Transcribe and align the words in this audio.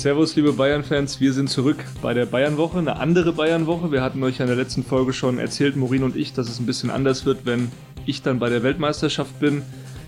Servus, 0.00 0.34
liebe 0.34 0.54
Bayern-Fans, 0.54 1.20
wir 1.20 1.34
sind 1.34 1.50
zurück 1.50 1.84
bei 2.00 2.14
der 2.14 2.24
Bayern-Woche, 2.24 2.78
eine 2.78 2.96
andere 2.96 3.34
Bayern-Woche. 3.34 3.92
Wir 3.92 4.00
hatten 4.00 4.22
euch 4.22 4.40
in 4.40 4.46
der 4.46 4.56
letzten 4.56 4.82
Folge 4.82 5.12
schon 5.12 5.38
erzählt, 5.38 5.76
Morin 5.76 6.04
und 6.04 6.16
ich, 6.16 6.32
dass 6.32 6.48
es 6.48 6.58
ein 6.58 6.64
bisschen 6.64 6.88
anders 6.88 7.26
wird, 7.26 7.44
wenn 7.44 7.70
ich 8.06 8.22
dann 8.22 8.38
bei 8.38 8.48
der 8.48 8.62
Weltmeisterschaft 8.62 9.38
bin. 9.40 9.60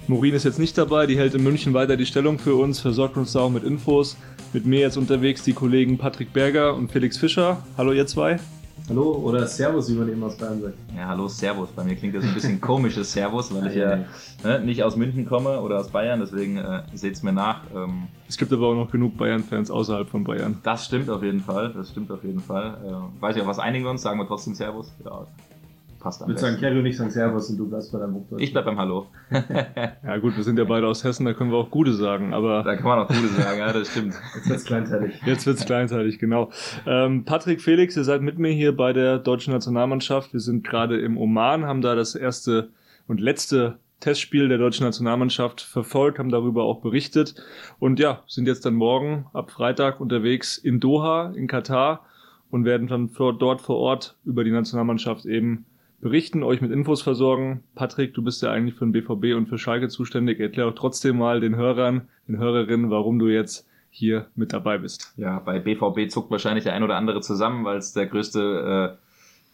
Morin 0.08 0.32
ist 0.32 0.44
jetzt 0.44 0.58
nicht 0.58 0.78
dabei, 0.78 1.06
die 1.06 1.18
hält 1.18 1.34
in 1.34 1.42
München 1.42 1.74
weiter 1.74 1.98
die 1.98 2.06
Stellung 2.06 2.38
für 2.38 2.54
uns, 2.54 2.80
versorgt 2.80 3.18
uns 3.18 3.32
da 3.32 3.40
auch 3.40 3.50
mit 3.50 3.64
Infos. 3.64 4.16
Mit 4.54 4.64
mir 4.64 4.80
jetzt 4.80 4.96
unterwegs 4.96 5.42
die 5.42 5.52
Kollegen 5.52 5.98
Patrick 5.98 6.32
Berger 6.32 6.74
und 6.74 6.90
Felix 6.90 7.18
Fischer. 7.18 7.62
Hallo 7.76 7.92
ihr 7.92 8.06
zwei. 8.06 8.40
Hallo 8.88 9.12
oder 9.12 9.46
Servus, 9.46 9.88
wie 9.88 9.94
man 9.94 10.08
eben 10.08 10.22
aus 10.22 10.36
Bayern 10.36 10.60
sagt. 10.60 10.74
Ja, 10.96 11.06
hallo, 11.06 11.28
Servus. 11.28 11.70
Bei 11.70 11.84
mir 11.84 11.94
klingt 11.94 12.14
das 12.14 12.24
ein 12.24 12.34
bisschen 12.34 12.60
komisches 12.60 13.12
Servus, 13.12 13.54
weil 13.54 13.68
ich 13.68 13.76
ja 13.76 14.04
ne, 14.44 14.60
nicht 14.60 14.82
aus 14.82 14.96
München 14.96 15.24
komme 15.24 15.60
oder 15.60 15.78
aus 15.78 15.88
Bayern, 15.88 16.20
deswegen 16.20 16.56
äh, 16.58 16.82
seht 16.92 17.14
es 17.14 17.22
mir 17.22 17.32
nach. 17.32 17.62
Ähm, 17.74 18.08
es 18.28 18.36
gibt 18.36 18.52
aber 18.52 18.68
auch 18.68 18.74
noch 18.74 18.90
genug 18.90 19.16
Bayern-Fans 19.16 19.70
außerhalb 19.70 20.08
von 20.08 20.24
Bayern. 20.24 20.58
Das 20.62 20.86
stimmt 20.86 21.08
auf 21.10 21.22
jeden 21.22 21.40
Fall, 21.40 21.72
das 21.72 21.90
stimmt 21.90 22.10
auf 22.10 22.24
jeden 22.24 22.40
Fall. 22.40 22.76
Äh, 22.84 23.22
weiß 23.22 23.36
ich, 23.36 23.42
auf 23.42 23.48
was 23.48 23.58
einigen 23.58 23.84
wir 23.84 23.90
uns? 23.90 24.02
Sagen 24.02 24.18
wir 24.18 24.26
trotzdem 24.26 24.54
Servus? 24.54 24.92
Ja, 25.04 25.26
passt 26.02 26.20
am 26.20 26.28
Ich 26.28 26.32
würde 26.32 26.40
sagen, 26.40 26.56
Kerry 26.58 26.78
und 26.78 26.86
ich 26.86 26.96
sagen 26.96 27.10
Servus 27.10 27.48
und 27.50 27.56
du 27.58 27.68
bleibst 27.68 27.92
bei 27.92 27.98
deinem 27.98 28.14
Hochdeutsch. 28.14 28.42
Ich 28.42 28.52
bleib 28.52 28.64
beim 28.64 28.78
Hallo. 28.78 29.06
ja 29.30 30.18
gut, 30.18 30.36
wir 30.36 30.42
sind 30.42 30.58
ja 30.58 30.64
beide 30.64 30.86
aus 30.86 31.04
Hessen, 31.04 31.24
da 31.24 31.32
können 31.32 31.50
wir 31.50 31.58
auch 31.58 31.70
Gute 31.70 31.92
sagen, 31.92 32.34
aber... 32.34 32.62
Da 32.64 32.76
kann 32.76 32.86
man 32.86 32.98
auch 32.98 33.08
Gute 33.08 33.28
sagen, 33.28 33.58
ja, 33.58 33.72
das 33.72 33.88
stimmt. 33.88 34.14
Jetzt 34.34 34.48
wird's 34.48 34.64
kleinteilig. 34.64 35.20
Jetzt 35.24 35.46
wird's 35.46 35.64
kleinteilig, 35.64 36.18
genau. 36.18 36.50
Ähm, 36.86 37.24
Patrick, 37.24 37.62
Felix, 37.62 37.96
ihr 37.96 38.04
seid 38.04 38.22
mit 38.22 38.38
mir 38.38 38.52
hier 38.52 38.76
bei 38.76 38.92
der 38.92 39.18
deutschen 39.18 39.52
Nationalmannschaft. 39.52 40.32
Wir 40.32 40.40
sind 40.40 40.64
gerade 40.64 41.00
im 41.00 41.16
Oman, 41.16 41.64
haben 41.64 41.80
da 41.80 41.94
das 41.94 42.14
erste 42.14 42.70
und 43.06 43.20
letzte 43.20 43.78
Testspiel 44.00 44.48
der 44.48 44.58
deutschen 44.58 44.84
Nationalmannschaft 44.84 45.60
verfolgt, 45.60 46.18
haben 46.18 46.30
darüber 46.30 46.64
auch 46.64 46.80
berichtet 46.80 47.36
und 47.78 48.00
ja, 48.00 48.24
sind 48.26 48.48
jetzt 48.48 48.66
dann 48.66 48.74
morgen 48.74 49.26
ab 49.32 49.52
Freitag 49.52 50.00
unterwegs 50.00 50.58
in 50.58 50.80
Doha, 50.80 51.32
in 51.36 51.46
Katar 51.46 52.04
und 52.50 52.64
werden 52.64 52.88
dann 52.88 53.10
dort 53.38 53.60
vor 53.60 53.76
Ort 53.76 54.16
über 54.24 54.42
die 54.42 54.50
Nationalmannschaft 54.50 55.24
eben 55.24 55.66
berichten, 56.02 56.42
euch 56.42 56.60
mit 56.60 56.72
Infos 56.72 57.00
versorgen. 57.00 57.62
Patrick, 57.74 58.12
du 58.12 58.22
bist 58.22 58.42
ja 58.42 58.50
eigentlich 58.50 58.74
für 58.74 58.84
den 58.84 58.92
BVB 58.92 59.36
und 59.36 59.48
für 59.48 59.56
Schalke 59.56 59.88
zuständig. 59.88 60.40
Erklär 60.40 60.66
doch 60.66 60.74
trotzdem 60.74 61.16
mal 61.16 61.40
den 61.40 61.56
Hörern, 61.56 62.08
den 62.28 62.36
Hörerinnen, 62.38 62.90
warum 62.90 63.18
du 63.18 63.28
jetzt 63.28 63.66
hier 63.88 64.26
mit 64.34 64.52
dabei 64.52 64.78
bist. 64.78 65.14
Ja, 65.16 65.38
bei 65.38 65.60
BVB 65.60 66.10
zuckt 66.10 66.30
wahrscheinlich 66.30 66.64
der 66.64 66.74
ein 66.74 66.82
oder 66.82 66.96
andere 66.96 67.20
zusammen, 67.20 67.64
weil 67.64 67.78
es 67.78 67.92
der 67.92 68.06
größte 68.06 68.98
äh, 68.98 69.02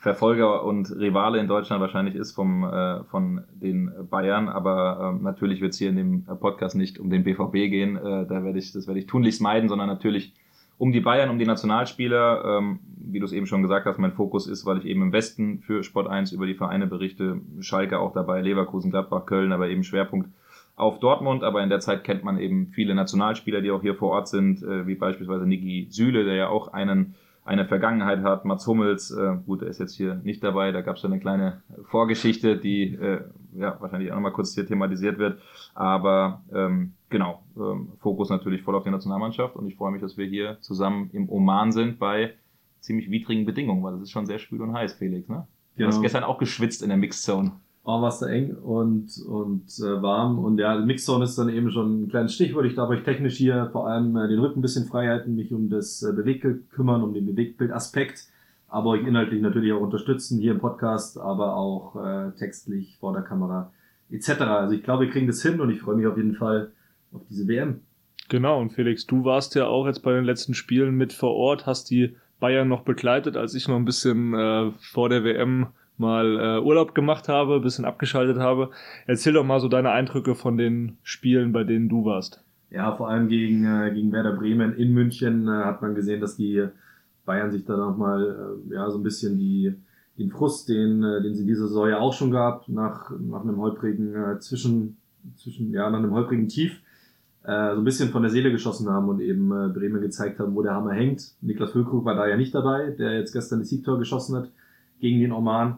Verfolger 0.00 0.64
und 0.64 0.90
Rivale 0.92 1.38
in 1.38 1.48
Deutschland 1.48 1.82
wahrscheinlich 1.82 2.14
ist 2.14 2.32
vom, 2.32 2.64
äh, 2.64 3.04
von 3.04 3.44
den 3.52 3.90
Bayern. 4.08 4.48
Aber 4.48 5.16
äh, 5.18 5.22
natürlich 5.22 5.60
wird 5.60 5.74
es 5.74 5.78
hier 5.78 5.90
in 5.90 5.96
dem 5.96 6.24
Podcast 6.24 6.76
nicht 6.76 6.98
um 6.98 7.10
den 7.10 7.24
BVB 7.24 7.52
gehen. 7.52 7.96
Äh, 7.96 8.26
da 8.26 8.42
werde 8.42 8.58
ich, 8.58 8.72
das 8.72 8.86
werde 8.86 9.00
ich 9.00 9.06
tunlichst 9.06 9.42
meiden, 9.42 9.68
sondern 9.68 9.88
natürlich 9.88 10.32
um 10.78 10.92
die 10.92 11.00
Bayern, 11.00 11.30
um 11.30 11.38
die 11.38 11.46
Nationalspieler. 11.46 12.58
Ähm, 12.58 12.80
wie 13.10 13.20
du 13.20 13.24
es 13.24 13.32
eben 13.32 13.46
schon 13.46 13.62
gesagt 13.62 13.86
hast, 13.86 13.98
mein 13.98 14.12
Fokus 14.12 14.46
ist, 14.46 14.66
weil 14.66 14.78
ich 14.78 14.84
eben 14.84 15.02
im 15.02 15.12
Westen 15.12 15.60
für 15.60 15.82
Sport 15.82 16.08
1 16.08 16.32
über 16.32 16.46
die 16.46 16.54
Vereine 16.54 16.86
berichte. 16.86 17.40
Schalke 17.60 17.98
auch 17.98 18.12
dabei, 18.12 18.40
Leverkusen, 18.42 18.90
Gladbach, 18.90 19.26
Köln, 19.26 19.52
aber 19.52 19.68
eben 19.68 19.82
Schwerpunkt 19.82 20.28
auf 20.76 21.00
Dortmund. 21.00 21.42
Aber 21.42 21.62
in 21.62 21.70
der 21.70 21.80
Zeit 21.80 22.04
kennt 22.04 22.22
man 22.22 22.38
eben 22.38 22.68
viele 22.68 22.94
Nationalspieler, 22.94 23.60
die 23.60 23.70
auch 23.70 23.82
hier 23.82 23.94
vor 23.94 24.10
Ort 24.10 24.28
sind, 24.28 24.62
äh, 24.62 24.86
wie 24.86 24.94
beispielsweise 24.94 25.46
Niki 25.46 25.86
Süle, 25.90 26.24
der 26.24 26.34
ja 26.34 26.48
auch 26.48 26.72
einen 26.72 27.14
eine 27.48 27.64
Vergangenheit 27.64 28.22
hat. 28.22 28.44
Mats 28.44 28.66
Hummels, 28.66 29.10
äh, 29.10 29.36
gut, 29.46 29.62
er 29.62 29.68
ist 29.68 29.80
jetzt 29.80 29.96
hier 29.96 30.20
nicht 30.22 30.44
dabei, 30.44 30.70
da 30.70 30.82
gab 30.82 30.96
es 30.96 31.04
eine 31.06 31.18
kleine 31.18 31.62
Vorgeschichte, 31.84 32.58
die 32.58 32.94
äh, 32.94 33.20
ja 33.54 33.76
wahrscheinlich 33.80 34.10
auch 34.10 34.16
nochmal 34.16 34.32
kurz 34.32 34.54
hier 34.54 34.66
thematisiert 34.66 35.18
wird. 35.18 35.40
Aber 35.74 36.42
ähm, 36.52 36.92
genau, 37.08 37.42
ähm, 37.56 37.92
Fokus 37.98 38.30
natürlich 38.30 38.62
voll 38.62 38.74
auf 38.74 38.84
die 38.84 38.90
Nationalmannschaft 38.90 39.56
und 39.56 39.66
ich 39.66 39.76
freue 39.76 39.92
mich, 39.92 40.00
dass 40.00 40.16
wir 40.16 40.26
hier 40.26 40.58
zusammen 40.60 41.10
im 41.12 41.28
Oman 41.28 41.72
sind 41.72 41.98
bei 41.98 42.34
ziemlich 42.80 43.10
widrigen 43.10 43.44
Bedingungen, 43.44 43.82
weil 43.82 43.94
es 43.94 44.02
ist 44.02 44.10
schon 44.10 44.26
sehr 44.26 44.38
schwül 44.38 44.62
und 44.62 44.72
heiß, 44.72 44.94
Felix, 44.94 45.28
ne? 45.28 45.46
Du 45.76 45.86
hast 45.86 45.94
genau. 45.94 46.02
gestern 46.02 46.24
auch 46.24 46.38
geschwitzt 46.38 46.82
in 46.82 46.88
der 46.88 46.98
Mixzone 46.98 47.52
oh, 47.88 48.02
war 48.02 48.08
es 48.10 48.18
da 48.18 48.26
eng 48.26 48.54
und, 48.54 49.18
und 49.26 49.66
äh, 49.78 50.02
warm. 50.02 50.38
Und 50.38 50.58
ja, 50.58 50.76
Mixzone 50.76 51.24
ist 51.24 51.38
dann 51.38 51.48
eben 51.48 51.70
schon 51.70 52.02
ein 52.02 52.08
kleines 52.08 52.34
Stichwort. 52.34 52.66
Ich 52.66 52.74
darf 52.74 52.90
euch 52.90 53.02
technisch 53.02 53.36
hier 53.36 53.70
vor 53.72 53.88
allem 53.88 54.14
äh, 54.16 54.28
den 54.28 54.40
Rücken 54.40 54.58
ein 54.58 54.62
bisschen 54.62 54.84
freihalten, 54.84 55.34
mich 55.34 55.54
um 55.54 55.70
das 55.70 56.02
äh, 56.02 56.12
Bewegtbild 56.12 56.70
kümmern, 56.70 57.02
um 57.02 57.14
den 57.14 57.24
Bewegtbildaspekt, 57.24 58.28
aber 58.68 58.90
euch 58.90 59.06
inhaltlich 59.06 59.40
natürlich 59.40 59.72
auch 59.72 59.80
unterstützen, 59.80 60.38
hier 60.38 60.52
im 60.52 60.60
Podcast, 60.60 61.18
aber 61.18 61.56
auch 61.56 61.96
äh, 61.96 62.30
textlich 62.32 62.96
vor 62.98 63.12
der 63.12 63.22
Kamera 63.22 63.72
etc. 64.10 64.40
Also 64.40 64.74
ich 64.74 64.82
glaube, 64.82 65.06
wir 65.06 65.12
kriegen 65.12 65.26
das 65.26 65.42
hin 65.42 65.60
und 65.60 65.70
ich 65.70 65.80
freue 65.80 65.96
mich 65.96 66.06
auf 66.06 66.16
jeden 66.16 66.34
Fall 66.34 66.72
auf 67.12 67.22
diese 67.28 67.46
WM. 67.48 67.80
Genau, 68.28 68.60
und 68.60 68.70
Felix, 68.70 69.06
du 69.06 69.24
warst 69.24 69.54
ja 69.54 69.66
auch 69.66 69.86
jetzt 69.86 70.00
bei 70.00 70.12
den 70.12 70.24
letzten 70.24 70.54
Spielen 70.54 70.94
mit 70.94 71.12
vor 71.12 71.34
Ort, 71.34 71.66
hast 71.66 71.90
die 71.90 72.14
Bayern 72.40 72.68
noch 72.68 72.82
begleitet, 72.82 73.36
als 73.36 73.54
ich 73.54 73.68
noch 73.68 73.76
ein 73.76 73.86
bisschen 73.86 74.34
äh, 74.34 74.70
vor 74.92 75.08
der 75.08 75.24
WM 75.24 75.68
mal 75.96 76.38
äh, 76.38 76.60
Urlaub 76.62 76.94
gemacht 76.94 77.28
habe, 77.28 77.60
bisschen 77.60 77.84
abgeschaltet 77.84 78.38
habe. 78.38 78.70
Erzähl 79.06 79.32
doch 79.32 79.44
mal 79.44 79.60
so 79.60 79.68
deine 79.68 79.90
Eindrücke 79.90 80.34
von 80.34 80.56
den 80.56 80.98
Spielen, 81.02 81.52
bei 81.52 81.64
denen 81.64 81.88
du 81.88 82.04
warst. 82.04 82.44
Ja, 82.70 82.94
vor 82.94 83.08
allem 83.08 83.28
gegen, 83.28 83.64
äh, 83.64 83.90
gegen 83.92 84.12
Werder 84.12 84.36
Bremen 84.36 84.74
in 84.74 84.92
München 84.92 85.48
äh, 85.48 85.64
hat 85.64 85.82
man 85.82 85.94
gesehen, 85.94 86.20
dass 86.20 86.36
die 86.36 86.68
Bayern 87.28 87.52
sich 87.52 87.64
da 87.64 87.76
nochmal 87.76 88.58
äh, 88.70 88.74
ja, 88.74 88.90
so 88.90 88.98
ein 88.98 89.04
bisschen 89.04 89.38
die, 89.38 89.74
den 90.18 90.30
Frust, 90.30 90.68
den, 90.68 91.04
äh, 91.04 91.22
den 91.22 91.34
sie 91.34 91.44
diese 91.44 91.68
Saison 91.68 91.88
ja 91.88 91.98
auch 91.98 92.14
schon 92.14 92.30
gab, 92.30 92.68
nach, 92.68 93.12
nach 93.20 93.42
einem 93.42 93.58
holprigen 93.58 94.14
äh, 94.14 94.40
Zwischen, 94.40 94.96
zwischen, 95.36 95.72
ja, 95.72 95.88
nach 95.90 95.98
einem 95.98 96.12
holprigen 96.12 96.48
Tief, 96.48 96.80
äh, 97.44 97.74
so 97.74 97.80
ein 97.80 97.84
bisschen 97.84 98.08
von 98.08 98.22
der 98.22 98.30
Seele 98.30 98.50
geschossen 98.50 98.88
haben 98.88 99.08
und 99.08 99.20
eben 99.20 99.52
äh, 99.52 99.68
Bremen 99.68 100.00
gezeigt 100.00 100.40
haben, 100.40 100.54
wo 100.54 100.62
der 100.62 100.74
Hammer 100.74 100.92
hängt. 100.92 101.34
Niklas 101.42 101.70
Füllkrug 101.72 102.04
war 102.04 102.14
da 102.14 102.26
ja 102.26 102.36
nicht 102.36 102.54
dabei, 102.54 102.90
der 102.90 103.18
jetzt 103.18 103.32
gestern 103.32 103.60
das 103.60 103.68
Siegtor 103.68 103.98
geschossen 103.98 104.36
hat 104.36 104.50
gegen 104.98 105.20
den 105.20 105.32
Oman. 105.32 105.76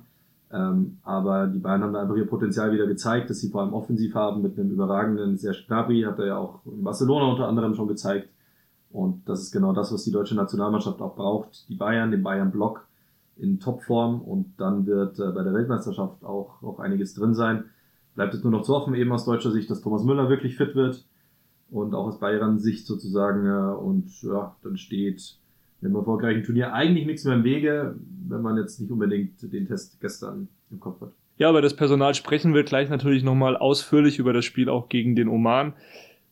Ähm, 0.52 0.98
aber 1.02 1.46
die 1.48 1.58
Bayern 1.58 1.82
haben 1.82 1.92
da 1.92 2.02
einfach 2.02 2.16
ihr 2.16 2.26
Potenzial 2.26 2.72
wieder 2.72 2.86
gezeigt, 2.86 3.28
dass 3.30 3.38
sie 3.40 3.50
vor 3.50 3.62
allem 3.62 3.72
offensiv 3.72 4.14
haben 4.14 4.42
mit 4.42 4.58
einem 4.58 4.70
überragenden 4.70 5.36
Serge 5.36 5.64
Gnabry, 5.66 6.02
hat 6.02 6.18
er 6.18 6.26
ja 6.26 6.36
auch 6.38 6.60
in 6.66 6.82
Barcelona 6.82 7.26
unter 7.26 7.46
anderem 7.46 7.74
schon 7.74 7.88
gezeigt. 7.88 8.28
Und 8.90 9.28
das 9.28 9.42
ist 9.42 9.52
genau 9.52 9.72
das, 9.72 9.92
was 9.92 10.04
die 10.04 10.10
deutsche 10.10 10.34
Nationalmannschaft 10.34 11.00
auch 11.00 11.14
braucht. 11.14 11.68
Die 11.68 11.76
Bayern, 11.76 12.10
den 12.10 12.22
Bayern-Block 12.22 12.86
in 13.38 13.60
Topform 13.60 14.20
und 14.20 14.54
dann 14.58 14.86
wird 14.86 15.18
äh, 15.18 15.30
bei 15.30 15.42
der 15.42 15.54
Weltmeisterschaft 15.54 16.24
auch, 16.24 16.62
auch 16.62 16.78
einiges 16.78 17.14
drin 17.14 17.34
sein. 17.34 17.64
Bleibt 18.14 18.34
es 18.34 18.42
nur 18.42 18.52
noch 18.52 18.62
zu 18.62 18.74
hoffen, 18.74 18.94
eben 18.94 19.12
aus 19.12 19.24
deutscher 19.24 19.52
Sicht, 19.52 19.70
dass 19.70 19.80
Thomas 19.80 20.04
Müller 20.04 20.28
wirklich 20.28 20.56
fit 20.56 20.74
wird 20.74 21.06
und 21.70 21.94
auch 21.94 22.06
aus 22.06 22.18
Bayern-Sicht 22.18 22.86
sozusagen. 22.86 23.46
Äh, 23.46 23.74
und 23.76 24.22
ja, 24.22 24.56
dann 24.62 24.76
steht 24.76 25.36
im 25.82 25.94
erfolgreichen 25.94 26.42
Turnier 26.42 26.74
eigentlich 26.74 27.06
nichts 27.06 27.24
mehr 27.24 27.34
im 27.34 27.44
Wege, 27.44 27.94
wenn 28.28 28.42
man 28.42 28.56
jetzt 28.58 28.80
nicht 28.80 28.90
unbedingt 28.90 29.40
den 29.52 29.66
Test 29.66 30.00
gestern 30.00 30.48
im 30.70 30.80
Kopf 30.80 31.00
hat. 31.00 31.12
Ja, 31.38 31.48
über 31.48 31.62
das 31.62 31.74
Personal 31.74 32.14
sprechen 32.14 32.52
wir 32.52 32.64
gleich 32.64 32.90
natürlich 32.90 33.24
nochmal 33.24 33.56
ausführlich 33.56 34.18
über 34.18 34.34
das 34.34 34.44
Spiel 34.44 34.68
auch 34.68 34.90
gegen 34.90 35.16
den 35.16 35.28
Oman. 35.28 35.72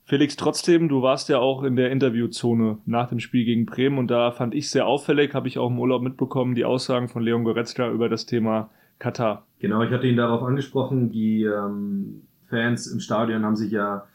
Felix, 0.09 0.37
trotzdem, 0.37 0.89
du 0.89 1.03
warst 1.03 1.29
ja 1.29 1.39
auch 1.39 1.63
in 1.63 1.77
der 1.77 1.91
Interviewzone 1.91 2.79
nach 2.87 3.11
dem 3.11 3.21
Spiel 3.21 3.45
gegen 3.45 3.67
Bremen 3.67 3.99
und 3.99 4.11
da 4.11 4.31
fand 4.31 4.55
ich 4.55 4.71
sehr 4.71 4.87
auffällig, 4.87 5.35
habe 5.35 5.49
ich 5.49 5.59
auch 5.59 5.69
im 5.69 5.79
Urlaub 5.79 6.01
mitbekommen, 6.01 6.55
die 6.55 6.65
Aussagen 6.65 7.09
von 7.09 7.23
Leon 7.23 7.45
Goretzka 7.45 7.91
über 7.91 8.09
das 8.09 8.25
Thema 8.25 8.71
Katar. 8.99 9.45
Genau, 9.59 9.83
ich 9.83 9.91
hatte 9.91 10.07
ihn 10.07 10.17
darauf 10.17 10.43
angesprochen. 10.43 11.11
Die 11.11 11.43
ähm, 11.43 12.23
Fans 12.49 12.87
im 12.87 13.01
Stadion 13.01 13.45
haben 13.45 13.57
sich 13.57 13.71
ja 13.71 14.07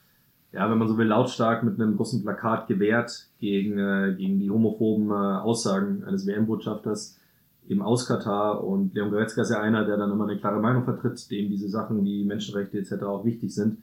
ja, 0.52 0.70
wenn 0.70 0.80
man 0.80 0.88
so 0.88 0.98
will, 0.98 1.08
lautstark 1.08 1.64
mit 1.64 1.80
einem 1.80 1.96
großen 1.96 2.24
Plakat 2.24 2.68
gewehrt 2.68 3.28
gegen, 3.40 3.78
äh, 3.78 4.16
gegen 4.18 4.40
die 4.40 4.50
homophoben 4.50 5.10
äh, 5.10 5.14
Aussagen 5.14 6.04
eines 6.06 6.26
WM-Botschafters 6.26 7.20
eben 7.68 7.84
aus 7.84 8.08
Katar. 8.08 8.64
Und 8.64 8.96
Leon 8.96 9.12
Goretzka 9.12 9.42
ist 9.42 9.52
ja 9.52 9.62
einer, 9.62 9.86
der 9.86 9.98
dann 9.98 10.12
immer 10.12 10.28
eine 10.28 10.40
klare 10.40 10.60
Meinung 10.60 10.86
vertritt, 10.86 11.30
dem 11.30 11.50
diese 11.50 11.70
Sachen 11.70 12.04
wie 12.04 12.24
Menschenrechte 12.24 12.80
etc. 12.80 13.04
auch 13.04 13.26
wichtig 13.26 13.54
sind. 13.54 13.80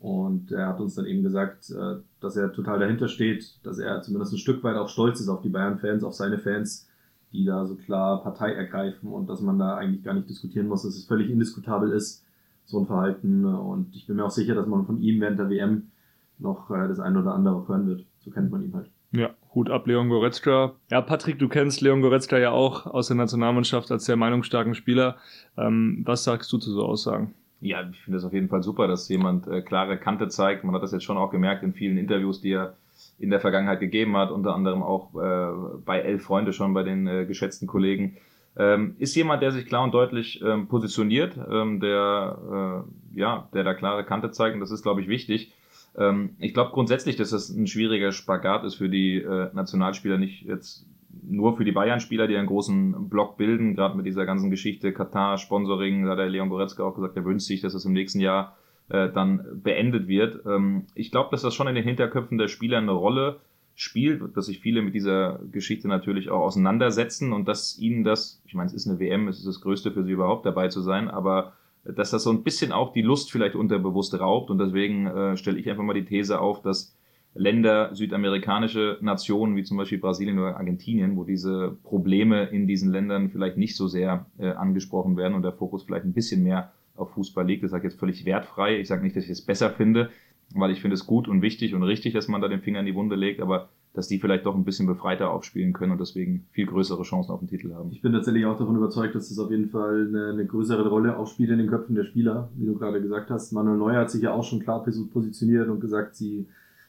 Und 0.00 0.52
er 0.52 0.68
hat 0.68 0.80
uns 0.80 0.94
dann 0.94 1.06
eben 1.06 1.22
gesagt, 1.22 1.70
äh, 1.70 1.96
dass 2.20 2.36
er 2.36 2.52
total 2.52 2.78
dahinter 2.78 3.08
steht, 3.08 3.58
dass 3.64 3.78
er 3.78 4.00
zumindest 4.02 4.32
ein 4.32 4.38
Stück 4.38 4.62
weit 4.62 4.76
auch 4.76 4.88
stolz 4.88 5.20
ist 5.20 5.28
auf 5.28 5.40
die 5.40 5.48
Bayern-Fans, 5.48 6.04
auf 6.04 6.14
seine 6.14 6.38
Fans, 6.38 6.88
die 7.32 7.44
da 7.44 7.66
so 7.66 7.74
klar 7.74 8.22
Partei 8.22 8.52
ergreifen 8.52 9.10
und 9.10 9.28
dass 9.28 9.40
man 9.40 9.58
da 9.58 9.76
eigentlich 9.76 10.04
gar 10.04 10.14
nicht 10.14 10.28
diskutieren 10.28 10.68
muss, 10.68 10.82
dass 10.82 10.94
es 10.94 11.06
völlig 11.06 11.30
indiskutabel 11.30 11.90
ist, 11.90 12.24
so 12.64 12.78
ein 12.78 12.86
Verhalten. 12.86 13.44
Und 13.44 13.94
ich 13.96 14.06
bin 14.06 14.16
mir 14.16 14.24
auch 14.24 14.30
sicher, 14.30 14.54
dass 14.54 14.66
man 14.66 14.86
von 14.86 15.00
ihm 15.00 15.20
während 15.20 15.38
der 15.38 15.50
WM 15.50 15.90
noch 16.38 16.70
äh, 16.70 16.86
das 16.86 17.00
eine 17.00 17.20
oder 17.20 17.34
andere 17.34 17.66
hören 17.66 17.88
wird. 17.88 18.04
So 18.20 18.30
kennt 18.30 18.50
man 18.52 18.62
ihn 18.62 18.74
halt. 18.74 18.90
Ja, 19.10 19.30
Hut 19.54 19.70
ab, 19.70 19.86
Leon 19.86 20.10
Goretzka. 20.10 20.74
Ja, 20.90 21.00
Patrick, 21.00 21.38
du 21.38 21.48
kennst 21.48 21.80
Leon 21.80 22.02
Goretzka 22.02 22.38
ja 22.38 22.50
auch 22.50 22.86
aus 22.86 23.08
der 23.08 23.16
Nationalmannschaft 23.16 23.90
als 23.90 24.04
sehr 24.04 24.16
meinungsstarken 24.16 24.74
Spieler. 24.74 25.16
Ähm, 25.56 26.02
was 26.04 26.24
sagst 26.24 26.52
du 26.52 26.58
zu 26.58 26.70
so 26.70 26.84
Aussagen? 26.84 27.34
Ja, 27.60 27.88
ich 27.90 28.00
finde 28.00 28.18
es 28.18 28.24
auf 28.24 28.32
jeden 28.32 28.48
Fall 28.48 28.62
super, 28.62 28.86
dass 28.86 29.08
jemand 29.08 29.48
äh, 29.48 29.62
klare 29.62 29.98
Kante 29.98 30.28
zeigt. 30.28 30.64
Man 30.64 30.74
hat 30.74 30.82
das 30.82 30.92
jetzt 30.92 31.04
schon 31.04 31.16
auch 31.16 31.30
gemerkt 31.30 31.64
in 31.64 31.72
vielen 31.72 31.98
Interviews, 31.98 32.40
die 32.40 32.52
er 32.52 32.76
in 33.18 33.30
der 33.30 33.40
Vergangenheit 33.40 33.80
gegeben 33.80 34.16
hat, 34.16 34.30
unter 34.30 34.54
anderem 34.54 34.82
auch 34.82 35.14
äh, 35.14 35.78
bei 35.84 36.00
Elf 36.00 36.22
Freunde 36.22 36.52
schon, 36.52 36.72
bei 36.72 36.84
den 36.84 37.06
äh, 37.06 37.26
geschätzten 37.26 37.66
Kollegen. 37.66 38.16
Ähm, 38.56 38.94
ist 38.98 39.14
jemand, 39.14 39.42
der 39.42 39.52
sich 39.52 39.66
klar 39.66 39.84
und 39.84 39.92
deutlich 39.92 40.40
ähm, 40.42 40.68
positioniert, 40.68 41.38
ähm, 41.50 41.80
der, 41.80 42.84
äh, 43.14 43.18
ja, 43.18 43.48
der 43.52 43.64
da 43.64 43.74
klare 43.74 44.04
Kante 44.04 44.30
zeigt 44.30 44.54
und 44.54 44.60
das 44.60 44.70
ist, 44.70 44.82
glaube 44.82 45.00
ich, 45.00 45.08
wichtig. 45.08 45.52
Ähm, 45.96 46.30
ich 46.38 46.54
glaube 46.54 46.72
grundsätzlich, 46.72 47.16
dass 47.16 47.30
das 47.30 47.50
ein 47.50 47.66
schwieriger 47.66 48.12
Spagat 48.12 48.64
ist 48.64 48.76
für 48.76 48.88
die 48.88 49.16
äh, 49.16 49.50
Nationalspieler, 49.52 50.18
nicht 50.18 50.42
jetzt 50.42 50.86
nur 51.30 51.56
für 51.56 51.64
die 51.64 51.72
Bayern-Spieler, 51.72 52.26
die 52.26 52.36
einen 52.36 52.46
großen 52.46 53.08
Block 53.08 53.36
bilden, 53.36 53.74
gerade 53.74 53.96
mit 53.96 54.06
dieser 54.06 54.26
ganzen 54.26 54.50
Geschichte 54.50 54.92
Katar, 54.92 55.38
Sponsoring, 55.38 56.04
da 56.04 56.12
hat 56.12 56.18
der 56.18 56.28
Leon 56.28 56.48
Goretzka 56.48 56.82
auch 56.82 56.94
gesagt, 56.94 57.16
er 57.16 57.24
wünscht 57.24 57.46
sich, 57.46 57.60
dass 57.60 57.74
es 57.74 57.84
im 57.84 57.92
nächsten 57.92 58.20
Jahr 58.20 58.56
äh, 58.88 59.10
dann 59.10 59.44
beendet 59.62 60.08
wird. 60.08 60.44
Ähm, 60.46 60.86
ich 60.94 61.10
glaube, 61.10 61.28
dass 61.30 61.42
das 61.42 61.54
schon 61.54 61.68
in 61.68 61.74
den 61.74 61.84
Hinterköpfen 61.84 62.38
der 62.38 62.48
Spieler 62.48 62.78
eine 62.78 62.92
Rolle 62.92 63.40
spielt, 63.74 64.36
dass 64.36 64.46
sich 64.46 64.58
viele 64.58 64.82
mit 64.82 64.94
dieser 64.94 65.40
Geschichte 65.52 65.86
natürlich 65.86 66.30
auch 66.30 66.40
auseinandersetzen 66.40 67.32
und 67.32 67.46
dass 67.46 67.78
ihnen 67.78 68.02
das, 68.02 68.42
ich 68.44 68.54
meine, 68.54 68.66
es 68.66 68.74
ist 68.74 68.88
eine 68.88 68.98
WM, 68.98 69.28
es 69.28 69.38
ist 69.38 69.46
das 69.46 69.60
Größte 69.60 69.92
für 69.92 70.02
sie 70.02 70.12
überhaupt 70.12 70.44
dabei 70.46 70.68
zu 70.68 70.80
sein, 70.80 71.08
aber 71.08 71.52
dass 71.84 72.10
das 72.10 72.24
so 72.24 72.30
ein 72.30 72.42
bisschen 72.42 72.72
auch 72.72 72.92
die 72.92 73.02
Lust 73.02 73.30
vielleicht 73.30 73.54
unterbewusst 73.54 74.18
raubt 74.18 74.50
und 74.50 74.58
deswegen 74.58 75.06
äh, 75.06 75.36
stelle 75.36 75.58
ich 75.58 75.70
einfach 75.70 75.84
mal 75.84 75.94
die 75.94 76.04
These 76.04 76.40
auf, 76.40 76.60
dass 76.60 76.97
Länder, 77.34 77.94
südamerikanische 77.94 78.98
Nationen 79.00 79.54
wie 79.56 79.62
zum 79.62 79.76
Beispiel 79.76 79.98
Brasilien 79.98 80.38
oder 80.38 80.56
Argentinien, 80.56 81.16
wo 81.16 81.24
diese 81.24 81.76
Probleme 81.84 82.46
in 82.46 82.66
diesen 82.66 82.90
Ländern 82.90 83.30
vielleicht 83.30 83.56
nicht 83.56 83.76
so 83.76 83.86
sehr 83.86 84.26
äh, 84.38 84.50
angesprochen 84.50 85.16
werden 85.16 85.34
und 85.34 85.42
der 85.42 85.52
Fokus 85.52 85.84
vielleicht 85.84 86.04
ein 86.04 86.14
bisschen 86.14 86.42
mehr 86.42 86.72
auf 86.96 87.12
Fußball 87.12 87.46
liegt. 87.46 87.62
Das 87.62 87.70
sage 87.70 87.86
ich 87.86 87.92
jetzt 87.92 88.00
völlig 88.00 88.24
wertfrei. 88.24 88.80
Ich 88.80 88.88
sage 88.88 89.02
nicht, 89.02 89.16
dass 89.16 89.24
ich 89.24 89.30
es 89.30 89.42
besser 89.42 89.70
finde, 89.70 90.10
weil 90.54 90.70
ich 90.70 90.80
finde 90.80 90.94
es 90.94 91.06
gut 91.06 91.28
und 91.28 91.42
wichtig 91.42 91.74
und 91.74 91.82
richtig, 91.82 92.14
dass 92.14 92.28
man 92.28 92.40
da 92.40 92.48
den 92.48 92.60
Finger 92.60 92.80
in 92.80 92.86
die 92.86 92.94
Wunde 92.94 93.14
legt, 93.14 93.40
aber 93.40 93.68
dass 93.94 94.06
die 94.06 94.18
vielleicht 94.18 94.46
doch 94.46 94.54
ein 94.54 94.64
bisschen 94.64 94.86
befreiter 94.86 95.30
aufspielen 95.30 95.72
können 95.72 95.92
und 95.92 96.00
deswegen 96.00 96.46
viel 96.52 96.66
größere 96.66 97.02
Chancen 97.02 97.32
auf 97.32 97.40
den 97.40 97.48
Titel 97.48 97.74
haben. 97.74 97.90
Ich 97.90 98.02
bin 98.02 98.12
tatsächlich 98.12 98.44
auch 98.46 98.56
davon 98.56 98.76
überzeugt, 98.76 99.14
dass 99.14 99.28
das 99.28 99.38
auf 99.38 99.50
jeden 99.50 99.70
Fall 99.70 100.06
eine, 100.08 100.30
eine 100.30 100.46
größere 100.46 100.88
Rolle 100.88 101.16
aufspielt 101.16 101.50
in 101.50 101.58
den 101.58 101.68
Köpfen 101.68 101.96
der 101.96 102.04
Spieler, 102.04 102.48
wie 102.56 102.66
du 102.66 102.74
gerade 102.74 103.00
gesagt 103.00 103.30
hast. 103.30 103.52
Manuel 103.52 103.78
Neuer 103.78 104.00
hat 104.00 104.10
sich 104.10 104.22
ja 104.22 104.32
auch 104.32 104.44
schon 104.44 104.60
klar 104.60 104.84
positioniert 104.84 105.68
und 105.68 105.80
gesagt, 105.80 106.14
sie, 106.14 106.46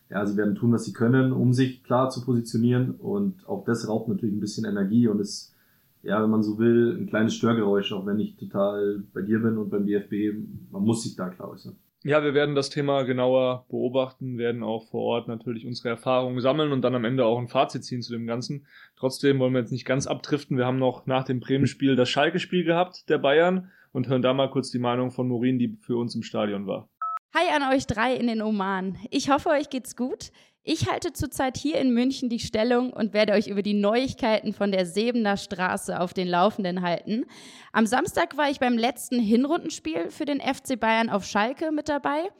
ja, 0.09 0.25
sie 0.25 0.37
werden 0.37 0.55
tun, 0.55 0.71
was 0.71 0.85
sie 0.85 0.93
können, 0.93 1.31
um 1.31 1.53
sich 1.53 1.83
klar 1.83 2.09
zu 2.09 2.25
positionieren 2.25 2.91
und 2.91 3.47
auch 3.47 3.63
das 3.63 3.87
raubt 3.87 4.09
natürlich 4.09 4.35
ein 4.35 4.39
bisschen 4.39 4.65
Energie 4.65 5.07
und 5.07 5.19
ist, 5.19 5.55
ja, 6.01 6.21
wenn 6.23 6.29
man 6.29 6.43
so 6.43 6.57
will, 6.57 6.97
ein 6.99 7.07
kleines 7.07 7.35
Störgeräusch, 7.35 7.91
auch 7.93 8.05
wenn 8.05 8.19
ich 8.19 8.35
total 8.35 9.03
bei 9.13 9.21
dir 9.21 9.39
bin 9.39 9.57
und 9.57 9.69
beim 9.69 9.85
DFB, 9.85 10.37
man 10.71 10.83
muss 10.83 11.03
sich 11.03 11.15
da 11.15 11.29
klar 11.29 11.51
äußern. 11.51 11.75
Ja, 12.03 12.23
wir 12.23 12.33
werden 12.33 12.55
das 12.55 12.69
Thema 12.69 13.03
genauer 13.03 13.65
beobachten, 13.67 14.37
werden 14.37 14.63
auch 14.63 14.85
vor 14.85 15.01
Ort 15.01 15.27
natürlich 15.27 15.67
unsere 15.67 15.89
Erfahrungen 15.89 16.39
sammeln 16.39 16.71
und 16.71 16.81
dann 16.81 16.95
am 16.95 17.03
Ende 17.03 17.25
auch 17.25 17.37
ein 17.37 17.49
Fazit 17.49 17.83
ziehen 17.83 18.01
zu 18.01 18.13
dem 18.13 18.25
Ganzen. 18.25 18.65
Trotzdem 18.95 19.37
wollen 19.37 19.51
wir 19.51 19.59
jetzt 19.59 19.73
nicht 19.73 19.85
ganz 19.85 20.07
abdriften. 20.07 20.57
Wir 20.57 20.65
haben 20.65 20.79
noch 20.79 21.07
nach 21.07 21.25
dem 21.25 21.41
Bremen-Spiel 21.41 21.97
das 21.97 22.07
Schalke-Spiel 22.09 22.63
gehabt, 22.63 23.09
der 23.09 23.17
Bayern, 23.17 23.69
und 23.91 24.07
hören 24.07 24.21
da 24.21 24.33
mal 24.33 24.49
kurz 24.49 24.71
die 24.71 24.79
Meinung 24.79 25.11
von 25.11 25.27
Morin, 25.27 25.59
die 25.59 25.77
für 25.81 25.97
uns 25.97 26.15
im 26.15 26.23
Stadion 26.23 26.67
war. 26.67 26.87
Hi 27.31 27.47
an 27.55 27.71
euch 27.71 27.85
drei 27.85 28.15
in 28.15 28.25
den 28.25 28.41
Oman. 28.41 28.97
Ich 29.11 29.29
hoffe, 29.29 29.49
euch 29.49 29.69
geht's 29.69 29.95
gut. 29.95 30.31
Ich 30.63 30.89
halte 30.89 31.13
zurzeit 31.13 31.57
hier 31.57 31.77
in 31.77 31.93
München 31.93 32.27
die 32.27 32.39
Stellung 32.39 32.91
und 32.91 33.13
werde 33.13 33.33
euch 33.33 33.45
über 33.45 33.61
die 33.61 33.75
Neuigkeiten 33.75 34.51
von 34.51 34.71
der 34.71 34.87
Sebener 34.87 35.37
Straße 35.37 35.99
auf 35.99 36.15
den 36.15 36.27
Laufenden 36.27 36.81
halten. 36.81 37.25
Am 37.71 37.85
Samstag 37.85 38.35
war 38.35 38.49
ich 38.49 38.59
beim 38.59 38.79
letzten 38.79 39.19
Hinrundenspiel 39.19 40.09
für 40.09 40.25
den 40.25 40.41
FC 40.41 40.79
Bayern 40.79 41.11
auf 41.11 41.23
Schalke 41.23 41.71
mit 41.71 41.87
dabei. 41.87 42.31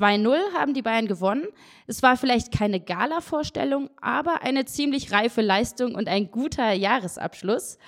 2-0 0.00 0.36
haben 0.56 0.74
die 0.74 0.82
Bayern 0.82 1.06
gewonnen. 1.06 1.46
Es 1.86 2.02
war 2.02 2.16
vielleicht 2.16 2.56
keine 2.56 2.80
Gala-Vorstellung, 2.80 3.90
aber 4.00 4.42
eine 4.42 4.64
ziemlich 4.64 5.12
reife 5.12 5.40
Leistung 5.40 5.94
und 5.94 6.08
ein 6.08 6.30
guter 6.30 6.72
Jahresabschluss. 6.72 7.78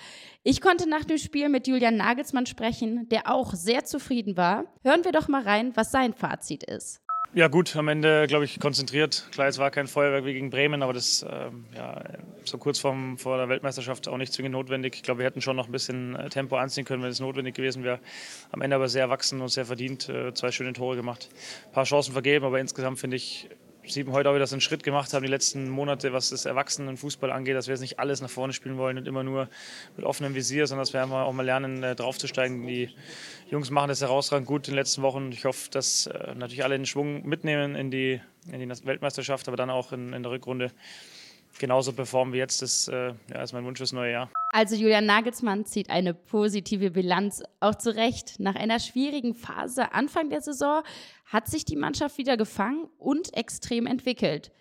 Ich 0.43 0.61
konnte 0.61 0.89
nach 0.89 1.05
dem 1.05 1.19
Spiel 1.19 1.49
mit 1.49 1.67
Julian 1.67 1.97
Nagelsmann 1.97 2.47
sprechen, 2.47 3.09
der 3.09 3.31
auch 3.31 3.55
sehr 3.55 3.85
zufrieden 3.85 4.37
war. 4.37 4.65
Hören 4.83 5.05
wir 5.05 5.12
doch 5.12 5.29
mal 5.29 5.43
rein, 5.43 5.73
was 5.75 5.91
sein 5.91 6.12
Fazit 6.12 6.65
ist. 6.65 7.04
Ja 7.36 7.48
gut, 7.48 7.75
am 7.75 7.88
Ende 7.88 8.28
glaube 8.28 8.44
ich 8.44 8.60
konzentriert. 8.60 9.26
Klar, 9.32 9.48
es 9.48 9.58
war 9.58 9.72
kein 9.72 9.88
Feuerwerk 9.88 10.25
wie 10.25 10.34
gegen 10.34 10.50
Bremen, 10.50 10.84
aber 10.84 10.92
das 10.92 11.26
ähm, 11.28 11.64
ja 11.75 12.00
so 12.44 12.58
kurz 12.58 12.78
vorm, 12.78 13.19
vor 13.19 13.38
der 13.38 13.48
Weltmeisterschaft 13.48 14.06
auch 14.06 14.19
nicht 14.19 14.32
zwingend 14.32 14.52
notwendig. 14.52 14.94
Ich 14.94 15.02
glaube, 15.02 15.19
wir 15.19 15.26
hätten 15.26 15.40
schon 15.40 15.56
noch 15.56 15.66
ein 15.66 15.72
bisschen 15.72 16.14
äh, 16.14 16.28
Tempo 16.28 16.56
anziehen 16.56 16.84
können, 16.84 17.02
wenn 17.02 17.10
es 17.10 17.19
notwendig 17.19 17.56
gewesen 17.56 17.82
wäre. 17.82 17.98
Am 18.52 18.62
Ende 18.62 18.76
aber 18.76 18.88
sehr 18.88 19.02
erwachsen 19.02 19.40
und 19.40 19.48
sehr 19.48 19.66
verdient. 19.66 20.08
Äh, 20.08 20.32
zwei 20.32 20.52
schöne 20.52 20.75
Tore 20.75 20.94
gemacht, 20.94 21.28
ein 21.66 21.72
paar 21.72 21.84
Chancen 21.84 22.12
vergeben, 22.12 22.44
aber 22.44 22.60
insgesamt 22.60 23.00
finde 23.00 23.16
ich 23.16 23.48
sieht 23.86 24.06
man 24.06 24.14
heute 24.14 24.31
auch 24.31 24.38
dass 24.38 24.50
wir 24.50 24.54
einen 24.54 24.60
Schritt 24.60 24.82
gemacht 24.82 25.12
haben 25.12 25.22
die 25.22 25.28
letzten 25.28 25.69
Monate, 25.69 26.12
was 26.12 26.31
das 26.31 26.44
Erwachsenenfußball 26.44 27.31
angeht, 27.31 27.56
dass 27.56 27.66
wir 27.66 27.75
jetzt 27.75 27.81
nicht 27.81 27.98
alles 27.98 28.20
nach 28.20 28.31
vorne 28.31 28.52
spielen 28.52 28.76
wollen 28.76 28.98
und 28.98 29.06
immer 29.06 29.22
nur 29.22 29.48
mit 29.96 30.04
offenem 30.04 30.34
Visier, 30.34 30.66
sondern 30.66 30.82
dass 30.82 30.92
wir 30.92 31.02
einfach 31.02 31.22
auch 31.22 31.32
mal 31.32 31.44
lernen, 31.44 31.82
äh, 31.82 31.94
draufzusteigen. 31.94 32.66
Die 32.66 32.90
Jungs 33.50 33.70
machen 33.70 33.88
das 33.88 34.00
herausragend 34.00 34.46
gut 34.46 34.69
in 34.69 34.72
den 34.72 34.78
letzten 34.78 35.02
Wochen. 35.02 35.31
Ich 35.32 35.44
hoffe, 35.44 35.70
dass 35.70 36.06
äh, 36.06 36.34
natürlich 36.34 36.64
alle 36.64 36.76
den 36.76 36.86
Schwung 36.86 37.26
mitnehmen 37.26 37.75
in 37.75 37.90
die, 37.90 38.20
in 38.50 38.60
die 38.60 38.86
Weltmeisterschaft, 38.86 39.48
aber 39.48 39.56
dann 39.56 39.70
auch 39.70 39.92
in, 39.92 40.12
in 40.12 40.22
der 40.22 40.32
Rückrunde 40.32 40.70
genauso 41.59 41.93
performen 41.93 42.35
wie 42.35 42.39
jetzt. 42.39 42.62
Das 42.62 42.89
äh, 42.89 43.15
ja, 43.31 43.43
ist 43.43 43.53
mein 43.53 43.65
Wunsch 43.65 43.79
fürs 43.79 43.93
neue 43.93 44.12
Jahr. 44.12 44.31
Also 44.51 44.75
Julian 44.75 45.06
Nagelsmann 45.06 45.65
zieht 45.65 45.91
eine 45.91 46.15
positive 46.15 46.91
Bilanz 46.91 47.43
auch 47.61 47.75
zurecht. 47.75 48.39
Nach 48.39 48.55
einer 48.55 48.81
schwierigen 48.81 49.35
Phase 49.35 49.93
Anfang 49.93 50.31
der 50.31 50.41
Saison 50.41 50.83
hat 51.27 51.49
sich 51.49 51.65
die 51.65 51.77
Mannschaft 51.77 52.19
wieder 52.19 52.37
gefangen 52.37 52.89
und 52.99 53.37
extrem 53.37 53.87
entwickelt. 53.87 54.53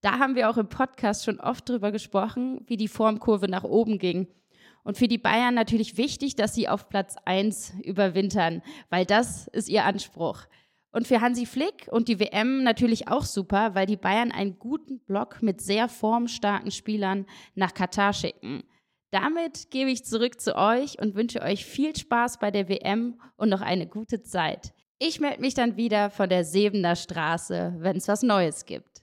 Da 0.00 0.18
haben 0.18 0.34
wir 0.34 0.50
auch 0.50 0.56
im 0.56 0.68
Podcast 0.68 1.24
schon 1.24 1.40
oft 1.40 1.68
drüber 1.68 1.90
gesprochen, 1.90 2.60
wie 2.66 2.76
die 2.76 2.88
Formkurve 2.88 3.48
nach 3.48 3.64
oben 3.64 3.98
ging. 3.98 4.28
Und 4.84 4.96
für 4.96 5.08
die 5.08 5.18
Bayern 5.18 5.54
natürlich 5.54 5.96
wichtig, 5.96 6.36
dass 6.36 6.54
sie 6.54 6.68
auf 6.68 6.88
Platz 6.88 7.16
1 7.24 7.74
überwintern, 7.82 8.62
weil 8.88 9.04
das 9.04 9.48
ist 9.48 9.68
ihr 9.68 9.84
Anspruch. 9.84 10.42
Und 10.96 11.06
für 11.06 11.20
Hansi 11.20 11.44
Flick 11.44 11.88
und 11.90 12.08
die 12.08 12.18
WM 12.18 12.62
natürlich 12.62 13.08
auch 13.08 13.24
super, 13.24 13.74
weil 13.74 13.84
die 13.84 13.98
Bayern 13.98 14.32
einen 14.32 14.58
guten 14.58 14.98
Block 15.00 15.42
mit 15.42 15.60
sehr 15.60 15.90
formstarken 15.90 16.70
Spielern 16.70 17.26
nach 17.54 17.74
Katar 17.74 18.14
schicken. 18.14 18.62
Damit 19.10 19.70
gebe 19.70 19.90
ich 19.90 20.06
zurück 20.06 20.40
zu 20.40 20.56
euch 20.56 20.98
und 20.98 21.14
wünsche 21.14 21.42
euch 21.42 21.66
viel 21.66 21.94
Spaß 21.94 22.38
bei 22.38 22.50
der 22.50 22.70
WM 22.70 23.20
und 23.36 23.50
noch 23.50 23.60
eine 23.60 23.86
gute 23.86 24.22
Zeit. 24.22 24.72
Ich 24.98 25.20
melde 25.20 25.42
mich 25.42 25.52
dann 25.52 25.76
wieder 25.76 26.08
von 26.08 26.30
der 26.30 26.44
Sebener 26.44 26.96
Straße, 26.96 27.74
wenn 27.76 27.98
es 27.98 28.08
was 28.08 28.22
Neues 28.22 28.64
gibt. 28.64 28.95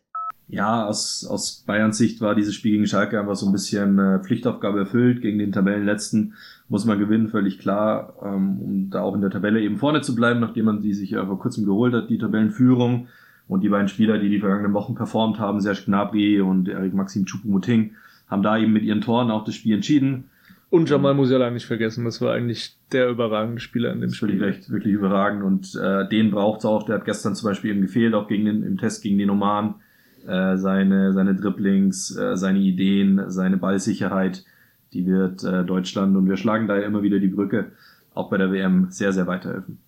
Ja, 0.47 0.85
aus, 0.85 1.25
aus 1.25 1.63
Bayerns 1.65 1.97
Sicht 1.97 2.21
war 2.21 2.35
dieses 2.35 2.53
Spiel 2.53 2.73
gegen 2.73 2.85
Schalke 2.85 3.19
einfach 3.19 3.35
so 3.35 3.45
ein 3.45 3.51
bisschen 3.51 3.97
äh, 3.97 4.19
Pflichtaufgabe 4.19 4.79
erfüllt. 4.79 5.21
Gegen 5.21 5.39
den 5.39 5.51
Tabellenletzten 5.51 6.33
muss 6.69 6.85
man 6.85 6.99
gewinnen, 6.99 7.29
völlig 7.29 7.59
klar, 7.59 8.13
ähm, 8.23 8.59
um 8.59 8.89
da 8.89 9.01
auch 9.01 9.15
in 9.15 9.21
der 9.21 9.31
Tabelle 9.31 9.61
eben 9.61 9.77
vorne 9.77 10.01
zu 10.01 10.15
bleiben, 10.15 10.39
nachdem 10.39 10.65
man 10.65 10.81
die 10.81 10.93
sich 10.93 11.11
ja 11.11 11.25
vor 11.25 11.39
kurzem 11.39 11.65
geholt 11.65 11.93
hat, 11.93 12.09
die 12.09 12.17
Tabellenführung. 12.17 13.07
Und 13.47 13.61
die 13.61 13.69
beiden 13.69 13.87
Spieler, 13.89 14.19
die 14.19 14.29
die 14.29 14.39
vergangenen 14.39 14.73
Wochen 14.73 14.95
performt 14.95 15.37
haben, 15.39 15.59
Serge 15.59 15.83
Gnabry 15.85 16.39
und 16.39 16.69
Erik 16.69 16.93
Maxim 16.93 17.25
Choupo-Moting, 17.25 17.91
haben 18.27 18.43
da 18.43 18.57
eben 18.57 18.71
mit 18.71 18.83
ihren 18.83 19.01
Toren 19.01 19.31
auch 19.31 19.43
das 19.43 19.55
Spiel 19.55 19.75
entschieden. 19.75 20.25
Und 20.69 20.89
Jamal 20.89 21.13
Musiala 21.13 21.51
nicht 21.51 21.67
vergessen, 21.67 22.03
das 22.03 22.19
war 22.19 22.33
eigentlich 22.33 22.75
der 22.91 23.09
überragende 23.09 23.59
Spieler 23.59 23.91
in 23.91 24.01
dem 24.01 24.11
Spiel. 24.11 24.39
Wirklich, 24.39 24.71
wirklich 24.71 24.93
überragend 24.93 25.43
und 25.43 25.75
äh, 25.75 26.07
den 26.09 26.31
braucht's 26.31 26.65
auch. 26.65 26.83
Der 26.83 26.95
hat 26.95 27.05
gestern 27.05 27.35
zum 27.35 27.49
Beispiel 27.49 27.71
eben 27.71 27.81
gefehlt, 27.81 28.15
auch 28.15 28.27
gegen 28.27 28.45
den, 28.45 28.63
im 28.63 28.77
Test 28.77 29.03
gegen 29.03 29.19
den 29.19 29.29
Oman. 29.29 29.75
Äh, 30.27 30.57
seine, 30.57 31.13
seine 31.13 31.35
Dribblings, 31.35 32.15
äh, 32.17 32.37
seine 32.37 32.59
Ideen, 32.59 33.23
seine 33.27 33.57
Ballsicherheit, 33.57 34.45
die 34.93 35.05
wird 35.05 35.43
äh, 35.43 35.65
Deutschland 35.65 36.15
und 36.15 36.29
wir 36.29 36.37
schlagen 36.37 36.67
da 36.67 36.77
immer 36.77 37.03
wieder 37.03 37.19
die 37.19 37.27
Brücke, 37.27 37.71
auch 38.13 38.29
bei 38.29 38.37
der 38.37 38.51
WM 38.51 38.87
sehr, 38.89 39.11
sehr 39.11 39.27
weiterhelfen. 39.27 39.79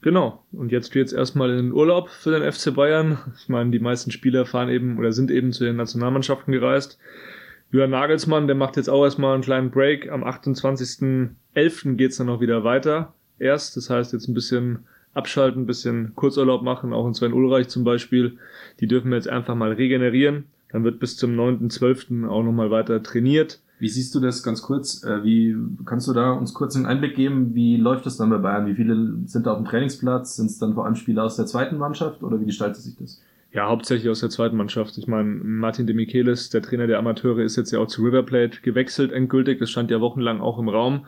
Genau. 0.00 0.44
Und 0.52 0.70
jetzt 0.70 0.92
geht's 0.92 1.12
erstmal 1.12 1.50
in 1.50 1.56
den 1.56 1.72
Urlaub 1.72 2.10
für 2.10 2.38
den 2.38 2.50
FC 2.50 2.74
Bayern. 2.74 3.18
Ich 3.38 3.48
meine, 3.48 3.70
die 3.70 3.78
meisten 3.78 4.10
Spieler 4.10 4.44
fahren 4.44 4.68
eben 4.68 4.98
oder 4.98 5.12
sind 5.12 5.30
eben 5.30 5.52
zu 5.52 5.64
den 5.64 5.76
Nationalmannschaften 5.76 6.52
gereist. 6.52 6.98
Julian 7.70 7.90
Nagelsmann, 7.90 8.46
der 8.46 8.54
macht 8.54 8.76
jetzt 8.76 8.88
auch 8.88 9.02
erstmal 9.02 9.34
einen 9.34 9.42
kleinen 9.42 9.70
Break. 9.70 10.12
Am 10.12 10.22
28.11. 10.22 11.96
geht's 11.96 12.18
dann 12.18 12.26
noch 12.26 12.40
wieder 12.40 12.64
weiter. 12.64 13.14
Erst, 13.38 13.76
das 13.76 13.88
heißt 13.90 14.12
jetzt 14.12 14.28
ein 14.28 14.34
bisschen 14.34 14.80
abschalten, 15.14 15.62
ein 15.62 15.66
bisschen 15.66 16.12
Kurzurlaub 16.14 16.62
machen, 16.62 16.92
auch 16.92 17.06
in 17.06 17.14
Sven 17.14 17.32
Ulreich 17.32 17.68
zum 17.68 17.84
Beispiel. 17.84 18.38
Die 18.80 18.86
dürfen 18.86 19.10
wir 19.10 19.16
jetzt 19.16 19.28
einfach 19.28 19.54
mal 19.54 19.72
regenerieren. 19.72 20.44
Dann 20.70 20.84
wird 20.84 20.98
bis 20.98 21.16
zum 21.16 21.38
9.12. 21.38 22.28
auch 22.28 22.42
nochmal 22.42 22.70
weiter 22.70 23.02
trainiert. 23.02 23.60
Wie 23.78 23.88
siehst 23.88 24.14
du 24.14 24.20
das 24.20 24.42
ganz 24.42 24.62
kurz? 24.62 25.04
Äh, 25.04 25.24
wie 25.24 25.56
kannst 25.84 26.08
du 26.08 26.12
da 26.12 26.32
uns 26.32 26.54
kurz 26.54 26.76
einen 26.76 26.86
Einblick 26.86 27.14
geben? 27.14 27.54
Wie 27.54 27.76
läuft 27.76 28.06
das 28.06 28.16
dann 28.16 28.30
bei 28.30 28.38
Bayern? 28.38 28.66
Wie 28.66 28.74
viele 28.74 29.18
sind 29.26 29.46
da 29.46 29.52
auf 29.52 29.58
dem 29.58 29.66
Trainingsplatz? 29.66 30.36
Sind 30.36 30.46
es 30.46 30.58
dann 30.58 30.74
vor 30.74 30.84
allem 30.84 30.94
Spieler 30.94 31.24
aus 31.24 31.36
der 31.36 31.46
zweiten 31.46 31.76
Mannschaft 31.78 32.22
oder 32.22 32.40
wie 32.40 32.46
gestaltet 32.46 32.82
sich 32.82 32.96
das? 32.96 33.20
Ja, 33.54 33.68
hauptsächlich 33.68 34.10
aus 34.10 34.18
der 34.18 34.30
zweiten 34.30 34.56
Mannschaft. 34.56 34.98
Ich 34.98 35.06
meine, 35.06 35.28
Martin 35.28 35.86
de 35.86 35.94
Michelis, 35.94 36.50
der 36.50 36.60
Trainer 36.60 36.88
der 36.88 36.98
Amateure, 36.98 37.38
ist 37.38 37.54
jetzt 37.54 37.70
ja 37.70 37.78
auch 37.78 37.86
zu 37.86 38.02
River 38.02 38.24
Plate 38.24 38.60
gewechselt 38.62 39.12
endgültig. 39.12 39.60
Das 39.60 39.70
stand 39.70 39.92
ja 39.92 40.00
wochenlang 40.00 40.40
auch 40.40 40.58
im 40.58 40.68
Raum. 40.68 41.06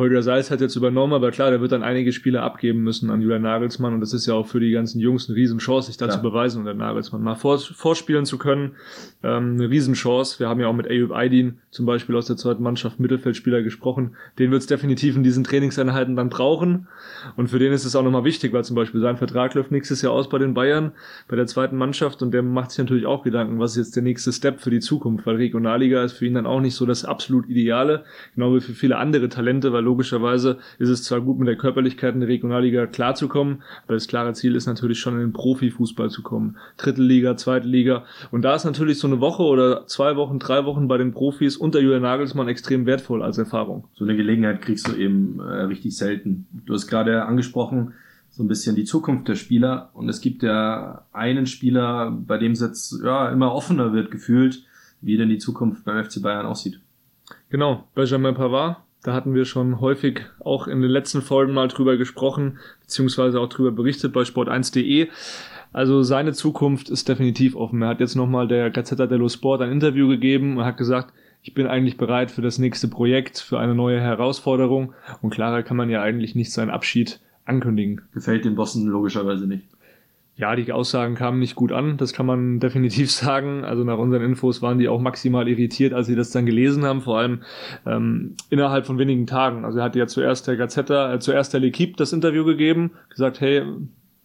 Holger 0.00 0.22
Seils 0.22 0.50
hat 0.50 0.62
jetzt 0.62 0.76
übernommen, 0.76 1.12
aber 1.12 1.30
klar, 1.30 1.50
der 1.50 1.60
wird 1.60 1.72
dann 1.72 1.82
einige 1.82 2.12
Spiele 2.12 2.40
abgeben 2.42 2.82
müssen 2.82 3.10
an 3.10 3.20
Julian 3.20 3.42
Nagelsmann 3.42 3.92
und 3.92 4.00
das 4.00 4.14
ist 4.14 4.26
ja 4.26 4.32
auch 4.32 4.46
für 4.46 4.58
die 4.58 4.70
ganzen 4.70 4.98
Jungs 4.98 5.28
eine 5.28 5.36
Riesenchance, 5.36 5.88
sich 5.88 5.98
da 5.98 6.06
ja. 6.06 6.12
zu 6.12 6.22
beweisen 6.22 6.60
unter 6.60 6.72
Nagelsmann. 6.72 7.22
Mal 7.22 7.34
vor, 7.34 7.58
vorspielen 7.58 8.24
zu 8.24 8.38
können, 8.38 8.72
ähm, 9.22 9.56
eine 9.58 9.68
Riesenchance. 9.68 10.40
Wir 10.40 10.48
haben 10.48 10.58
ja 10.58 10.68
auch 10.68 10.72
mit 10.72 10.88
Ayub 10.88 11.12
Aydin 11.12 11.58
zum 11.70 11.84
Beispiel 11.84 12.16
aus 12.16 12.24
der 12.26 12.38
zweiten 12.38 12.62
Mannschaft 12.62 12.98
Mittelfeldspieler 12.98 13.62
gesprochen. 13.62 14.16
Den 14.38 14.50
wird 14.50 14.62
es 14.62 14.66
definitiv 14.66 15.16
in 15.16 15.22
diesen 15.22 15.44
Trainingseinheiten 15.44 16.16
dann 16.16 16.30
brauchen 16.30 16.88
und 17.36 17.48
für 17.48 17.58
den 17.58 17.72
ist 17.74 17.84
es 17.84 17.94
auch 17.94 18.02
nochmal 18.02 18.24
wichtig, 18.24 18.54
weil 18.54 18.64
zum 18.64 18.76
Beispiel 18.76 19.02
sein 19.02 19.18
Vertrag 19.18 19.52
läuft 19.52 19.70
nächstes 19.70 20.00
Jahr 20.00 20.14
aus 20.14 20.30
bei 20.30 20.38
den 20.38 20.54
Bayern, 20.54 20.92
bei 21.28 21.36
der 21.36 21.46
zweiten 21.46 21.76
Mannschaft 21.76 22.22
und 22.22 22.32
der 22.32 22.42
macht 22.42 22.70
sich 22.70 22.78
natürlich 22.78 23.04
auch 23.04 23.22
Gedanken, 23.22 23.58
was 23.58 23.72
ist 23.72 23.84
jetzt 23.84 23.96
der 23.96 24.02
nächste 24.02 24.32
Step 24.32 24.60
für 24.60 24.70
die 24.70 24.80
Zukunft, 24.80 25.26
weil 25.26 25.36
Regionalliga 25.36 26.02
ist 26.02 26.14
für 26.14 26.24
ihn 26.24 26.34
dann 26.34 26.46
auch 26.46 26.60
nicht 26.60 26.74
so 26.74 26.86
das 26.86 27.04
absolut 27.04 27.50
Ideale, 27.50 28.04
genau 28.34 28.54
wie 28.54 28.60
für 28.60 28.72
viele 28.72 28.96
andere 28.96 29.28
Talente, 29.28 29.74
weil 29.74 29.89
logischerweise 29.90 30.58
ist 30.78 30.88
es 30.88 31.02
zwar 31.02 31.20
gut, 31.20 31.38
mit 31.38 31.48
der 31.48 31.56
Körperlichkeit 31.56 32.14
in 32.14 32.20
der 32.20 32.28
Regionalliga 32.28 32.86
klarzukommen, 32.86 33.62
aber 33.84 33.94
das 33.94 34.06
klare 34.06 34.32
Ziel 34.34 34.54
ist 34.54 34.66
natürlich 34.66 35.00
schon 35.00 35.14
in 35.14 35.20
den 35.20 35.32
Profifußball 35.32 36.10
zu 36.10 36.22
kommen. 36.22 36.56
Dritte 36.76 37.02
Liga, 37.02 37.36
zweite 37.36 37.66
Liga. 37.66 38.04
Und 38.30 38.42
da 38.42 38.54
ist 38.54 38.64
natürlich 38.64 38.98
so 38.98 39.08
eine 39.08 39.20
Woche 39.20 39.42
oder 39.42 39.86
zwei 39.86 40.14
Wochen, 40.14 40.38
drei 40.38 40.64
Wochen 40.64 40.86
bei 40.86 40.96
den 40.96 41.12
Profis 41.12 41.56
unter 41.56 41.80
Julian 41.80 42.02
Nagelsmann 42.02 42.48
extrem 42.48 42.86
wertvoll 42.86 43.22
als 43.22 43.36
Erfahrung. 43.36 43.88
So 43.94 44.04
eine 44.04 44.16
Gelegenheit 44.16 44.62
kriegst 44.62 44.86
du 44.86 44.94
eben 44.94 45.40
äh, 45.40 45.62
richtig 45.62 45.96
selten. 45.96 46.46
Du 46.66 46.72
hast 46.74 46.86
gerade 46.86 47.24
angesprochen, 47.24 47.94
so 48.30 48.44
ein 48.44 48.48
bisschen 48.48 48.76
die 48.76 48.84
Zukunft 48.84 49.26
der 49.26 49.34
Spieler. 49.34 49.90
Und 49.92 50.08
es 50.08 50.20
gibt 50.20 50.44
ja 50.44 51.04
einen 51.12 51.46
Spieler, 51.46 52.12
bei 52.12 52.38
dem 52.38 52.52
es 52.52 52.60
jetzt 52.60 53.00
ja, 53.04 53.28
immer 53.30 53.52
offener 53.52 53.92
wird 53.92 54.12
gefühlt, 54.12 54.64
wie 55.00 55.16
denn 55.16 55.28
die 55.28 55.38
Zukunft 55.38 55.84
beim 55.84 56.04
FC 56.04 56.22
Bayern 56.22 56.46
aussieht. 56.46 56.80
Genau, 57.48 57.88
Benjamin 57.94 58.34
Pavard, 58.34 58.76
da 59.02 59.14
hatten 59.14 59.34
wir 59.34 59.44
schon 59.44 59.80
häufig 59.80 60.22
auch 60.40 60.66
in 60.66 60.82
den 60.82 60.90
letzten 60.90 61.22
Folgen 61.22 61.54
mal 61.54 61.68
drüber 61.68 61.96
gesprochen, 61.96 62.58
beziehungsweise 62.82 63.40
auch 63.40 63.48
drüber 63.48 63.70
berichtet 63.70 64.12
bei 64.12 64.22
sport1.de. 64.22 65.08
Also 65.72 66.02
seine 66.02 66.32
Zukunft 66.32 66.90
ist 66.90 67.08
definitiv 67.08 67.54
offen. 67.54 67.80
Er 67.82 67.88
hat 67.88 68.00
jetzt 68.00 68.16
nochmal 68.16 68.48
der 68.48 68.70
Gazzetta 68.70 69.06
dello 69.06 69.28
Sport 69.28 69.62
ein 69.62 69.72
Interview 69.72 70.08
gegeben 70.08 70.58
und 70.58 70.64
hat 70.64 70.76
gesagt, 70.76 71.14
ich 71.42 71.54
bin 71.54 71.66
eigentlich 71.66 71.96
bereit 71.96 72.30
für 72.30 72.42
das 72.42 72.58
nächste 72.58 72.88
Projekt, 72.88 73.38
für 73.38 73.58
eine 73.58 73.74
neue 73.74 74.00
Herausforderung. 74.00 74.92
Und 75.22 75.30
klarer 75.30 75.62
kann 75.62 75.76
man 75.76 75.88
ja 75.88 76.02
eigentlich 76.02 76.34
nicht 76.34 76.52
seinen 76.52 76.70
Abschied 76.70 77.20
ankündigen. 77.46 78.02
Gefällt 78.12 78.44
den 78.44 78.56
Bossen 78.56 78.86
logischerweise 78.86 79.46
nicht. 79.46 79.64
Ja, 80.40 80.56
die 80.56 80.72
Aussagen 80.72 81.16
kamen 81.16 81.38
nicht 81.38 81.54
gut 81.54 81.70
an, 81.70 81.98
das 81.98 82.14
kann 82.14 82.24
man 82.24 82.60
definitiv 82.60 83.10
sagen. 83.10 83.62
Also 83.62 83.84
nach 83.84 83.98
unseren 83.98 84.22
Infos 84.22 84.62
waren 84.62 84.78
die 84.78 84.88
auch 84.88 85.00
maximal 85.00 85.46
irritiert, 85.46 85.92
als 85.92 86.06
sie 86.06 86.16
das 86.16 86.30
dann 86.30 86.46
gelesen 86.46 86.84
haben, 86.84 87.02
vor 87.02 87.18
allem 87.18 87.42
ähm, 87.86 88.36
innerhalb 88.48 88.86
von 88.86 88.98
wenigen 88.98 89.26
Tagen. 89.26 89.66
Also 89.66 89.78
er 89.78 89.84
hatte 89.84 89.98
ja 89.98 90.06
zuerst 90.06 90.48
der 90.48 90.56
Gazetta, 90.56 91.12
äh, 91.12 91.18
zuerst 91.18 91.52
der 91.52 91.60
L'Equipe 91.60 91.94
das 91.96 92.14
Interview 92.14 92.44
gegeben, 92.46 92.92
gesagt, 93.10 93.40
hey, 93.42 93.64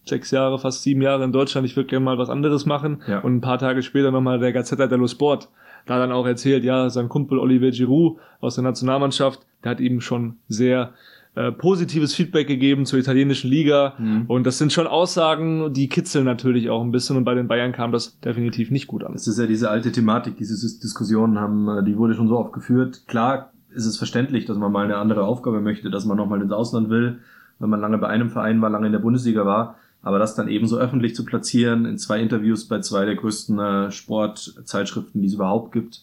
sechs 0.04 0.30
Jahre, 0.30 0.58
fast 0.58 0.82
sieben 0.82 1.02
Jahre 1.02 1.24
in 1.24 1.32
Deutschland, 1.32 1.66
ich 1.66 1.76
würde 1.76 1.88
gerne 1.90 2.04
mal 2.04 2.16
was 2.16 2.30
anderes 2.30 2.64
machen. 2.64 3.02
Ja. 3.06 3.18
Und 3.18 3.36
ein 3.36 3.40
paar 3.42 3.58
Tage 3.58 3.82
später 3.82 4.10
nochmal 4.10 4.38
der 4.38 4.52
Gazzetta 4.52 4.86
dello 4.86 5.08
Sport. 5.08 5.50
Da 5.84 5.98
dann 5.98 6.12
auch 6.12 6.26
erzählt, 6.26 6.64
ja, 6.64 6.88
sein 6.90 7.08
Kumpel 7.08 7.38
Olivier 7.38 7.70
Giroud 7.70 8.18
aus 8.40 8.54
der 8.56 8.64
Nationalmannschaft, 8.64 9.46
der 9.62 9.72
hat 9.72 9.80
ihm 9.80 10.00
schon 10.00 10.36
sehr 10.48 10.94
äh, 11.36 11.52
positives 11.52 12.14
Feedback 12.14 12.46
gegeben 12.46 12.86
zur 12.86 12.98
italienischen 12.98 13.50
Liga. 13.50 13.92
Mhm. 13.98 14.24
Und 14.26 14.46
das 14.46 14.56
sind 14.56 14.72
schon 14.72 14.86
Aussagen, 14.86 15.72
die 15.74 15.88
kitzeln 15.88 16.24
natürlich 16.24 16.70
auch 16.70 16.82
ein 16.82 16.92
bisschen. 16.92 17.18
Und 17.18 17.24
bei 17.24 17.34
den 17.34 17.46
Bayern 17.46 17.72
kam 17.72 17.92
das 17.92 18.18
definitiv 18.20 18.70
nicht 18.70 18.86
gut 18.86 19.04
an. 19.04 19.12
Das 19.12 19.28
ist 19.28 19.38
ja 19.38 19.46
diese 19.46 19.68
alte 19.68 19.92
Thematik, 19.92 20.38
diese 20.38 20.54
Diskussionen 20.54 21.38
haben, 21.38 21.68
äh, 21.68 21.84
die 21.84 21.98
wurde 21.98 22.14
schon 22.14 22.28
so 22.28 22.38
oft 22.38 22.54
geführt. 22.54 23.02
Klar 23.06 23.52
ist 23.68 23.84
es 23.84 23.98
verständlich, 23.98 24.46
dass 24.46 24.56
man 24.56 24.72
mal 24.72 24.84
eine 24.84 24.96
andere 24.96 25.24
Aufgabe 25.24 25.60
möchte, 25.60 25.90
dass 25.90 26.06
man 26.06 26.16
nochmal 26.16 26.40
ins 26.40 26.52
Ausland 26.52 26.88
will, 26.88 27.18
wenn 27.58 27.68
man 27.68 27.80
lange 27.80 27.98
bei 27.98 28.08
einem 28.08 28.30
Verein 28.30 28.62
war, 28.62 28.70
lange 28.70 28.86
in 28.86 28.92
der 28.92 29.00
Bundesliga 29.00 29.44
war. 29.44 29.76
Aber 30.00 30.18
das 30.18 30.36
dann 30.36 30.48
eben 30.48 30.66
so 30.66 30.78
öffentlich 30.78 31.14
zu 31.14 31.26
platzieren, 31.26 31.84
in 31.84 31.98
zwei 31.98 32.18
Interviews 32.20 32.66
bei 32.66 32.80
zwei 32.80 33.04
der 33.04 33.16
größten 33.16 33.58
äh, 33.58 33.90
Sportzeitschriften, 33.90 35.20
die 35.20 35.26
es 35.26 35.34
überhaupt 35.34 35.72
gibt, 35.72 36.02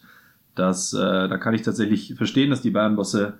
das, 0.54 0.94
äh, 0.94 1.00
da 1.00 1.38
kann 1.38 1.56
ich 1.56 1.64
tatsächlich 1.64 2.14
verstehen, 2.16 2.52
dass 2.52 2.62
die 2.62 2.70
Bayern-Bosse 2.70 3.34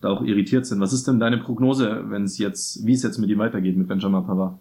da 0.00 0.08
auch 0.08 0.22
irritiert 0.22 0.66
sind. 0.66 0.80
Was 0.80 0.92
ist 0.92 1.06
denn 1.06 1.20
deine 1.20 1.38
Prognose, 1.38 2.04
wenn 2.08 2.24
es 2.24 2.38
jetzt, 2.38 2.86
wie 2.86 2.92
es 2.92 3.02
jetzt 3.02 3.18
mit 3.18 3.30
ihm 3.30 3.38
weitergeht 3.38 3.76
mit 3.76 3.88
Benjamin 3.88 4.24
Pavard? 4.24 4.58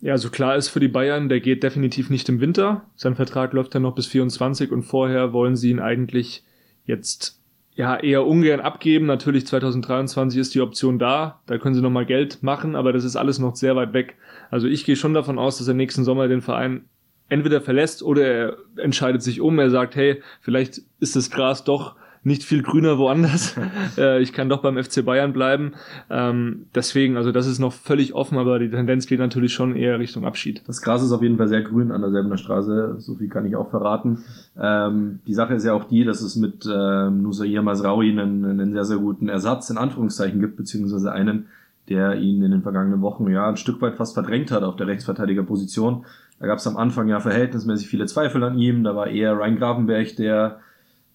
Ja, 0.00 0.12
also 0.12 0.30
klar 0.30 0.56
ist 0.56 0.68
für 0.68 0.80
die 0.80 0.88
Bayern, 0.88 1.28
der 1.28 1.40
geht 1.40 1.62
definitiv 1.62 2.10
nicht 2.10 2.28
im 2.28 2.40
Winter. 2.40 2.82
Sein 2.96 3.14
Vertrag 3.14 3.52
läuft 3.52 3.74
dann 3.74 3.82
noch 3.82 3.94
bis 3.94 4.06
24 4.06 4.72
und 4.72 4.82
vorher 4.82 5.32
wollen 5.32 5.54
sie 5.54 5.70
ihn 5.70 5.78
eigentlich 5.78 6.42
jetzt 6.84 7.40
ja 7.74 7.96
eher 7.96 8.26
ungern 8.26 8.58
abgeben. 8.58 9.06
Natürlich 9.06 9.46
2023 9.46 10.40
ist 10.40 10.54
die 10.56 10.60
Option 10.60 10.98
da, 10.98 11.40
da 11.46 11.56
können 11.58 11.76
sie 11.76 11.80
nochmal 11.80 12.04
Geld 12.04 12.42
machen, 12.42 12.74
aber 12.74 12.92
das 12.92 13.04
ist 13.04 13.14
alles 13.14 13.38
noch 13.38 13.54
sehr 13.54 13.76
weit 13.76 13.92
weg. 13.92 14.16
Also 14.50 14.66
ich 14.66 14.84
gehe 14.84 14.96
schon 14.96 15.14
davon 15.14 15.38
aus, 15.38 15.58
dass 15.58 15.68
er 15.68 15.74
nächsten 15.74 16.02
Sommer 16.02 16.26
den 16.26 16.42
Verein 16.42 16.86
entweder 17.28 17.60
verlässt 17.60 18.02
oder 18.02 18.26
er 18.26 18.56
entscheidet 18.76 19.22
sich 19.22 19.40
um. 19.40 19.58
Er 19.60 19.70
sagt, 19.70 19.94
hey, 19.94 20.20
vielleicht 20.40 20.82
ist 20.98 21.14
das 21.14 21.30
Gras 21.30 21.62
doch 21.62 21.94
nicht 22.24 22.44
viel 22.44 22.62
grüner 22.62 22.98
woanders. 22.98 23.56
äh, 23.98 24.22
ich 24.22 24.32
kann 24.32 24.48
doch 24.48 24.62
beim 24.62 24.82
FC 24.82 25.04
Bayern 25.04 25.32
bleiben. 25.32 25.72
Ähm, 26.10 26.66
deswegen, 26.74 27.16
also 27.16 27.32
das 27.32 27.46
ist 27.46 27.58
noch 27.58 27.72
völlig 27.72 28.14
offen, 28.14 28.38
aber 28.38 28.58
die 28.58 28.70
Tendenz 28.70 29.06
geht 29.06 29.18
natürlich 29.18 29.52
schon 29.52 29.74
eher 29.74 29.98
Richtung 29.98 30.24
Abschied. 30.24 30.62
Das 30.66 30.82
Gras 30.82 31.02
ist 31.02 31.12
auf 31.12 31.22
jeden 31.22 31.36
Fall 31.36 31.48
sehr 31.48 31.62
grün 31.62 31.90
an 31.90 32.00
der 32.00 32.10
Selbener 32.10 32.36
Straße, 32.36 32.96
so 32.98 33.16
viel 33.16 33.28
kann 33.28 33.46
ich 33.46 33.56
auch 33.56 33.70
verraten. 33.70 34.24
Ähm, 34.60 35.20
die 35.26 35.34
Sache 35.34 35.54
ist 35.54 35.64
ja 35.64 35.72
auch 35.72 35.84
die, 35.84 36.04
dass 36.04 36.20
es 36.22 36.36
mit 36.36 36.68
ähm, 36.72 37.22
Nusair 37.22 37.62
Masraoui 37.62 38.10
einen, 38.10 38.44
einen 38.44 38.72
sehr, 38.72 38.84
sehr 38.84 38.98
guten 38.98 39.28
Ersatz 39.28 39.70
in 39.70 39.78
Anführungszeichen 39.78 40.40
gibt, 40.40 40.56
beziehungsweise 40.56 41.12
einen, 41.12 41.46
der 41.88 42.16
ihn 42.16 42.42
in 42.42 42.52
den 42.52 42.62
vergangenen 42.62 43.02
Wochen 43.02 43.28
ja 43.28 43.48
ein 43.48 43.56
Stück 43.56 43.82
weit 43.82 43.96
fast 43.96 44.14
verdrängt 44.14 44.52
hat 44.52 44.62
auf 44.62 44.76
der 44.76 44.86
Rechtsverteidigerposition. 44.86 46.04
Da 46.38 46.46
gab 46.46 46.58
es 46.58 46.66
am 46.66 46.76
Anfang 46.76 47.08
ja 47.08 47.20
verhältnismäßig 47.20 47.88
viele 47.88 48.06
Zweifel 48.06 48.42
an 48.44 48.58
ihm. 48.58 48.84
Da 48.84 48.94
war 48.94 49.08
eher 49.08 49.36
Ryan 49.36 49.58
Gravenberg 49.58 50.16
der, 50.16 50.60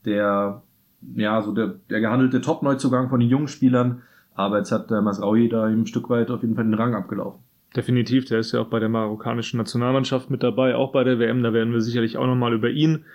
der 0.06 0.62
ja, 1.16 1.42
so 1.42 1.54
der, 1.54 1.75
der 1.89 2.00
gehandelte 2.00 2.42
Top-Neuzugang 2.42 3.10
von 3.10 3.20
den 3.20 3.30
jungen 3.30 3.48
Spielern. 3.48 4.04
Aber 4.36 4.58
jetzt 4.60 4.72
hat 4.72 4.92
der 4.92 5.01
Masraoui 5.01 5.50
da 5.50 5.66
ein 5.66 5.88
Stück 5.88 6.10
weit 6.10 6.30
auf 6.30 6.42
jeden 6.42 6.56
Fall 6.56 6.66
den 6.66 6.74
Rang 6.74 6.94
abgelaufen. 6.94 7.42
Definitiv, 7.75 8.25
der 8.25 8.39
ist 8.39 8.51
ja 8.54 8.62
auch 8.62 8.68
bei 8.68 8.80
der 8.80 8.89
marokkanischen 8.89 9.58
Nationalmannschaft 9.58 10.30
mit 10.30 10.42
dabei, 10.44 10.75
auch 10.75 10.92
bei 10.92 11.04
der 11.04 11.20
WM. 11.20 11.44
Da 11.44 11.54
werden 11.54 11.74
wir 11.74 11.82
sicherlich 11.82 12.18
auch 12.18 12.27
nochmal 12.27 12.54
über 12.54 12.70
ihn 12.70 13.06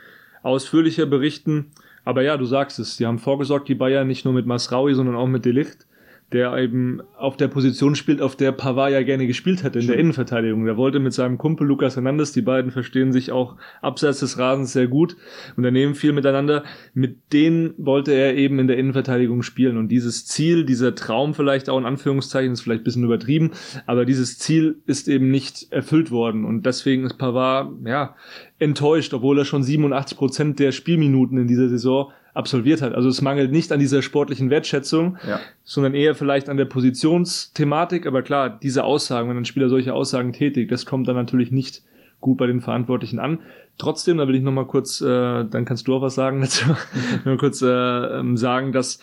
ausführlicher 0.43 1.07
berichten. 1.07 1.71
Aber 2.05 2.23
ja, 2.23 2.37
du 2.37 2.45
sagst 2.45 2.79
es, 2.79 2.97
die 2.97 3.07
haben 3.07 3.19
vorgesorgt, 3.19 3.69
die 3.69 3.75
Bayern, 3.75 4.09
nicht 4.09 4.25
nur 4.25 4.35
mit 4.35 4.47
Masraoui, 4.47 4.95
sondern 4.95 5.17
auch 5.17 5.29
mit 5.29 5.45
Delicht 5.45 5.87
der 6.33 6.57
eben 6.57 7.01
auf 7.17 7.37
der 7.37 7.49
Position 7.49 7.95
spielt, 7.95 8.21
auf 8.21 8.37
der 8.37 8.53
Pavard 8.53 8.93
ja 8.93 9.03
gerne 9.03 9.27
gespielt 9.27 9.62
hat 9.62 9.77
in 9.77 9.87
der 9.87 9.99
Innenverteidigung. 9.99 10.65
Der 10.65 10.77
wollte 10.77 10.99
mit 10.99 11.12
seinem 11.12 11.39
Kumpel 11.39 11.67
Lukas 11.67 11.97
Hernandez, 11.97 12.33
die 12.33 12.43
beiden 12.43 12.71
verstehen 12.71 13.12
sich 13.12 13.33
auch 13.33 13.57
abseits 13.81 14.21
des 14.21 14.39
Rasens 14.39 14.73
sehr 14.73 14.89
gut, 14.89 15.17
unternehmen 15.57 15.95
viel 15.95 16.12
miteinander. 16.12 16.65
Mit 16.95 17.33
denen 17.33 17.75
wollte 17.77 18.12
er 18.12 18.35
eben 18.37 18.59
in 18.59 18.67
der 18.67 18.79
Innenverteidigung 18.79 19.43
spielen. 19.43 19.77
Und 19.77 19.89
dieses 19.89 20.27
Ziel, 20.27 20.65
dieser 20.65 20.95
Traum 20.95 21.35
vielleicht 21.35 21.69
auch 21.69 21.79
in 21.79 21.87
Anführungszeichen, 21.87 22.53
ist 22.53 22.62
vielleicht 22.62 22.83
ein 22.83 22.85
bisschen 22.85 23.05
übertrieben, 23.05 23.51
aber 23.87 24.05
dieses 24.05 24.39
Ziel 24.39 24.83
ist 24.87 25.09
eben 25.09 25.31
nicht 25.31 25.71
erfüllt 25.71 26.11
worden. 26.11 26.45
Und 26.45 26.65
deswegen 26.65 27.05
ist 27.05 27.19
Pavard, 27.19 27.73
ja, 27.85 28.17
enttäuscht, 28.59 29.12
obwohl 29.12 29.39
er 29.39 29.45
schon 29.45 29.62
87 29.62 30.17
Prozent 30.17 30.59
der 30.59 30.73
Spielminuten 30.73 31.37
in 31.37 31.47
dieser 31.47 31.69
Saison 31.69 32.12
absolviert 32.35 32.81
hat. 32.81 32.95
Also 32.95 33.09
es 33.09 33.21
mangelt 33.21 33.53
nicht 33.53 33.73
an 33.73 33.81
dieser 33.81 34.03
sportlichen 34.03 34.51
Wertschätzung, 34.51 35.19
ja. 35.27 35.41
sondern 35.65 35.95
eher 35.95 36.15
vielleicht 36.15 36.49
an 36.49 36.57
der 36.57 36.65
Positionsthematik. 36.65 38.07
Aber 38.07 38.23
klar, 38.23 38.51
diese 38.51 38.85
Aussagen, 38.85 39.29
wenn 39.29 39.37
ein 39.37 39.45
Spieler 39.45 39.69
solche 39.69 39.93
Aussagen 39.93 40.33
tätigt, 40.33 40.73
das 40.73 40.87
kommt 40.87 41.09
dann 41.09 41.17
natürlich 41.17 41.51
nicht 41.51 41.83
gut 42.21 42.39
bei 42.39 42.47
den 42.47 42.61
Verantwortlichen 42.61 43.19
an. 43.19 43.41
Trotzdem, 43.79 44.19
da 44.19 44.29
will 44.29 44.35
ich 44.35 44.43
noch 44.43 44.53
mal 44.53 44.67
kurz, 44.67 45.01
äh, 45.01 45.45
dann 45.45 45.65
kannst 45.65 45.89
du 45.89 45.95
auch 45.95 46.03
was 46.03 46.15
sagen 46.15 46.41
dazu, 46.41 46.65
nur 47.25 47.37
kurz 47.37 47.61
äh, 47.61 47.67
ähm, 47.67 48.37
sagen, 48.37 48.73
dass 48.73 49.01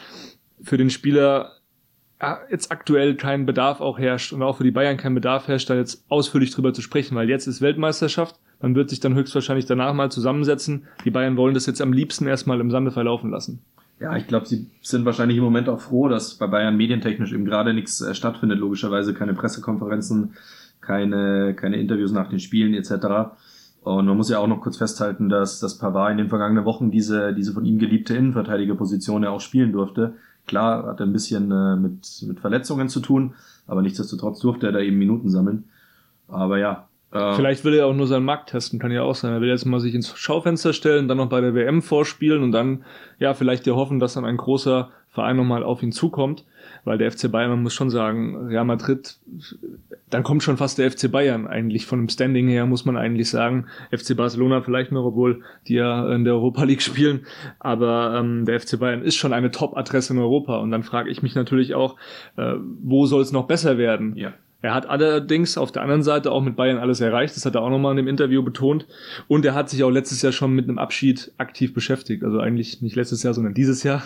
für 0.62 0.78
den 0.78 0.90
Spieler 0.90 1.52
ja, 2.22 2.40
jetzt 2.50 2.72
aktuell 2.72 3.16
kein 3.16 3.46
Bedarf 3.46 3.80
auch 3.82 4.00
herrscht 4.00 4.34
und 4.34 4.42
auch 4.42 4.58
für 4.58 4.64
die 4.64 4.72
Bayern 4.72 4.98
kein 4.98 5.16
Bedarf 5.16 5.48
herrscht, 5.48 5.70
da 5.70 5.76
jetzt 5.76 6.04
ausführlich 6.10 6.52
drüber 6.52 6.74
zu 6.74 6.82
sprechen, 6.82 7.16
weil 7.16 7.30
jetzt 7.30 7.48
ist 7.48 7.62
Weltmeisterschaft 7.62 8.36
man 8.62 8.76
wird 8.76 8.90
sich 8.90 9.00
dann 9.00 9.16
höchstwahrscheinlich 9.16 9.66
danach 9.66 9.94
mal 9.94 10.12
zusammensetzen. 10.12 10.88
Die 11.06 11.12
Bayern 11.12 11.38
wollen 11.38 11.54
das 11.54 11.66
jetzt 11.66 11.82
am 11.82 11.94
liebsten 11.94 12.28
erstmal 12.28 12.60
im 12.60 12.72
Sande 12.72 12.92
verlaufen 12.92 13.32
lassen. 13.32 13.62
Ja, 14.00 14.16
ich 14.16 14.28
glaube, 14.28 14.46
sie 14.48 14.68
sind 14.82 15.06
wahrscheinlich 15.06 15.38
im 15.38 15.44
Moment 15.44 15.68
auch 15.68 15.82
froh, 15.82 16.08
dass 16.08 16.36
bei 16.36 16.48
Bayern 16.48 16.78
medientechnisch 16.78 17.34
eben 17.34 17.46
gerade 17.46 17.74
nichts 17.74 18.02
äh, 18.02 18.14
stattfindet. 18.16 18.60
Logischerweise 18.60 19.14
keine 19.14 19.34
Pressekonferenzen, 19.34 20.34
keine, 20.80 21.54
keine 21.54 21.78
Interviews 21.78 22.12
nach 22.12 22.30
den 22.30 22.40
Spielen 22.40 22.74
etc. 22.74 23.34
Und 23.82 24.06
man 24.06 24.18
muss 24.18 24.30
ja 24.30 24.40
auch 24.40 24.48
noch 24.48 24.62
kurz 24.62 24.78
festhalten, 24.78 25.30
dass, 25.30 25.60
dass 25.60 25.78
Pavard 25.78 26.12
in 26.12 26.18
den 26.18 26.30
vergangenen 26.30 26.66
Wochen 26.66 26.92
diese, 26.92 27.34
diese 27.34 27.54
von 27.54 27.66
ihm 27.66 27.80
geliebte 27.80 28.16
Innenverteidigerposition 28.16 29.24
ja 29.24 29.30
auch 29.30 29.42
spielen 29.42 29.72
durfte. 29.72 30.16
Klar, 30.48 30.86
hat 30.86 31.00
er 31.00 31.06
ein 31.06 31.14
bisschen 31.14 31.52
äh, 31.52 31.76
mit, 31.76 32.24
mit 32.26 32.40
Verletzungen 32.40 32.90
zu 32.90 33.02
tun, 33.02 33.36
aber 33.68 33.82
nichtsdestotrotz 33.82 34.40
durfte 34.40 34.68
er 34.68 34.72
da 34.72 34.80
eben 34.80 34.98
Minuten 34.98 35.30
sammeln. 35.30 35.66
Aber 36.28 36.58
ja, 36.58 36.89
Äh, 37.12 37.34
Vielleicht 37.36 37.66
will 37.66 37.74
er 37.74 37.88
auch 37.88 37.94
nur 37.94 38.08
seinen 38.08 38.26
Markt 38.26 38.50
testen, 38.50 38.80
kann 38.80 38.92
ja 38.92 39.02
auch 39.02 39.16
sein. 39.16 39.34
Er 39.34 39.42
will 39.42 39.50
jetzt 39.50 39.66
mal 39.66 39.80
sich 39.80 39.96
ins 39.96 40.16
Schaufenster 40.18 40.74
stellen, 40.74 41.08
dann 41.08 41.18
noch 41.18 41.30
bei 41.30 41.42
der 41.42 41.56
WM 41.56 41.82
vorspielen 41.82 42.44
und 42.44 42.52
dann, 42.52 42.84
ja, 43.18 43.34
vielleicht 43.34 43.66
ja 43.66 43.74
hoffen, 43.74 44.00
dass 44.00 44.14
dann 44.14 44.26
ein 44.26 44.38
großer 44.38 44.92
Verein 45.12 45.38
nochmal 45.38 45.64
auf 45.64 45.82
ihn 45.82 45.92
zukommt. 45.92 46.46
Weil 46.86 46.98
der 46.98 47.12
FC 47.12 47.32
Bayern, 47.32 47.50
man 47.50 47.64
muss 47.64 47.74
schon 47.74 47.90
sagen, 47.90 48.48
Real 48.48 48.64
Madrid, 48.64 49.18
dann 50.10 50.24
kommt 50.24 50.44
schon 50.44 50.58
fast 50.58 50.78
der 50.78 50.90
FC 50.90 51.12
Bayern 51.12 51.48
eigentlich. 51.48 51.86
Von 51.86 52.00
dem 52.00 52.10
Standing 52.10 52.48
her 52.48 52.66
muss 52.66 52.86
man 52.86 52.96
eigentlich 52.96 53.30
sagen. 53.30 53.66
FC 53.92 54.16
Barcelona 54.16 54.62
vielleicht 54.62 54.92
noch, 54.92 55.06
obwohl 55.06 55.42
die 55.68 55.76
ja 55.76 56.14
in 56.14 56.24
der 56.24 56.34
Europa 56.34 56.64
League 56.64 56.82
spielen. 56.82 57.26
Aber 57.60 58.16
ähm, 58.18 58.46
der 58.46 58.60
FC 58.60 58.80
Bayern 58.80 59.02
ist 59.02 59.16
schon 59.16 59.34
eine 59.34 59.52
Top-Adresse 59.52 60.14
in 60.14 60.20
Europa. 60.20 60.58
Und 60.58 60.72
dann 60.72 60.84
frage 60.84 61.10
ich 61.10 61.22
mich 61.22 61.36
natürlich 61.36 61.74
auch, 61.76 61.98
äh, 62.38 62.54
wo 62.82 63.06
soll 63.08 63.22
es 63.24 63.32
noch 63.32 63.48
besser 63.48 63.78
werden? 63.78 64.16
Ja. 64.16 64.34
Er 64.62 64.74
hat 64.74 64.90
allerdings 64.90 65.58
auf 65.58 65.72
der 65.72 65.84
anderen 65.84 66.04
Seite 66.04 66.32
auch 66.32 66.42
mit 66.42 66.56
Bayern 66.56 66.78
alles 66.78 67.00
erreicht. 67.00 67.36
Das 67.36 67.46
hat 67.46 67.56
er 67.56 67.62
auch 67.62 67.70
nochmal 67.70 67.92
in 67.92 67.98
dem 67.98 68.08
Interview 68.08 68.44
betont. 68.44 68.88
Und 69.28 69.46
er 69.46 69.54
hat 69.54 69.70
sich 69.70 69.84
auch 69.84 69.90
letztes 69.90 70.22
Jahr 70.22 70.34
schon 70.34 70.54
mit 70.54 70.68
einem 70.68 70.78
Abschied 70.78 71.32
aktiv 71.38 71.74
beschäftigt. 71.74 72.24
Also 72.24 72.40
eigentlich 72.40 72.82
nicht 72.82 72.96
letztes 72.96 73.24
Jahr, 73.24 73.34
sondern 73.34 73.54
dieses 73.54 73.84
Jahr, 73.84 74.04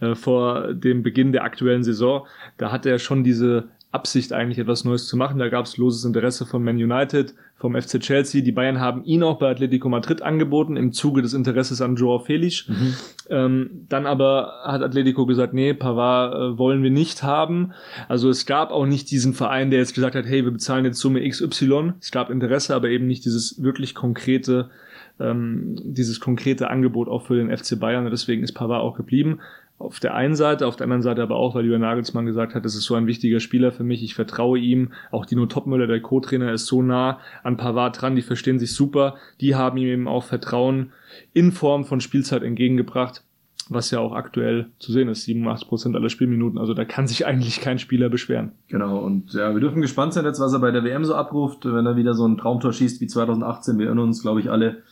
äh, 0.00 0.14
vor 0.14 0.72
dem 0.72 1.02
Beginn 1.02 1.32
der 1.32 1.44
aktuellen 1.44 1.84
Saison. 1.84 2.26
Da 2.56 2.72
hat 2.72 2.86
er 2.86 2.98
schon 2.98 3.24
diese 3.24 3.68
Absicht 3.92 4.32
eigentlich 4.32 4.58
etwas 4.58 4.84
Neues 4.84 5.06
zu 5.06 5.16
machen. 5.16 5.38
Da 5.38 5.48
gab 5.48 5.64
es 5.64 5.76
loses 5.76 6.04
Interesse 6.04 6.46
von 6.46 6.62
Man 6.62 6.76
United, 6.76 7.34
vom 7.56 7.74
FC 7.74 7.98
Chelsea. 7.98 8.40
Die 8.40 8.52
Bayern 8.52 8.78
haben 8.78 9.04
ihn 9.04 9.24
auch 9.24 9.38
bei 9.38 9.50
Atletico 9.50 9.88
Madrid 9.88 10.22
angeboten 10.22 10.76
im 10.76 10.92
Zuge 10.92 11.22
des 11.22 11.34
Interesses 11.34 11.82
an 11.82 11.96
Joao 11.96 12.20
Felix. 12.20 12.68
Mhm. 12.68 12.94
Ähm, 13.30 13.70
dann 13.88 14.06
aber 14.06 14.60
hat 14.62 14.82
Atletico 14.82 15.26
gesagt, 15.26 15.54
nee, 15.54 15.74
Pavard 15.74 16.34
äh, 16.34 16.58
wollen 16.58 16.84
wir 16.84 16.90
nicht 16.90 17.24
haben. 17.24 17.72
Also 18.08 18.30
es 18.30 18.46
gab 18.46 18.70
auch 18.70 18.86
nicht 18.86 19.10
diesen 19.10 19.34
Verein, 19.34 19.70
der 19.70 19.80
jetzt 19.80 19.94
gesagt 19.94 20.14
hat, 20.14 20.24
hey, 20.24 20.44
wir 20.44 20.52
bezahlen 20.52 20.84
jetzt 20.84 21.00
Summe 21.00 21.28
XY. 21.28 21.94
Es 22.00 22.12
gab 22.12 22.30
Interesse, 22.30 22.76
aber 22.76 22.90
eben 22.90 23.08
nicht 23.08 23.24
dieses 23.24 23.60
wirklich 23.60 23.94
konkrete 23.94 24.70
ähm, 25.18 25.76
dieses 25.84 26.18
konkrete 26.18 26.70
Angebot 26.70 27.08
auch 27.08 27.26
für 27.26 27.36
den 27.36 27.54
FC 27.54 27.78
Bayern. 27.78 28.08
Deswegen 28.10 28.42
ist 28.42 28.52
Pavard 28.52 28.82
auch 28.82 28.96
geblieben 28.96 29.40
auf 29.80 29.98
der 29.98 30.14
einen 30.14 30.34
Seite, 30.34 30.66
auf 30.66 30.76
der 30.76 30.84
anderen 30.84 31.00
Seite 31.00 31.22
aber 31.22 31.36
auch, 31.36 31.54
weil 31.54 31.64
Jürgen 31.64 31.80
Nagelsmann 31.80 32.26
gesagt 32.26 32.54
hat, 32.54 32.66
das 32.66 32.74
ist 32.74 32.84
so 32.84 32.96
ein 32.96 33.06
wichtiger 33.06 33.40
Spieler 33.40 33.72
für 33.72 33.82
mich, 33.82 34.02
ich 34.02 34.14
vertraue 34.14 34.58
ihm. 34.58 34.92
Auch 35.10 35.24
Dino 35.24 35.46
Topmüller, 35.46 35.86
der 35.86 36.02
Co-Trainer, 36.02 36.52
ist 36.52 36.66
so 36.66 36.82
nah 36.82 37.18
an 37.42 37.56
Pavard 37.56 38.00
dran, 38.00 38.14
die 38.14 38.20
verstehen 38.20 38.58
sich 38.58 38.74
super. 38.74 39.16
Die 39.40 39.54
haben 39.54 39.78
ihm 39.78 39.88
eben 39.88 40.08
auch 40.08 40.24
Vertrauen 40.24 40.92
in 41.32 41.50
Form 41.50 41.86
von 41.86 42.02
Spielzeit 42.02 42.42
entgegengebracht, 42.42 43.24
was 43.70 43.90
ja 43.90 44.00
auch 44.00 44.12
aktuell 44.12 44.66
zu 44.80 44.92
sehen 44.92 45.08
ist, 45.08 45.24
87 45.24 45.66
Prozent 45.66 45.96
aller 45.96 46.10
Spielminuten. 46.10 46.58
Also 46.58 46.74
da 46.74 46.84
kann 46.84 47.06
sich 47.06 47.24
eigentlich 47.24 47.62
kein 47.62 47.78
Spieler 47.78 48.10
beschweren. 48.10 48.52
Genau, 48.68 48.98
und 48.98 49.32
ja, 49.32 49.54
wir 49.54 49.60
dürfen 49.60 49.80
gespannt 49.80 50.12
sein 50.12 50.26
jetzt, 50.26 50.40
was 50.40 50.52
er 50.52 50.58
bei 50.58 50.72
der 50.72 50.84
WM 50.84 51.06
so 51.06 51.14
abruft, 51.14 51.64
wenn 51.64 51.86
er 51.86 51.96
wieder 51.96 52.12
so 52.12 52.28
ein 52.28 52.36
Traumtor 52.36 52.74
schießt 52.74 53.00
wie 53.00 53.06
2018. 53.06 53.78
Wir 53.78 53.86
erinnern 53.86 54.08
uns, 54.08 54.20
glaube 54.20 54.40
ich, 54.40 54.50
alle 54.50 54.82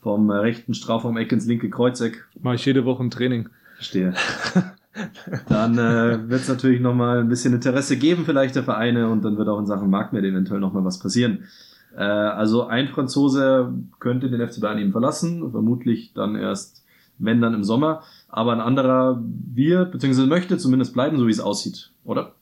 vom 0.00 0.30
rechten 0.30 0.72
Strafraum-Eck 0.72 1.32
ins 1.32 1.46
linke 1.46 1.68
Kreuzeck. 1.68 2.26
Mache 2.40 2.54
ich 2.54 2.64
jede 2.64 2.86
Woche 2.86 3.02
im 3.02 3.10
Training. 3.10 3.50
Verstehe. 3.78 4.12
dann 5.48 5.78
äh, 5.78 6.28
wird 6.28 6.40
es 6.40 6.48
natürlich 6.48 6.80
nochmal 6.80 7.20
ein 7.20 7.28
bisschen 7.28 7.54
Interesse 7.54 7.96
geben, 7.96 8.24
vielleicht 8.24 8.56
der 8.56 8.64
Vereine, 8.64 9.08
und 9.08 9.24
dann 9.24 9.38
wird 9.38 9.48
auch 9.48 9.60
in 9.60 9.66
Sachen 9.66 9.88
Marktwert 9.88 10.24
eventuell 10.24 10.58
nochmal 10.58 10.84
was 10.84 10.98
passieren. 10.98 11.44
Äh, 11.96 12.02
also 12.02 12.66
ein 12.66 12.88
Franzose 12.88 13.72
könnte 14.00 14.30
den 14.30 14.46
FC 14.46 14.60
Bayern 14.60 14.78
eben 14.78 14.90
verlassen, 14.90 15.48
vermutlich 15.52 16.12
dann 16.12 16.34
erst, 16.34 16.84
wenn 17.18 17.40
dann 17.40 17.54
im 17.54 17.62
Sommer, 17.62 18.02
aber 18.28 18.52
ein 18.52 18.60
anderer 18.60 19.22
wird, 19.22 19.92
beziehungsweise 19.92 20.26
möchte 20.26 20.58
zumindest 20.58 20.92
bleiben, 20.92 21.16
so 21.16 21.28
wie 21.28 21.32
es 21.32 21.38
aussieht, 21.38 21.92
oder? 22.04 22.32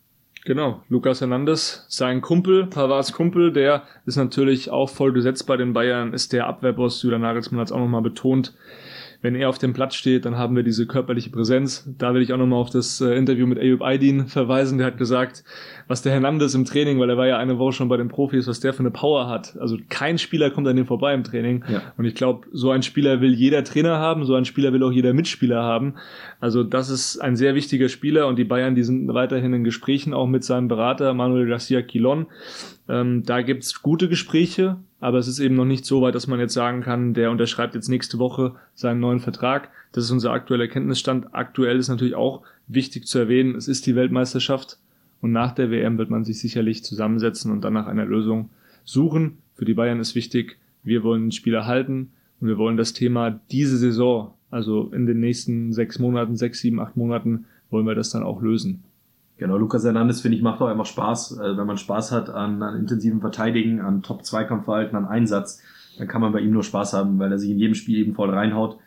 Genau, 0.47 0.81
Lukas 0.89 1.21
Hernandez, 1.21 1.85
sein 1.91 2.23
Kumpel, 2.23 2.67
Pavards 2.67 3.13
Kumpel, 3.13 3.53
der 3.53 3.83
ist 4.07 4.17
natürlich 4.17 4.71
auch 4.71 4.89
voll 4.89 5.13
gesetzt 5.13 5.47
bei 5.47 5.59
den 5.59 5.75
Bayern, 5.75 6.15
ist 6.15 6.33
der 6.33 6.47
Abwehrboss, 6.47 7.03
Julian 7.03 7.21
Nagelsmann 7.21 7.61
hat 7.61 7.67
es 7.67 7.73
auch 7.73 7.81
nochmal 7.81 8.01
betont, 8.01 8.55
wenn 9.27 9.35
er 9.35 9.49
auf 9.49 9.59
dem 9.59 9.73
Platz 9.73 9.97
steht, 9.97 10.25
dann 10.25 10.39
haben 10.39 10.55
wir 10.55 10.63
diese 10.63 10.87
körperliche 10.87 11.31
Präsenz. 11.31 11.85
Da 11.99 12.15
will 12.15 12.23
ich 12.23 12.33
auch 12.33 12.37
nochmal 12.37 12.61
auf 12.61 12.71
das 12.71 13.01
äh, 13.01 13.17
Interview 13.17 13.45
mit 13.49 13.59
Ayub 13.59 13.83
Aydin 13.83 14.29
verweisen. 14.29 14.79
Der 14.79 14.87
hat 14.87 14.99
gesagt, 14.99 15.43
was 15.89 16.01
der 16.03 16.13
Hernandez 16.13 16.55
im 16.55 16.65
Training, 16.65 17.01
weil 17.01 17.11
er 17.11 17.17
war 17.17 17.27
ja 17.27 17.37
eine 17.37 17.59
Woche 17.59 17.73
schon 17.73 17.89
bei 17.89 17.97
den 17.97 18.07
Profis, 18.07 18.47
was 18.47 18.61
der 18.61 18.73
für 18.73 18.85
eine 18.85 18.93
Power 18.93 19.29
hat. 19.29 19.57
Also 19.59 19.79
kein 19.89 20.19
Spieler 20.19 20.51
kommt 20.51 20.69
an 20.69 20.77
dem 20.77 20.87
vorbei 20.87 21.13
im 21.13 21.25
Training. 21.25 21.65
Ja. 21.69 21.83
Und 21.97 22.05
ich 22.05 22.15
glaube, 22.15 22.47
so 22.53 22.71
ein 22.71 22.85
Spieler 22.85 23.21
will 23.21 23.35
jeder 23.35 23.65
Trainer 23.65 23.99
haben, 23.99 24.25
so 24.25 24.37
ein 24.37 24.45
Spieler 24.45 24.73
will 24.73 24.85
auch 24.85 24.93
jeder 24.93 25.13
Mitspieler 25.13 25.61
haben. 25.61 25.95
Also 26.39 26.63
das 26.63 26.89
ist 26.89 27.19
ein 27.19 27.35
sehr 27.35 27.57
wichtiger 27.57 27.89
Spieler 27.89 28.29
und 28.29 28.37
die 28.37 28.45
Bayern, 28.45 28.77
die 28.77 28.85
sind 28.85 29.13
weiterhin 29.13 29.53
in 29.55 29.65
Gesprächen 29.65 30.15
auch 30.15 30.29
mit 30.29 30.45
seinem 30.45 30.69
Berater 30.69 31.15
Manuel 31.15 31.49
Garcia 31.49 31.83
Quilon. 31.83 32.27
Ähm, 32.89 33.25
da 33.27 33.43
gibt's 33.43 33.83
gute 33.83 34.09
Gespräche, 34.09 34.77
aber 35.07 35.19
es 35.19 35.29
ist 35.29 35.39
eben 35.39 35.55
noch 35.55 35.65
nicht 35.65 35.85
so 35.85 36.03
weit, 36.03 36.17
dass 36.17 36.27
man 36.27 36.41
jetzt 36.41 36.55
sagen 36.55 36.81
kann, 36.81 37.15
der 37.15 37.31
unterschreibt 37.31 37.77
jetzt 37.77 37.89
nächste 37.89 38.19
Woche 38.19 38.57
seinen 38.75 38.99
neuen 38.99 39.21
Vertrag. 39.21 39.71
Das 39.93 40.03
ist 40.03 40.11
unser 40.11 40.33
aktueller 40.33 40.67
Kenntnisstand. 40.67 41.33
Aktuell 41.33 41.79
ist 41.79 41.87
natürlich 41.87 42.17
auch 42.17 42.43
wichtig 42.67 43.07
zu 43.07 43.21
erwähnen, 43.21 43.55
es 43.55 43.69
ist 43.69 43.87
die 43.87 43.95
Weltmeisterschaft 43.95 44.79
und 45.21 45.31
nach 45.31 45.53
der 45.53 45.71
WM 45.71 45.97
wird 45.97 46.11
man 46.11 46.25
sich 46.25 46.41
sicherlich 46.41 46.83
zusammensetzen 46.83 47.53
und 47.53 47.61
dann 47.61 47.73
nach 47.73 47.87
einer 47.87 48.05
Lösung 48.05 48.51
suchen. 48.83 49.39
Für 49.55 49.65
die 49.65 49.75
Bayern 49.75 50.01
ist 50.01 50.17
wichtig, 50.17 50.59
wir 50.83 51.05
wollen 51.05 51.27
den 51.27 51.31
Spieler 51.31 51.67
halten 51.67 52.11
und 52.41 52.49
wir 52.49 52.59
wollen 52.59 52.77
das 52.77 52.93
Thema 52.93 53.31
diese 53.53 53.77
Saison, 53.77 54.35
also 54.51 54.91
in 54.93 55.07
den 55.07 55.21
nächsten 55.21 55.73
sechs 55.73 56.01
Monaten, 56.01 56.35
sechs, 56.35 56.59
sieben, 56.59 56.81
acht 56.81 56.97
Monaten, 56.97 57.45
wollen 57.71 57.87
wir 57.87 57.95
das 57.95 58.11
dann 58.11 58.25
auch 58.25 58.43
lösen. 58.43 58.83
Genau, 59.39 59.59
Lukas 59.59 59.85
Hernandez, 59.85 60.23
finde 60.23 60.37
ich, 60.37 60.43
macht 60.43 60.61
auch 60.63 60.69
einfach 60.69 60.87
Spaß. 60.87 61.39
Also 61.39 61.59
wenn 61.59 61.67
man 61.67 61.77
Spaß 61.77 62.13
hat 62.13 62.31
an, 62.31 62.63
an 62.63 62.77
intensiven 62.77 63.21
Verteidigen, 63.21 63.81
an 63.81 64.03
Top-Zweikampfverhalten, 64.03 64.97
an 64.97 65.07
Einsatz, 65.07 65.63
dann 65.99 66.09
kann 66.09 66.21
man 66.21 66.33
bei 66.33 66.41
ihm 66.41 66.53
nur 66.53 66.63
Spaß 66.63 66.95
haben, 66.95 67.19
weil 67.19 67.33
er 67.33 67.39
sich 67.39 67.51
in 67.51 67.59
jedem 67.59 67.75
Spiel 67.75 67.99
eben 67.99 68.15
voll 68.15 68.31
reinhaut. 68.31 68.79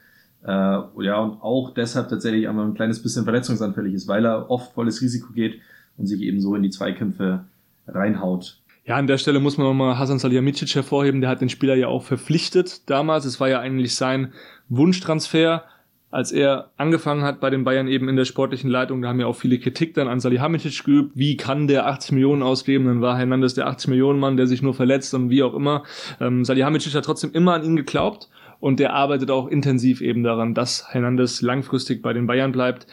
Äh, 0.44 0.50
ja, 0.50 1.20
und 1.20 1.42
auch 1.42 1.74
deshalb 1.74 2.10
tatsächlich 2.10 2.48
einmal 2.48 2.66
ein 2.66 2.74
kleines 2.74 3.02
bisschen 3.04 3.26
verletzungsanfällig 3.26 3.94
ist, 3.94 4.08
weil 4.08 4.26
er 4.26 4.50
oft 4.50 4.74
volles 4.74 5.02
Risiko 5.02 5.34
geht 5.34 5.60
und 5.98 6.08
sich 6.08 6.22
eben 6.22 6.40
so 6.40 6.56
in 6.56 6.64
die 6.64 6.70
Zweikämpfe 6.70 7.46
reinhaut. 7.88 8.58
Ja, 8.86 8.96
an 8.96 9.06
der 9.06 9.20
Stelle 9.20 9.40
muss 9.40 9.58
man 9.58 9.68
nochmal 9.68 10.00
Hasan 10.00 10.18
Salihamidzic 10.18 10.74
hervorheben, 10.74 11.22
der 11.22 11.30
hat 11.30 11.42
den 11.42 11.50
Spieler 11.50 11.76
ja 11.76 11.88
auch 11.88 12.04
verpflichtet 12.04 12.90
damals. 12.90 13.26
Es 13.26 13.40
war 13.40 13.50
ja 13.50 13.60
eigentlich 13.60 13.96
sein 13.96 14.34
Wunschtransfer 14.70 15.64
als 16.12 16.32
er 16.32 16.72
angefangen 16.78 17.24
hat 17.24 17.40
bei 17.40 17.50
den 17.50 17.64
Bayern 17.64 17.88
eben 17.88 18.10
in 18.10 18.16
der 18.16 18.26
sportlichen 18.26 18.70
Leitung, 18.70 19.02
da 19.02 19.10
haben 19.10 19.20
ja 19.20 19.28
auch 19.28 19.36
viele 19.36 19.60
Kritik 19.60 19.94
dann 19.94 20.08
an 20.08 20.20
Salihamidzic 20.20 20.84
geübt, 20.84 21.12
wie 21.16 21.38
kann 21.38 21.68
der 21.68 21.88
80 21.88 22.14
Millionen 22.14 22.42
ausgeben, 22.42 22.86
dann 22.86 23.02
war 23.02 23.18
Hernandez 23.18 23.54
der 23.54 23.68
80 23.68 23.90
Millionen 23.90 24.20
Mann, 24.20 24.38
der 24.38 24.48
sich 24.48 24.62
nur 24.62 24.74
verletzt 24.74 25.14
und 25.14 25.30
wie 25.30 25.44
auch 25.44 25.54
immer. 25.54 25.84
Ähm, 26.20 26.44
Salihamidzic 26.44 26.96
hat 26.96 27.06
trotzdem 27.06 27.32
immer 27.34 27.54
an 27.54 27.64
ihn 27.64 27.76
geglaubt 27.76 28.30
und 28.60 28.80
der 28.80 28.94
arbeitet 28.94 29.30
auch 29.30 29.48
intensiv 29.48 30.02
eben 30.02 30.24
daran, 30.24 30.54
dass 30.54 30.86
Hernandez 30.90 31.42
langfristig 31.42 32.02
bei 32.02 32.14
den 32.14 32.28
Bayern 32.28 32.52
bleibt. 32.52 32.88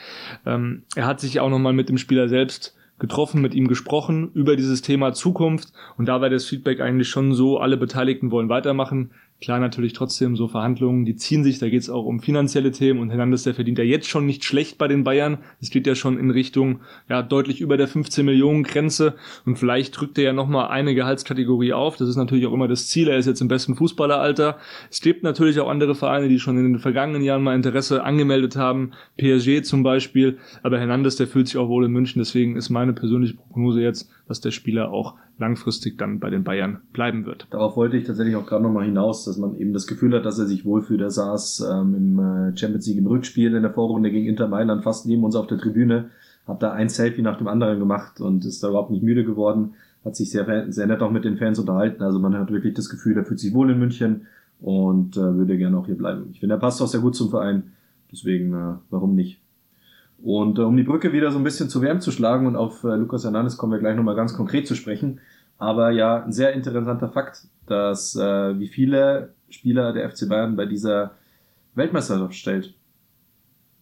Ähm, 0.44 0.82
er 0.94 1.06
hat 1.06 1.20
sich 1.20 1.40
auch 1.40 1.50
nochmal 1.50 1.72
mit 1.72 1.88
dem 1.88 1.98
Spieler 1.98 2.28
selbst 2.28 2.76
getroffen, 2.98 3.42
mit 3.42 3.54
ihm 3.54 3.68
gesprochen 3.68 4.30
über 4.32 4.56
dieses 4.56 4.80
Thema 4.80 5.12
Zukunft 5.12 5.72
und 5.98 6.06
da 6.06 6.20
war 6.20 6.30
das 6.30 6.46
Feedback 6.46 6.80
eigentlich 6.80 7.08
schon 7.08 7.34
so, 7.34 7.58
alle 7.58 7.76
Beteiligten 7.76 8.30
wollen 8.30 8.48
weitermachen. 8.48 9.10
Klar, 9.38 9.60
natürlich 9.60 9.92
trotzdem 9.92 10.34
so 10.34 10.48
Verhandlungen, 10.48 11.04
die 11.04 11.14
ziehen 11.14 11.44
sich, 11.44 11.58
da 11.58 11.68
geht 11.68 11.82
es 11.82 11.90
auch 11.90 12.06
um 12.06 12.20
finanzielle 12.20 12.70
Themen 12.70 13.00
und 13.00 13.10
Hernandez, 13.10 13.42
der 13.42 13.52
verdient 13.52 13.76
ja 13.76 13.84
jetzt 13.84 14.08
schon 14.08 14.24
nicht 14.24 14.44
schlecht 14.44 14.78
bei 14.78 14.88
den 14.88 15.04
Bayern. 15.04 15.36
Es 15.60 15.68
geht 15.68 15.86
ja 15.86 15.94
schon 15.94 16.18
in 16.18 16.30
Richtung 16.30 16.80
ja 17.10 17.22
deutlich 17.22 17.60
über 17.60 17.76
der 17.76 17.86
15 17.86 18.24
Millionen 18.24 18.62
Grenze 18.62 19.14
und 19.44 19.58
vielleicht 19.58 20.00
drückt 20.00 20.16
er 20.16 20.24
ja 20.24 20.32
nochmal 20.32 20.68
eine 20.68 20.94
Gehaltskategorie 20.94 21.74
auf. 21.74 21.98
Das 21.98 22.08
ist 22.08 22.16
natürlich 22.16 22.46
auch 22.46 22.54
immer 22.54 22.66
das 22.66 22.88
Ziel. 22.88 23.08
Er 23.08 23.18
ist 23.18 23.26
jetzt 23.26 23.42
im 23.42 23.48
besten 23.48 23.76
Fußballeralter. 23.76 24.56
Es 24.90 25.02
gibt 25.02 25.22
natürlich 25.22 25.60
auch 25.60 25.68
andere 25.68 25.94
Vereine, 25.94 26.28
die 26.28 26.40
schon 26.40 26.56
in 26.56 26.72
den 26.72 26.78
vergangenen 26.78 27.20
Jahren 27.20 27.42
mal 27.42 27.54
Interesse 27.54 28.04
angemeldet 28.04 28.56
haben. 28.56 28.92
PSG 29.18 29.62
zum 29.64 29.82
Beispiel. 29.82 30.38
Aber 30.62 30.78
Hernandez, 30.78 31.16
der 31.16 31.26
fühlt 31.26 31.48
sich 31.48 31.58
auch 31.58 31.68
wohl 31.68 31.84
in 31.84 31.92
München. 31.92 32.20
Deswegen 32.20 32.56
ist 32.56 32.70
meine 32.70 32.94
persönliche 32.94 33.34
Prognose 33.34 33.82
jetzt, 33.82 34.10
dass 34.28 34.40
der 34.40 34.50
Spieler 34.50 34.90
auch 34.90 35.14
langfristig 35.38 35.98
dann 35.98 36.18
bei 36.18 36.30
den 36.30 36.44
Bayern 36.44 36.80
bleiben 36.92 37.26
wird. 37.26 37.46
Darauf 37.50 37.76
wollte 37.76 37.96
ich 37.96 38.06
tatsächlich 38.06 38.36
auch 38.36 38.46
gerade 38.46 38.62
nochmal 38.62 38.86
hinaus, 38.86 39.24
dass 39.24 39.36
man 39.36 39.56
eben 39.56 39.72
das 39.72 39.86
Gefühl 39.86 40.14
hat, 40.14 40.24
dass 40.24 40.38
er 40.38 40.46
sich 40.46 40.64
wohlfühlt. 40.64 41.00
Er 41.00 41.10
saß 41.10 41.60
ähm, 41.70 41.94
im 41.94 42.18
äh, 42.18 42.56
Champions 42.56 42.86
League 42.86 42.98
im 42.98 43.06
Rückspiel 43.06 43.54
in 43.54 43.62
der 43.62 43.72
Vorrunde 43.72 44.10
gegen 44.10 44.26
Inter 44.26 44.48
Mailand 44.48 44.82
fast 44.82 45.06
neben 45.06 45.24
uns 45.24 45.36
auf 45.36 45.46
der 45.46 45.58
Tribüne, 45.58 46.10
hat 46.46 46.62
da 46.62 46.72
ein 46.72 46.88
Selfie 46.88 47.22
nach 47.22 47.38
dem 47.38 47.48
anderen 47.48 47.78
gemacht 47.78 48.20
und 48.20 48.44
ist 48.44 48.62
da 48.62 48.68
überhaupt 48.68 48.90
nicht 48.90 49.02
müde 49.02 49.24
geworden, 49.24 49.74
hat 50.04 50.16
sich 50.16 50.30
sehr, 50.30 50.72
sehr 50.72 50.86
nett 50.86 51.02
auch 51.02 51.10
mit 51.10 51.24
den 51.24 51.36
Fans 51.36 51.58
unterhalten. 51.58 52.02
Also 52.02 52.18
man 52.18 52.34
hat 52.34 52.50
wirklich 52.50 52.74
das 52.74 52.88
Gefühl, 52.88 53.16
er 53.16 53.24
fühlt 53.24 53.40
sich 53.40 53.52
wohl 53.52 53.70
in 53.70 53.78
München 53.78 54.26
und 54.60 55.16
äh, 55.16 55.20
würde 55.20 55.58
gerne 55.58 55.76
auch 55.76 55.86
hier 55.86 55.98
bleiben. 55.98 56.28
Ich 56.32 56.40
finde, 56.40 56.54
er 56.54 56.60
passt 56.60 56.80
auch 56.80 56.86
sehr 56.86 57.00
gut 57.00 57.14
zum 57.14 57.28
Verein, 57.28 57.72
deswegen 58.10 58.54
äh, 58.54 58.74
warum 58.90 59.14
nicht? 59.14 59.40
Und 60.22 60.58
äh, 60.58 60.62
um 60.62 60.76
die 60.76 60.82
Brücke 60.82 61.12
wieder 61.12 61.30
so 61.30 61.38
ein 61.38 61.44
bisschen 61.44 61.68
zu 61.68 61.82
Wärme 61.82 62.00
zu 62.00 62.10
schlagen 62.10 62.46
und 62.46 62.56
auf 62.56 62.84
äh, 62.84 62.96
Lukas 62.96 63.24
Hernandez 63.24 63.56
kommen 63.56 63.72
wir 63.72 63.78
gleich 63.78 63.96
nochmal 63.96 64.16
ganz 64.16 64.34
konkret 64.34 64.66
zu 64.66 64.74
sprechen. 64.74 65.20
Aber 65.58 65.90
ja, 65.90 66.22
ein 66.22 66.32
sehr 66.32 66.52
interessanter 66.52 67.08
Fakt, 67.08 67.46
dass 67.66 68.14
äh, 68.16 68.58
wie 68.58 68.68
viele 68.68 69.34
Spieler 69.48 69.92
der 69.92 70.10
FC 70.10 70.28
Bayern 70.28 70.56
bei 70.56 70.66
dieser 70.66 71.12
Weltmeisterschaft 71.74 72.34
stellt. 72.34 72.74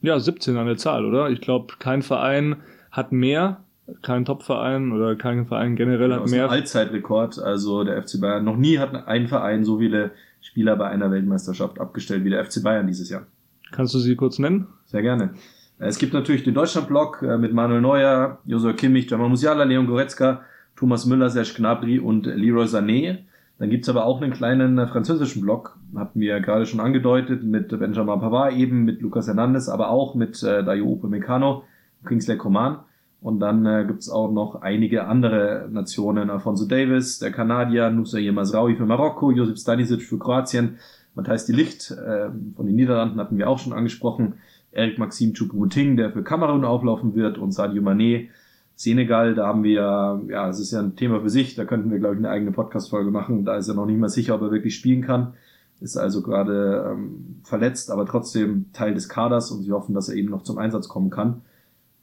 Ja, 0.02 0.18
17 0.18 0.56
an 0.56 0.66
der 0.66 0.76
Zahl, 0.76 1.04
oder? 1.04 1.30
Ich 1.30 1.40
glaube, 1.40 1.74
kein 1.78 2.02
Verein 2.02 2.56
hat 2.90 3.10
mehr 3.12 3.60
Kein 4.02 4.24
Topverein 4.24 4.92
oder 4.92 5.14
kein 5.16 5.46
Verein 5.46 5.76
generell 5.76 6.08
Genau, 6.08 6.20
hat 6.20 6.24
ist 6.26 6.32
ein 6.32 6.38
mehr. 6.38 6.50
Allzeitrekord. 6.50 7.38
Also 7.38 7.84
der 7.84 8.02
FC 8.02 8.20
Bayern, 8.20 8.44
noch 8.44 8.56
nie 8.56 8.78
hat 8.78 8.94
ein 9.06 9.28
Verein 9.28 9.64
so 9.64 9.78
viele 9.78 10.10
Spieler 10.40 10.76
bei 10.76 10.88
einer 10.88 11.10
Weltmeisterschaft 11.10 11.78
abgestellt 11.80 12.24
wie 12.24 12.30
der 12.30 12.44
FC 12.44 12.62
Bayern 12.62 12.86
dieses 12.86 13.10
Jahr. 13.10 13.26
Kannst 13.72 13.94
du 13.94 13.98
sie 13.98 14.14
kurz 14.16 14.38
nennen? 14.38 14.66
Sehr 14.86 15.02
gerne. 15.02 15.34
Es 15.78 15.98
gibt 15.98 16.12
natürlich 16.12 16.44
den 16.44 16.54
Deutschland-Block 16.54 17.22
äh, 17.22 17.36
mit 17.36 17.52
Manuel 17.52 17.80
Neuer, 17.80 18.38
Josua 18.44 18.72
Kimmich, 18.74 19.10
Jamal 19.10 19.28
Musiala, 19.28 19.64
Leon 19.64 19.86
Goretzka, 19.86 20.42
Thomas 20.76 21.04
Müller, 21.04 21.30
Serge 21.30 21.54
Gnabry 21.56 21.98
und 21.98 22.26
Leroy 22.26 22.66
Sané. 22.66 23.18
Dann 23.58 23.70
gibt's 23.70 23.88
aber 23.88 24.04
auch 24.04 24.22
einen 24.22 24.32
kleinen 24.32 24.78
äh, 24.78 24.86
französischen 24.86 25.42
Block, 25.42 25.76
hatten 25.96 26.20
wir 26.20 26.38
gerade 26.40 26.66
schon 26.66 26.80
angedeutet, 26.80 27.42
mit 27.42 27.68
Benjamin 27.68 28.20
Pavard 28.20 28.54
eben, 28.54 28.84
mit 28.84 29.00
Lucas 29.00 29.26
Hernandez, 29.26 29.68
aber 29.68 29.90
auch 29.90 30.14
mit 30.14 30.42
äh, 30.44 30.62
Dayo 30.62 30.86
Upamecano, 30.86 31.64
Kingsley 32.06 32.36
Coman. 32.36 32.78
Und 33.20 33.40
dann 33.40 33.66
äh, 33.66 33.84
gibt's 33.86 34.08
auch 34.08 34.30
noch 34.30 34.62
einige 34.62 35.06
andere 35.06 35.68
Nationen, 35.72 36.30
Alfonso 36.30 36.66
Davis, 36.66 37.18
der 37.18 37.32
Kanadier, 37.32 37.90
Nusair 37.90 38.32
Mazraoui 38.32 38.76
für 38.76 38.86
Marokko, 38.86 39.32
Josip 39.32 39.58
Stanisic 39.58 40.02
für 40.02 40.18
Kroatien, 40.18 40.76
Matthijs 41.14 41.46
de 41.46 41.56
Licht 41.56 41.90
äh, 41.90 42.28
von 42.54 42.66
den 42.66 42.76
Niederlanden 42.76 43.18
hatten 43.18 43.38
wir 43.38 43.48
auch 43.48 43.58
schon 43.58 43.72
angesprochen, 43.72 44.34
Eric 44.74 44.98
Maxim 44.98 45.32
Choupo-Moting, 45.32 45.96
der 45.96 46.10
für 46.12 46.22
Kamerun 46.22 46.64
auflaufen 46.64 47.14
wird 47.14 47.38
und 47.38 47.52
Sadio 47.52 47.82
Mané, 47.82 48.28
Senegal, 48.76 49.34
da 49.34 49.46
haben 49.46 49.62
wir, 49.62 50.20
ja, 50.28 50.46
das 50.46 50.58
ist 50.58 50.72
ja 50.72 50.80
ein 50.80 50.96
Thema 50.96 51.20
für 51.20 51.30
sich, 51.30 51.54
da 51.54 51.64
könnten 51.64 51.90
wir, 51.90 51.98
glaube 51.98 52.14
ich, 52.14 52.18
eine 52.18 52.30
eigene 52.30 52.50
Podcast-Folge 52.50 53.10
machen, 53.10 53.44
da 53.44 53.56
ist 53.56 53.68
er 53.68 53.74
noch 53.74 53.86
nicht 53.86 53.98
mal 53.98 54.08
sicher, 54.08 54.34
ob 54.34 54.42
er 54.42 54.50
wirklich 54.50 54.74
spielen 54.74 55.02
kann, 55.02 55.34
ist 55.80 55.96
also 55.96 56.22
gerade 56.22 56.90
ähm, 56.90 57.40
verletzt, 57.44 57.90
aber 57.90 58.04
trotzdem 58.06 58.66
Teil 58.72 58.94
des 58.94 59.08
Kaders 59.08 59.50
und 59.50 59.62
sie 59.62 59.72
hoffen, 59.72 59.94
dass 59.94 60.08
er 60.08 60.16
eben 60.16 60.30
noch 60.30 60.42
zum 60.42 60.58
Einsatz 60.58 60.88
kommen 60.88 61.10
kann. 61.10 61.42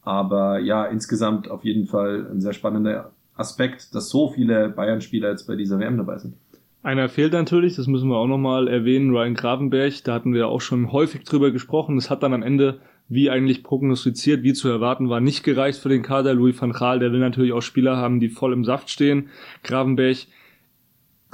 Aber 0.02 0.60
ja, 0.60 0.86
insgesamt 0.86 1.50
auf 1.50 1.64
jeden 1.64 1.88
Fall 1.88 2.28
ein 2.32 2.42
sehr 2.42 2.54
spannender 2.54 3.12
Aspekt, 3.36 3.94
dass 3.94 4.10
so 4.10 4.30
viele 4.30 4.70
Bayern-Spieler 4.70 5.30
jetzt 5.30 5.48
bei 5.48 5.56
dieser 5.56 5.80
WM 5.80 5.98
dabei 5.98 6.18
sind. 6.18 6.36
Einer 6.84 7.10
fehlt 7.10 7.34
natürlich, 7.34 7.76
das 7.76 7.86
müssen 7.86 8.10
wir 8.10 8.17
auch 8.17 8.28
nochmal 8.28 8.67
erwähnen, 8.67 9.12
Ryan 9.12 9.36
Gravenberg, 9.36 10.04
da 10.04 10.13
hatten 10.13 10.34
wir 10.34 10.48
auch 10.48 10.62
schon 10.62 10.91
häufig 10.91 11.24
drüber 11.24 11.52
gesprochen. 11.52 11.98
Es 11.98 12.10
hat 12.10 12.24
dann 12.24 12.34
am 12.34 12.41
Ende, 12.41 12.80
wie 13.08 13.30
eigentlich 13.30 13.63
prognostiziert, 13.63 14.41
wie 14.41 14.54
zu 14.54 14.67
erwarten 14.67 15.08
war, 15.08 15.20
nicht 15.20 15.44
gereicht 15.44 15.80
für 15.80 15.89
den 15.89 16.02
Kader. 16.02 16.34
Louis 16.34 16.60
van 16.60 16.72
Gaal, 16.72 17.00
der 17.00 17.12
will 17.12 17.20
natürlich 17.20 17.54
auch 17.54 17.62
Spieler 17.62 17.98
haben, 17.98 18.20
die 18.20 18.30
voll 18.30 18.52
im 18.52 18.65
Saft 18.65 18.89
stehen. 18.89 19.30
Gravenberg 19.63 20.26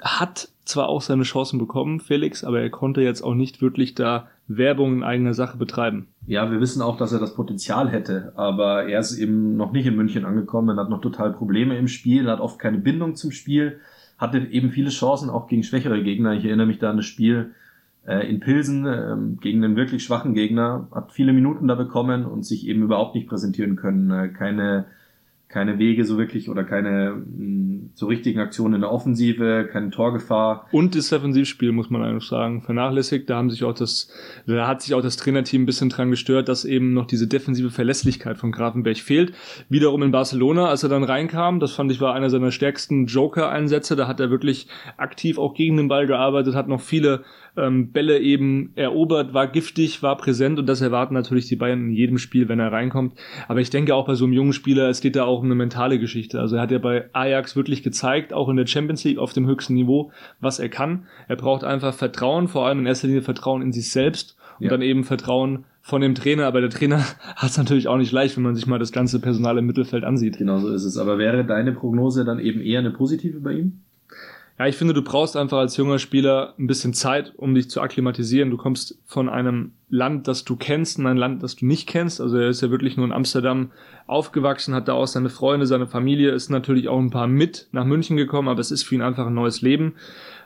hat 0.02 0.50
zwar 0.66 0.90
auch 0.90 1.02
seine 1.02 1.24
Chancen 1.24 1.60
bekommen, 1.60 2.02
Felix, 2.02 2.44
aber 2.44 2.60
er 2.60 2.70
konnte 2.70 3.02
jetzt 3.02 3.22
auch 3.22 3.34
nicht 3.34 3.62
wirklich 3.62 3.96
da 3.96 4.28
Werbung 4.50 4.96
in 4.96 5.04
eigener 5.04 5.34
Sache 5.34 5.58
betreiben. 5.58 6.08
Ja, 6.26 6.52
wir 6.52 6.60
wissen 6.60 6.82
auch, 6.82 6.98
dass 6.98 7.14
er 7.14 7.20
das 7.20 7.36
Potenzial 7.36 7.90
hätte, 7.90 8.34
aber 8.36 8.84
er 8.84 9.00
ist 9.00 9.18
eben 9.18 9.56
noch 9.56 9.72
nicht 9.72 9.86
in 9.86 9.96
München 9.96 10.26
angekommen, 10.26 10.78
er 10.78 10.84
hat 10.84 10.90
noch 10.90 11.02
total 11.02 11.32
Probleme 11.32 11.78
im 11.78 11.88
Spiel, 11.88 12.30
hat 12.30 12.42
oft 12.42 12.60
keine 12.60 12.78
Bindung 12.80 13.16
zum 13.16 13.32
Spiel, 13.32 13.80
hatte 14.18 14.40
eben 14.40 14.72
viele 14.72 14.90
Chancen 14.90 15.30
auch 15.30 15.48
gegen 15.48 15.64
schwächere 15.64 16.02
Gegner. 16.02 16.34
Ich 16.34 16.46
erinnere 16.46 16.68
mich 16.68 16.80
da 16.80 16.90
an 16.90 16.98
das 16.98 17.06
Spiel 17.06 17.54
äh, 18.08 18.28
in 18.28 18.40
Pilsen 18.40 18.86
ähm, 18.86 19.38
gegen 19.40 19.64
einen 19.64 19.76
wirklich 19.76 20.04
schwachen 20.04 20.34
Gegner, 20.34 20.88
hat 20.92 21.12
viele 21.12 21.34
Minuten 21.34 21.68
da 21.68 21.76
bekommen 21.76 22.26
und 22.26 22.46
sich 22.46 22.68
eben 22.68 22.82
überhaupt 22.82 23.16
nicht 23.16 23.28
präsentieren 23.28 23.76
können. 23.76 24.10
Äh, 24.10 24.30
keine, 24.30 24.86
keine 25.50 25.80
Wege 25.80 26.04
so 26.04 26.18
wirklich 26.18 26.50
oder 26.50 26.64
keine 26.64 27.24
mh, 27.26 27.90
so 27.94 28.06
richtigen 28.08 28.40
Aktionen 28.40 28.76
in 28.76 28.82
der 28.82 28.92
Offensive, 28.92 29.70
keine 29.72 29.90
Torgefahr. 29.90 30.68
Und 30.72 30.96
das 30.96 31.10
Defensivspiel, 31.10 31.72
muss 31.72 31.90
man 31.90 32.04
eigentlich 32.04 32.28
sagen, 32.28 32.62
vernachlässigt. 32.62 33.30
Da 33.30 33.38
haben 33.38 33.50
sich 33.50 33.64
auch 33.64 33.74
das, 33.74 34.12
da 34.46 34.68
hat 34.68 34.82
sich 34.82 34.94
auch 34.94 35.02
das 35.02 35.18
Trainerteam 35.18 35.64
ein 35.64 35.66
bisschen 35.66 35.90
dran 35.90 36.12
gestört, 36.12 36.50
dass 36.50 36.66
eben 36.66 36.94
noch 36.94 37.08
diese 37.08 37.28
defensive 37.28 37.72
Verlässlichkeit 37.72 38.38
von 38.38 38.52
Grafenberg 38.52 38.98
fehlt. 38.98 39.34
Wiederum 39.70 40.04
in 40.04 40.12
Barcelona, 40.12 40.68
als 40.68 40.84
er 40.84 40.90
dann 40.90 41.04
reinkam, 41.04 41.60
das 41.60 41.72
fand 41.72 41.92
ich 41.92 42.02
war 42.02 42.14
einer 42.14 42.30
seiner 42.30 42.52
stärksten 42.52 43.06
Joker-Einsätze. 43.06 43.96
Da 43.96 44.08
hat 44.08 44.20
er 44.20 44.30
wirklich 44.30 44.68
aktiv 44.98 45.38
auch 45.38 45.54
gegen 45.54 45.78
den 45.78 45.88
Ball 45.88 46.08
gearbeitet, 46.08 46.56
hat 46.56 46.68
noch 46.68 46.82
viele 46.82 47.24
ähm, 47.58 47.92
Bälle 47.92 48.20
eben 48.20 48.72
erobert, 48.76 49.34
war 49.34 49.48
giftig, 49.48 50.04
war 50.04 50.16
präsent 50.18 50.60
und 50.60 50.68
das 50.68 50.82
erwarten 50.82 51.14
natürlich 51.14 51.48
die 51.48 51.56
Bayern 51.56 51.82
in 51.88 51.92
jedem 51.92 52.18
Spiel, 52.18 52.48
wenn 52.50 52.60
er 52.60 52.72
reinkommt. 52.72 53.14
Aber 53.48 53.60
ich 53.60 53.70
denke 53.70 53.96
auch 53.96 54.06
bei 54.06 54.16
so 54.16 54.26
einem 54.26 54.34
jungen 54.34 54.54
Spieler, 54.54 54.90
es 54.90 55.02
geht 55.02 55.16
da 55.16 55.26
auch 55.26 55.40
um 55.40 55.46
eine 55.46 55.56
mentale 55.56 56.00
Geschichte. 56.00 56.40
Also 56.40 56.56
er 56.56 56.62
hat 56.62 56.72
ja 56.72 56.78
bei 56.80 57.10
Ajax 57.14 57.56
wirklich 57.56 57.84
gezeigt, 57.84 58.32
auch 58.34 58.50
in 58.50 58.58
der 58.58 58.68
Champions 58.68 59.04
League 59.04 59.18
auf 59.18 59.34
dem 59.34 59.48
höchsten 59.48 59.74
Niveau, 59.74 60.12
was 60.40 60.60
er 60.60 60.70
kann. 60.70 61.06
Er 61.28 61.36
braucht 61.36 61.64
einfach 61.64 61.94
Vertrauen, 61.94 62.48
vor 62.48 62.66
allem 62.68 62.80
in 62.80 62.86
erster 62.86 63.08
Linie 63.08 63.22
Vertrauen 63.24 63.62
in 63.62 63.72
sich 63.72 63.92
selbst 63.92 64.38
und 64.60 64.66
Ja. 64.66 64.70
dann 64.72 64.82
eben 64.82 65.04
Vertrauen 65.04 65.66
von 65.82 66.02
dem 66.02 66.16
Trainer. 66.16 66.46
Aber 66.48 66.62
der 66.62 66.70
Trainer 66.70 67.00
hat 67.36 67.50
es 67.50 67.58
natürlich 67.58 67.88
auch 67.88 67.98
nicht 67.98 68.12
leicht, 68.12 68.36
wenn 68.38 68.44
man 68.44 68.56
sich 68.56 68.68
mal 68.68 68.80
das 68.80 68.92
ganze 68.92 69.20
Personal 69.20 69.58
im 69.58 69.66
Mittelfeld 69.66 70.04
ansieht. 70.04 70.38
Genau 70.38 70.60
so 70.60 70.70
ist 70.74 70.84
es. 70.84 70.98
Aber 70.98 71.18
wäre 71.18 71.46
deine 71.46 71.72
Prognose 71.72 72.26
dann 72.26 72.40
eben 72.40 72.62
eher 72.62 72.80
eine 72.80 72.92
positive 72.92 73.40
bei 73.40 73.54
ihm? 73.54 73.80
Ja, 74.60 74.66
ich 74.66 74.76
finde, 74.76 74.96
du 74.96 75.04
brauchst 75.04 75.38
einfach 75.38 75.60
als 75.60 75.78
junger 75.78 76.00
Spieler 76.00 76.56
ein 76.58 76.66
bisschen 76.66 76.96
Zeit, 76.96 77.32
um 77.38 77.54
dich 77.54 77.70
zu 77.70 77.80
akklimatisieren. 77.80 78.50
Du 78.50 78.58
kommst 78.58 78.98
von 79.06 79.30
einem 79.30 79.74
Land, 79.88 80.28
das 80.28 80.46
du 80.46 80.56
kennst, 80.56 80.98
in 80.98 81.06
ein 81.06 81.18
Land, 81.18 81.44
das 81.44 81.58
du 81.58 81.68
nicht 81.68 81.88
kennst. 81.88 82.20
Also 82.20 82.38
er 82.38 82.50
ist 82.50 82.62
ja 82.62 82.72
wirklich 82.72 82.98
nur 82.98 83.06
in 83.06 83.12
Amsterdam 83.12 83.72
aufgewachsen, 84.08 84.74
hat 84.74 84.88
da 84.88 84.94
auch 84.94 85.06
seine 85.06 85.30
Freunde, 85.30 85.68
seine 85.68 85.86
Familie, 85.86 86.32
ist 86.32 86.50
natürlich 86.50 86.88
auch 86.88 86.98
ein 86.98 87.12
paar 87.12 87.28
mit 87.28 87.68
nach 87.72 87.86
München 87.86 88.18
gekommen, 88.18 88.48
aber 88.48 88.60
es 88.60 88.72
ist 88.72 88.82
für 88.82 88.96
ihn 88.96 89.04
einfach 89.04 89.28
ein 89.28 89.36
neues 89.36 89.62
Leben. 89.62 89.94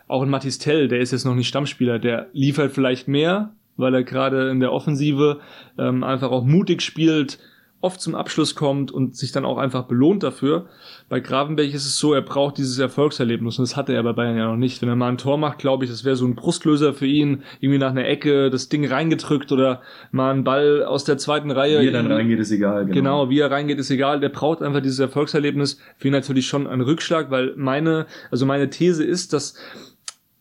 Auch 0.10 0.24
ein 0.24 0.30
Mathis 0.30 0.60
Tell, 0.60 0.89
der 0.89 1.00
ist 1.00 1.12
jetzt 1.12 1.24
noch 1.24 1.36
nicht 1.36 1.47
Stammspieler, 1.47 1.97
der 1.97 2.28
liefert 2.34 2.74
vielleicht 2.74 3.08
mehr, 3.08 3.54
weil 3.78 3.93
er 3.93 4.04
gerade 4.04 4.50
in 4.50 4.60
der 4.60 4.74
Offensive 4.74 5.39
ähm, 5.78 6.04
einfach 6.04 6.32
auch 6.32 6.43
mutig 6.43 6.82
spielt, 6.82 7.39
oft 7.82 8.00
zum 8.00 8.15
Abschluss 8.15 8.56
kommt 8.56 8.91
und 8.91 9.15
sich 9.15 9.32
dann 9.32 9.44
auch 9.44 9.58
einfach 9.58 9.86
belohnt 9.86 10.24
dafür. 10.24 10.67
Bei 11.10 11.20
Gravenberg 11.20 11.74
ist 11.74 11.86
es 11.86 11.98
so, 11.98 12.13
er 12.13 12.22
braucht 12.22 12.58
dieses 12.58 12.78
Erfolgserlebnis 12.78 13.58
und 13.58 13.67
das 13.67 13.76
hatte 13.76 13.94
er 13.94 14.04
bei 14.04 14.13
Bayern 14.13 14.38
ja 14.38 14.46
noch 14.46 14.56
nicht. 14.56 14.82
Wenn 14.82 14.89
er 14.89 14.96
mal 14.96 15.10
ein 15.10 15.17
Tor 15.17 15.38
macht, 15.38 15.58
glaube 15.58 15.84
ich, 15.84 15.89
das 15.89 16.06
wäre 16.06 16.15
so 16.15 16.26
ein 16.26 16.36
Brustlöser 16.36 16.94
für 16.94 17.08
ihn, 17.08 17.44
irgendwie 17.60 17.80
nach 17.80 17.89
einer 17.89 18.06
Ecke 18.06 18.52
das 18.52 18.70
Ding 18.70 18.86
reingedrückt 18.86 19.52
oder 19.52 19.82
mal 20.12 20.32
einen 20.32 20.44
Ball 20.44 20.84
aus 20.84 21.04
der 21.04 21.17
zweiten 21.17 21.50
Reihe. 21.50 21.82
Wie 21.82 21.88
er 21.88 21.91
dann 21.91 22.12
reingeht, 22.12 22.39
ist 22.39 22.52
egal. 22.52 22.86
Genau. 22.86 23.30
wie 23.30 23.39
er 23.39 23.50
reingeht, 23.50 23.80
ist 23.80 23.89
egal. 23.89 24.20
Der 24.20 24.30
braucht 24.30 24.62
einfach 24.62 24.82
dieses 24.82 25.00
Erfolgserlebnis. 25.00 25.80
Für 25.98 26.08
ihn 26.08 26.13
natürlich 26.13 26.48
schon 26.48 26.67
ein 26.67 26.82
Rückschlag, 26.82 27.32
weil 27.32 27.54
meine, 27.58 28.06
also 28.30 28.46
meine 28.46 28.70
These 28.70 29.04
ist, 29.04 29.34
dass 29.34 29.56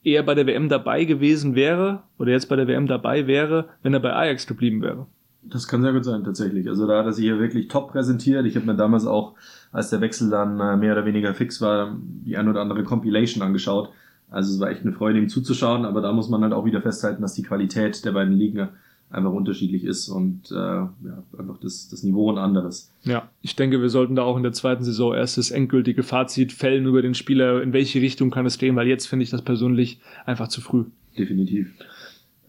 er 0.02 0.22
bei 0.22 0.34
der 0.34 0.46
WM 0.46 0.68
dabei 0.68 1.04
gewesen 1.04 1.54
wäre 1.54 2.02
oder 2.18 2.32
jetzt 2.32 2.48
bei 2.48 2.56
der 2.56 2.66
WM 2.66 2.86
dabei 2.86 3.26
wäre, 3.26 3.68
wenn 3.82 3.94
er 3.94 4.00
bei 4.00 4.12
Ajax 4.12 4.46
geblieben 4.46 4.82
wäre. 4.82 5.06
Das 5.42 5.66
kann 5.66 5.82
sehr 5.82 5.92
gut 5.92 6.04
sein, 6.04 6.22
tatsächlich. 6.22 6.68
Also 6.68 6.86
da 6.86 6.98
hat 6.98 7.06
er 7.06 7.12
sich 7.12 7.24
hier 7.24 7.38
wirklich 7.38 7.68
top 7.68 7.92
präsentiert. 7.92 8.44
Ich 8.46 8.56
habe 8.56 8.66
mir 8.66 8.76
damals 8.76 9.06
auch, 9.06 9.34
als 9.72 9.90
der 9.90 10.00
Wechsel 10.00 10.30
dann 10.30 10.60
äh, 10.60 10.76
mehr 10.76 10.92
oder 10.92 11.06
weniger 11.06 11.34
fix 11.34 11.60
war, 11.60 11.96
die 11.98 12.36
ein 12.36 12.48
oder 12.48 12.60
andere 12.60 12.84
Compilation 12.84 13.42
angeschaut. 13.42 13.90
Also 14.30 14.52
es 14.52 14.60
war 14.60 14.70
echt 14.70 14.82
eine 14.82 14.92
Freude, 14.92 15.18
ihm 15.18 15.28
zuzuschauen, 15.28 15.84
aber 15.84 16.00
da 16.00 16.12
muss 16.12 16.28
man 16.28 16.42
halt 16.42 16.52
auch 16.52 16.64
wieder 16.64 16.82
festhalten, 16.82 17.22
dass 17.22 17.34
die 17.34 17.42
Qualität 17.42 18.04
der 18.04 18.12
beiden 18.12 18.34
Ligen 18.34 18.68
einfach 19.10 19.32
unterschiedlich 19.32 19.84
ist 19.84 20.08
und 20.08 20.52
äh, 20.52 20.54
ja, 20.54 20.92
einfach 21.36 21.58
das, 21.60 21.88
das 21.88 22.04
Niveau 22.04 22.30
ein 22.30 22.38
anderes. 22.38 22.92
Ja, 23.02 23.28
ich 23.42 23.56
denke, 23.56 23.80
wir 23.80 23.88
sollten 23.88 24.14
da 24.14 24.22
auch 24.22 24.36
in 24.36 24.44
der 24.44 24.52
zweiten 24.52 24.84
Saison 24.84 25.14
erst 25.14 25.36
das 25.36 25.50
endgültige 25.50 26.04
Fazit 26.04 26.52
fällen 26.52 26.86
über 26.86 27.02
den 27.02 27.14
Spieler, 27.14 27.60
in 27.60 27.72
welche 27.72 28.00
Richtung 28.00 28.30
kann 28.30 28.46
es 28.46 28.56
gehen, 28.56 28.76
weil 28.76 28.86
jetzt 28.86 29.06
finde 29.06 29.24
ich 29.24 29.30
das 29.30 29.42
persönlich 29.42 30.00
einfach 30.26 30.46
zu 30.46 30.60
früh. 30.60 30.84
Definitiv. 31.18 31.72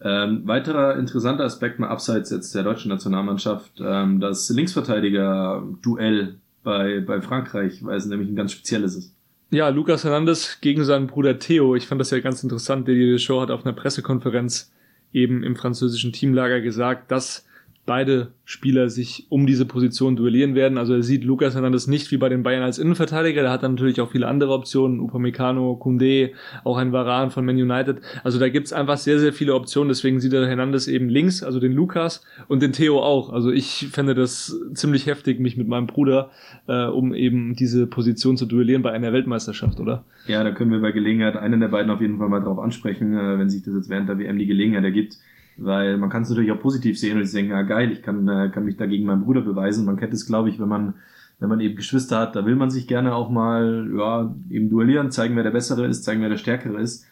Ähm, 0.04 0.46
weiterer 0.46 0.96
interessanter 0.96 1.44
Aspekt 1.44 1.78
mal 1.78 1.88
abseits 1.88 2.30
jetzt 2.30 2.54
der 2.54 2.64
deutschen 2.64 2.88
Nationalmannschaft, 2.88 3.80
ähm, 3.80 4.18
das 4.20 4.48
Linksverteidiger-Duell 4.50 6.36
bei, 6.64 7.00
bei 7.00 7.20
Frankreich, 7.20 7.84
weil 7.84 7.96
es 7.96 8.06
nämlich 8.06 8.28
ein 8.28 8.36
ganz 8.36 8.52
spezielles 8.52 8.96
ist. 8.96 9.14
Ja, 9.50 9.68
Lukas 9.68 10.04
Hernandez 10.04 10.58
gegen 10.60 10.84
seinen 10.84 11.06
Bruder 11.06 11.38
Theo. 11.38 11.76
Ich 11.76 11.86
fand 11.86 12.00
das 12.00 12.10
ja 12.10 12.20
ganz 12.20 12.42
interessant. 12.42 12.88
Der 12.88 12.94
die 12.94 13.18
Show 13.18 13.40
hat 13.40 13.50
auf 13.50 13.64
einer 13.64 13.74
Pressekonferenz 13.74 14.72
eben 15.12 15.42
im 15.44 15.56
französischen 15.56 16.12
Teamlager 16.12 16.60
gesagt, 16.60 17.10
dass 17.10 17.44
beide 17.84 18.28
Spieler 18.44 18.88
sich 18.90 19.26
um 19.28 19.46
diese 19.46 19.66
Position 19.66 20.14
duellieren 20.14 20.54
werden. 20.54 20.78
Also 20.78 20.94
er 20.94 21.02
sieht 21.02 21.24
Lukas 21.24 21.54
Hernandez 21.54 21.88
nicht 21.88 22.12
wie 22.12 22.16
bei 22.16 22.28
den 22.28 22.44
Bayern 22.44 22.62
als 22.62 22.78
Innenverteidiger. 22.78 23.42
Der 23.42 23.50
hat 23.50 23.64
dann 23.64 23.74
natürlich 23.74 24.00
auch 24.00 24.10
viele 24.10 24.28
andere 24.28 24.52
Optionen. 24.52 25.00
Upamecano, 25.00 25.72
Koundé, 25.82 26.30
auch 26.62 26.76
ein 26.76 26.92
Varan 26.92 27.30
von 27.30 27.44
Man 27.44 27.56
United. 27.56 28.00
Also 28.22 28.38
da 28.38 28.48
gibt's 28.48 28.72
einfach 28.72 28.98
sehr, 28.98 29.18
sehr 29.18 29.32
viele 29.32 29.54
Optionen. 29.54 29.88
Deswegen 29.88 30.20
sieht 30.20 30.32
er 30.32 30.46
Hernandez 30.46 30.86
eben 30.86 31.08
links, 31.08 31.42
also 31.42 31.58
den 31.58 31.72
Lukas 31.72 32.24
und 32.46 32.62
den 32.62 32.72
Theo 32.72 33.00
auch. 33.00 33.32
Also 33.32 33.50
ich 33.50 33.88
fände 33.90 34.14
das 34.14 34.56
ziemlich 34.74 35.06
heftig, 35.06 35.40
mich 35.40 35.56
mit 35.56 35.66
meinem 35.66 35.88
Bruder, 35.88 36.30
äh, 36.68 36.84
um 36.84 37.14
eben 37.14 37.54
diese 37.56 37.88
Position 37.88 38.36
zu 38.36 38.46
duellieren 38.46 38.82
bei 38.82 38.92
einer 38.92 39.12
Weltmeisterschaft, 39.12 39.80
oder? 39.80 40.04
Ja, 40.28 40.44
da 40.44 40.52
können 40.52 40.70
wir 40.70 40.80
bei 40.80 40.92
Gelegenheit 40.92 41.36
einen 41.36 41.58
der 41.58 41.68
beiden 41.68 41.90
auf 41.90 42.00
jeden 42.00 42.18
Fall 42.18 42.28
mal 42.28 42.40
drauf 42.40 42.60
ansprechen, 42.60 43.12
äh, 43.14 43.38
wenn 43.38 43.50
sich 43.50 43.64
das 43.64 43.74
jetzt 43.74 43.88
während 43.88 44.08
der 44.08 44.18
WM 44.18 44.38
die 44.38 44.46
Gelegenheit 44.46 44.84
ergibt. 44.84 45.16
Weil 45.56 45.96
man 45.98 46.10
kann 46.10 46.22
es 46.22 46.30
natürlich 46.30 46.52
auch 46.52 46.60
positiv 46.60 46.98
sehen 46.98 47.18
und 47.18 47.24
sich 47.24 47.34
denken, 47.34 47.52
ja 47.52 47.62
geil, 47.62 47.92
ich 47.92 48.02
kann, 48.02 48.26
äh, 48.28 48.50
kann 48.52 48.64
mich 48.64 48.76
da 48.76 48.86
gegen 48.86 49.06
meinen 49.06 49.24
Bruder 49.24 49.42
beweisen. 49.42 49.84
Man 49.84 49.96
kennt 49.96 50.14
es, 50.14 50.26
glaube 50.26 50.48
ich, 50.48 50.58
wenn 50.58 50.68
man, 50.68 50.94
wenn 51.40 51.48
man 51.48 51.60
eben 51.60 51.76
Geschwister 51.76 52.18
hat, 52.18 52.36
da 52.36 52.46
will 52.46 52.56
man 52.56 52.70
sich 52.70 52.86
gerne 52.86 53.14
auch 53.14 53.30
mal, 53.30 53.90
ja, 53.96 54.34
eben 54.50 54.70
duellieren, 54.70 55.10
zeigen, 55.10 55.36
wer 55.36 55.42
der 55.42 55.50
Bessere 55.50 55.86
ist, 55.86 56.04
zeigen, 56.04 56.22
wer 56.22 56.28
der 56.28 56.36
Stärkere 56.36 56.80
ist. 56.80 57.04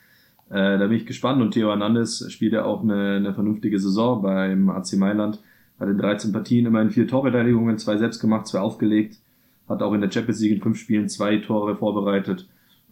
Äh, 0.49 0.79
da 0.79 0.87
bin 0.87 0.97
ich 0.97 1.07
gespannt 1.07 1.41
und 1.41 1.53
Theo 1.53 1.69
Hernandez 1.69 2.31
spielt 2.31 2.53
ja 2.53 2.65
auch 2.65 2.83
eine, 2.83 3.17
eine 3.17 3.35
vernünftige 3.35 3.79
Saison 3.79 4.23
beim 4.23 4.69
AC 4.71 4.95
Mailand. 4.95 5.41
Hat 5.79 5.89
in 5.89 5.99
13 5.99 6.33
Partien 6.33 6.67
immerhin 6.67 6.91
vier 6.91 7.07
Torverteidigungen, 7.07 7.79
zwei 7.79 7.97
selbst 7.97 8.21
gemacht, 8.21 8.47
zwei 8.47 8.59
aufgelegt. 8.59 9.17
hat 9.69 9.83
auch 9.83 9.95
in 9.95 10.01
der 10.01 10.11
Champions 10.11 10.41
League 10.41 10.53
in 10.53 10.61
fünf 10.61 10.79
Spielen 10.79 11.09
zwei 11.09 11.39
Tore 11.39 11.77
vorbereitet. 11.77 12.47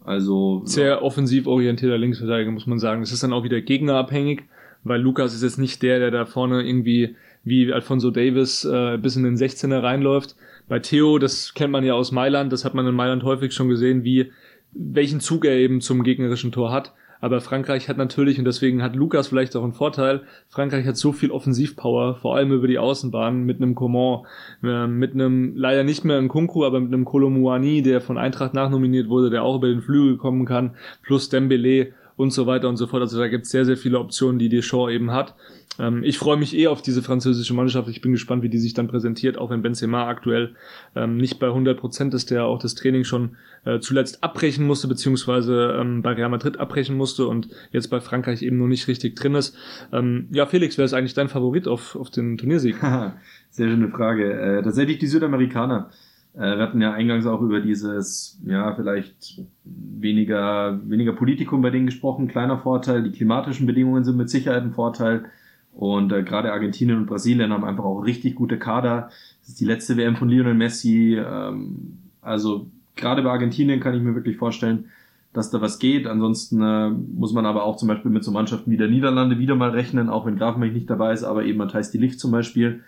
Also 0.05 0.61
sehr 0.65 1.03
offensiv 1.03 1.45
orientierter 1.45 1.97
Linksverteidiger, 1.97 2.51
muss 2.51 2.65
man 2.65 2.79
sagen. 2.79 3.01
Es 3.01 3.11
ist 3.11 3.21
dann 3.21 3.33
auch 3.33 3.43
wieder 3.43 3.61
gegnerabhängig, 3.61 4.43
weil 4.83 5.01
Lukas 5.01 5.33
ist 5.33 5.43
jetzt 5.43 5.57
nicht 5.57 5.81
der, 5.81 5.99
der 5.99 6.11
da 6.11 6.25
vorne 6.25 6.63
irgendwie 6.63 7.15
wie 7.43 7.71
Alfonso 7.71 8.11
Davis 8.11 8.65
äh, 8.65 8.97
bis 8.97 9.15
in 9.15 9.23
den 9.23 9.37
16er 9.37 9.81
reinläuft. 9.81 10.35
Bei 10.67 10.79
Theo, 10.79 11.17
das 11.17 11.53
kennt 11.53 11.71
man 11.71 11.83
ja 11.83 11.93
aus 11.93 12.11
Mailand, 12.11 12.53
das 12.53 12.65
hat 12.65 12.73
man 12.73 12.85
in 12.87 12.95
Mailand 12.95 13.23
häufig 13.23 13.53
schon 13.53 13.69
gesehen, 13.69 14.03
wie 14.03 14.31
welchen 14.71 15.19
Zug 15.19 15.45
er 15.45 15.55
eben 15.55 15.81
zum 15.81 16.03
gegnerischen 16.03 16.51
Tor 16.51 16.71
hat. 16.71 16.93
Aber 17.21 17.41
Frankreich 17.41 17.89
hat 17.89 17.97
natürlich, 17.97 18.39
und 18.39 18.45
deswegen 18.45 18.81
hat 18.81 18.95
Lukas 18.95 19.27
vielleicht 19.27 19.55
auch 19.55 19.63
einen 19.63 19.73
Vorteil, 19.73 20.21
Frankreich 20.47 20.85
hat 20.85 20.95
so 20.95 21.11
viel 21.11 21.31
Offensivpower, 21.31 22.15
vor 22.15 22.35
allem 22.35 22.53
über 22.53 22.67
die 22.67 22.79
Außenbahn, 22.79 23.43
mit 23.43 23.57
einem 23.57 23.75
Coman, 23.75 24.25
äh, 24.63 24.87
mit 24.87 25.13
einem, 25.13 25.53
leider 25.55 25.83
nicht 25.83 26.05
mehr 26.05 26.17
ein 26.17 26.29
Kunku, 26.29 26.63
aber 26.63 26.79
mit 26.79 26.93
einem 26.93 27.03
Kolomuani, 27.03 27.81
der 27.81 27.99
von 27.99 28.17
Eintracht 28.17 28.53
nachnominiert 28.53 29.09
wurde, 29.09 29.29
der 29.29 29.43
auch 29.43 29.57
über 29.57 29.67
den 29.67 29.81
Flügel 29.81 30.15
kommen 30.15 30.45
kann, 30.45 30.75
plus 31.03 31.27
Dembele 31.27 31.93
und 32.19 32.31
so 32.31 32.47
weiter 32.47 32.67
und 32.67 32.75
so 32.75 32.85
fort. 32.85 33.01
Also 33.01 33.17
da 33.17 33.29
gibt 33.29 33.45
es 33.45 33.51
sehr, 33.51 33.63
sehr 33.63 33.77
viele 33.77 33.97
Optionen, 33.97 34.39
die 34.39 34.49
Deschamps 34.49 34.91
eben 34.91 35.11
hat. 35.11 35.35
Ähm, 35.79 36.03
ich 36.03 36.17
freue 36.17 36.35
mich 36.35 36.53
eh 36.53 36.67
auf 36.67 36.81
diese 36.81 37.01
französische 37.01 37.53
Mannschaft. 37.53 37.87
Ich 37.87 38.01
bin 38.01 38.11
gespannt, 38.11 38.43
wie 38.43 38.49
die 38.49 38.57
sich 38.57 38.73
dann 38.73 38.89
präsentiert, 38.89 39.37
auch 39.37 39.49
wenn 39.49 39.61
Benzema 39.61 40.05
aktuell 40.05 40.53
ähm, 40.97 41.15
nicht 41.15 41.39
bei 41.39 41.47
100 41.47 41.79
Prozent 41.79 42.13
ist, 42.13 42.29
der 42.29 42.43
auch 42.43 42.59
das 42.59 42.75
Training 42.75 43.05
schon 43.05 43.37
äh, 43.63 43.79
zuletzt 43.79 44.21
abbrechen 44.21 44.67
musste, 44.67 44.89
beziehungsweise 44.89 45.77
ähm, 45.79 46.01
bei 46.01 46.11
Real 46.11 46.27
Madrid 46.27 46.57
abbrechen 46.57 46.97
musste 46.97 47.25
und 47.25 47.47
jetzt 47.71 47.87
bei 47.87 48.01
Frankreich 48.01 48.41
eben 48.41 48.57
noch 48.57 48.67
nicht 48.67 48.89
richtig 48.89 49.15
drin 49.15 49.35
ist. 49.35 49.55
Ähm, 49.93 50.27
ja, 50.31 50.45
Felix, 50.45 50.77
wer 50.77 50.83
ist 50.83 50.93
eigentlich 50.93 51.13
dein 51.13 51.29
Favorit 51.29 51.69
auf, 51.69 51.95
auf 51.95 52.09
den 52.09 52.37
Turniersieg? 52.37 52.75
Sehr 53.49 53.69
schöne 53.69 53.87
Frage. 53.87 54.33
Äh, 54.33 54.61
tatsächlich 54.61 54.97
die 54.97 55.07
Südamerikaner. 55.07 55.89
Äh, 56.35 56.57
wir 56.57 56.59
hatten 56.59 56.81
ja 56.81 56.93
eingangs 56.93 57.25
auch 57.25 57.41
über 57.41 57.59
dieses, 57.59 58.39
ja, 58.45 58.73
vielleicht 58.75 59.41
weniger, 59.63 60.79
weniger 60.85 61.13
Politikum 61.13 61.61
bei 61.61 61.69
denen 61.69 61.85
gesprochen, 61.85 62.27
kleiner 62.27 62.57
Vorteil. 62.57 63.03
Die 63.03 63.11
klimatischen 63.11 63.67
Bedingungen 63.67 64.03
sind 64.03 64.17
mit 64.17 64.29
Sicherheit 64.29 64.63
ein 64.63 64.73
Vorteil. 64.73 65.25
Und 65.73 66.11
äh, 66.11 66.23
gerade 66.23 66.51
Argentinien 66.51 66.97
und 66.97 67.05
Brasilien 67.05 67.53
haben 67.53 67.63
einfach 67.63 67.85
auch 67.85 68.01
richtig 68.01 68.35
gute 68.35 68.57
Kader. 68.57 69.09
Das 69.41 69.49
ist 69.49 69.59
die 69.59 69.65
letzte 69.65 69.97
WM 69.97 70.15
von 70.15 70.29
Lionel 70.29 70.53
Messi. 70.53 71.15
Ähm, 71.15 71.99
also 72.21 72.67
gerade 72.95 73.21
bei 73.21 73.31
Argentinien 73.31 73.79
kann 73.79 73.93
ich 73.93 74.01
mir 74.01 74.15
wirklich 74.15 74.37
vorstellen, 74.37 74.85
dass 75.33 75.51
da 75.51 75.61
was 75.61 75.79
geht. 75.79 76.07
Ansonsten 76.07 76.61
äh, 76.61 76.89
muss 76.89 77.33
man 77.33 77.45
aber 77.45 77.63
auch 77.63 77.77
zum 77.77 77.87
Beispiel 77.87 78.11
mit 78.11 78.23
so 78.23 78.31
Mannschaften 78.31 78.71
wie 78.71 78.77
der 78.77 78.87
Niederlande 78.87 79.39
wieder 79.39 79.55
mal 79.55 79.69
rechnen, 79.69 80.09
auch 80.09 80.25
wenn 80.25 80.37
Grafenberg 80.37 80.73
nicht 80.73 80.89
dabei 80.89 81.13
ist, 81.13 81.23
aber 81.23 81.45
eben 81.45 81.59
Matthijs 81.59 81.91
die 81.91 81.97
Licht 81.97 82.19
zum 82.19 82.31
Beispiel. 82.31 82.81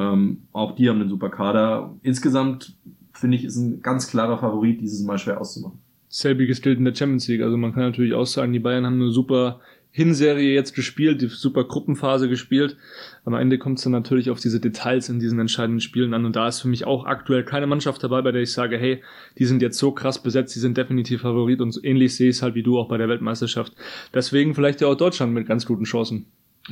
Ähm, 0.00 0.42
auch 0.52 0.74
die 0.74 0.88
haben 0.88 1.00
einen 1.00 1.10
super 1.10 1.28
Kader. 1.28 1.94
Insgesamt 2.02 2.74
finde 3.12 3.36
ich, 3.36 3.44
ist 3.44 3.56
ein 3.56 3.82
ganz 3.82 4.08
klarer 4.08 4.38
Favorit, 4.38 4.80
dieses 4.80 5.02
Mal 5.04 5.18
schwer 5.18 5.40
auszumachen. 5.40 5.78
Selbiges 6.08 6.62
gilt 6.62 6.78
in 6.78 6.84
der 6.84 6.94
Champions 6.94 7.28
League. 7.28 7.42
Also 7.42 7.56
man 7.56 7.72
kann 7.72 7.82
natürlich 7.82 8.14
auch 8.14 8.26
sagen, 8.26 8.52
die 8.52 8.58
Bayern 8.58 8.86
haben 8.86 8.94
eine 8.94 9.10
super 9.10 9.60
Hinserie 9.92 10.54
jetzt 10.54 10.74
gespielt, 10.74 11.20
die 11.20 11.26
super 11.26 11.64
Gruppenphase 11.64 12.28
gespielt. 12.28 12.76
Am 13.24 13.34
Ende 13.34 13.58
kommt 13.58 13.78
es 13.78 13.84
dann 13.84 13.92
natürlich 13.92 14.30
auf 14.30 14.40
diese 14.40 14.60
Details 14.60 15.08
in 15.08 15.18
diesen 15.18 15.38
entscheidenden 15.38 15.80
Spielen 15.80 16.14
an. 16.14 16.24
Und 16.24 16.36
da 16.36 16.48
ist 16.48 16.60
für 16.60 16.68
mich 16.68 16.86
auch 16.86 17.04
aktuell 17.04 17.44
keine 17.44 17.66
Mannschaft 17.66 18.02
dabei, 18.02 18.22
bei 18.22 18.32
der 18.32 18.42
ich 18.42 18.52
sage, 18.52 18.78
hey, 18.78 19.02
die 19.38 19.44
sind 19.44 19.62
jetzt 19.62 19.78
so 19.78 19.90
krass 19.90 20.22
besetzt, 20.22 20.54
die 20.54 20.60
sind 20.60 20.76
definitiv 20.76 21.22
Favorit. 21.22 21.60
Und 21.60 21.78
ähnlich 21.82 22.16
sehe 22.16 22.30
ich 22.30 22.36
es 22.36 22.42
halt 22.42 22.54
wie 22.54 22.62
du 22.62 22.78
auch 22.78 22.88
bei 22.88 22.98
der 22.98 23.08
Weltmeisterschaft. 23.08 23.74
Deswegen 24.14 24.54
vielleicht 24.54 24.80
ja 24.80 24.86
auch 24.86 24.96
Deutschland 24.96 25.34
mit 25.34 25.46
ganz 25.46 25.66
guten 25.66 25.84
Chancen. 25.84 26.26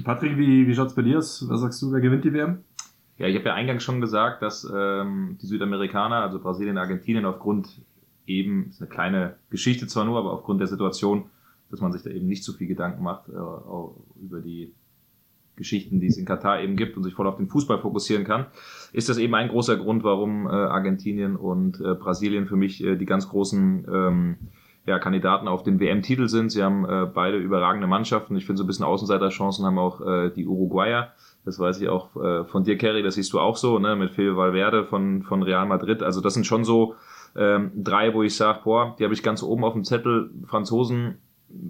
Patrick, 0.04 0.38
wie, 0.38 0.66
wie 0.66 0.74
schaut's 0.74 0.94
bei 0.94 1.02
dir 1.02 1.18
aus? 1.18 1.44
Was 1.48 1.60
sagst 1.60 1.82
du, 1.82 1.92
wer 1.92 2.00
gewinnt 2.00 2.24
die 2.24 2.32
WM? 2.32 2.58
Ja, 3.18 3.26
ich 3.26 3.36
habe 3.36 3.46
ja 3.46 3.54
eingangs 3.54 3.82
schon 3.82 4.00
gesagt, 4.00 4.42
dass 4.42 4.66
ähm, 4.72 5.38
die 5.42 5.46
Südamerikaner, 5.46 6.16
also 6.16 6.38
Brasilien, 6.38 6.78
Argentinien, 6.78 7.24
aufgrund 7.24 7.68
eben, 8.26 8.68
ist 8.70 8.80
eine 8.80 8.88
kleine 8.88 9.36
Geschichte 9.50 9.86
zwar 9.86 10.04
nur, 10.04 10.18
aber 10.18 10.32
aufgrund 10.32 10.60
der 10.60 10.68
Situation 10.68 11.24
dass 11.70 11.80
man 11.80 11.92
sich 11.92 12.02
da 12.02 12.10
eben 12.10 12.26
nicht 12.26 12.44
so 12.44 12.52
viel 12.52 12.66
Gedanken 12.66 13.02
macht 13.02 13.28
äh, 13.28 14.22
über 14.22 14.40
die 14.40 14.74
Geschichten, 15.56 16.00
die 16.00 16.06
es 16.06 16.16
in 16.16 16.24
Katar 16.24 16.60
eben 16.60 16.76
gibt 16.76 16.96
und 16.96 17.02
sich 17.02 17.14
voll 17.14 17.26
auf 17.26 17.36
den 17.36 17.48
Fußball 17.48 17.80
fokussieren 17.80 18.24
kann, 18.24 18.46
ist 18.92 19.08
das 19.08 19.18
eben 19.18 19.34
ein 19.34 19.48
großer 19.48 19.76
Grund, 19.76 20.04
warum 20.04 20.46
äh, 20.46 20.50
Argentinien 20.50 21.36
und 21.36 21.80
äh, 21.80 21.94
Brasilien 21.94 22.46
für 22.46 22.56
mich 22.56 22.82
äh, 22.82 22.96
die 22.96 23.06
ganz 23.06 23.28
großen 23.28 23.86
ähm, 23.92 24.36
ja, 24.86 24.98
Kandidaten 25.00 25.48
auf 25.48 25.64
den 25.64 25.80
WM-Titel 25.80 26.28
sind. 26.28 26.50
Sie 26.50 26.62
haben 26.62 26.84
äh, 26.84 27.06
beide 27.12 27.38
überragende 27.38 27.88
Mannschaften. 27.88 28.36
Ich 28.36 28.46
finde 28.46 28.58
so 28.58 28.64
ein 28.64 28.68
bisschen 28.68 28.84
Außenseiterchancen 28.84 29.66
haben 29.66 29.78
auch 29.78 30.00
äh, 30.00 30.30
die 30.30 30.46
Uruguayer. 30.46 31.12
Das 31.48 31.58
weiß 31.58 31.80
ich 31.80 31.88
auch 31.88 32.14
äh, 32.16 32.44
von 32.44 32.62
dir, 32.62 32.76
Kerry, 32.76 33.02
das 33.02 33.14
siehst 33.14 33.32
du 33.32 33.40
auch 33.40 33.56
so, 33.56 33.78
ne, 33.78 33.96
mit 33.96 34.10
Phil 34.10 34.36
Valverde 34.36 34.84
von, 34.84 35.22
von 35.22 35.42
Real 35.42 35.64
Madrid. 35.64 36.02
Also 36.02 36.20
das 36.20 36.34
sind 36.34 36.44
schon 36.44 36.62
so 36.62 36.94
ähm, 37.34 37.70
drei, 37.74 38.12
wo 38.12 38.22
ich 38.22 38.36
sage, 38.36 38.60
boah, 38.64 38.94
die 38.98 39.04
habe 39.04 39.14
ich 39.14 39.22
ganz 39.22 39.42
oben 39.42 39.64
auf 39.64 39.72
dem 39.72 39.82
Zettel. 39.82 40.28
Franzosen 40.44 41.16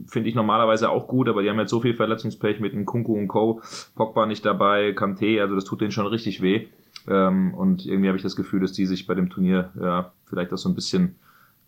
finde 0.08 0.28
ich 0.28 0.34
normalerweise 0.34 0.90
auch 0.90 1.06
gut, 1.06 1.28
aber 1.28 1.42
die 1.42 1.48
haben 1.48 1.60
jetzt 1.60 1.70
so 1.70 1.80
viel 1.80 1.94
Verletzungspech 1.94 2.58
mit 2.58 2.72
dem 2.72 2.86
Kunku 2.86 3.16
und 3.16 3.28
Co. 3.28 3.62
Pogba 3.94 4.26
nicht 4.26 4.44
dabei, 4.44 4.94
Kante, 4.94 5.40
also 5.40 5.54
das 5.54 5.64
tut 5.64 5.80
denen 5.80 5.92
schon 5.92 6.08
richtig 6.08 6.42
weh. 6.42 6.66
Ähm, 7.06 7.54
und 7.54 7.86
irgendwie 7.86 8.08
habe 8.08 8.16
ich 8.16 8.24
das 8.24 8.34
Gefühl, 8.34 8.58
dass 8.58 8.72
die 8.72 8.84
sich 8.84 9.06
bei 9.06 9.14
dem 9.14 9.30
Turnier 9.30 9.70
ja 9.80 10.10
vielleicht 10.26 10.52
auch 10.52 10.58
so 10.58 10.68
ein 10.68 10.74
bisschen 10.74 11.14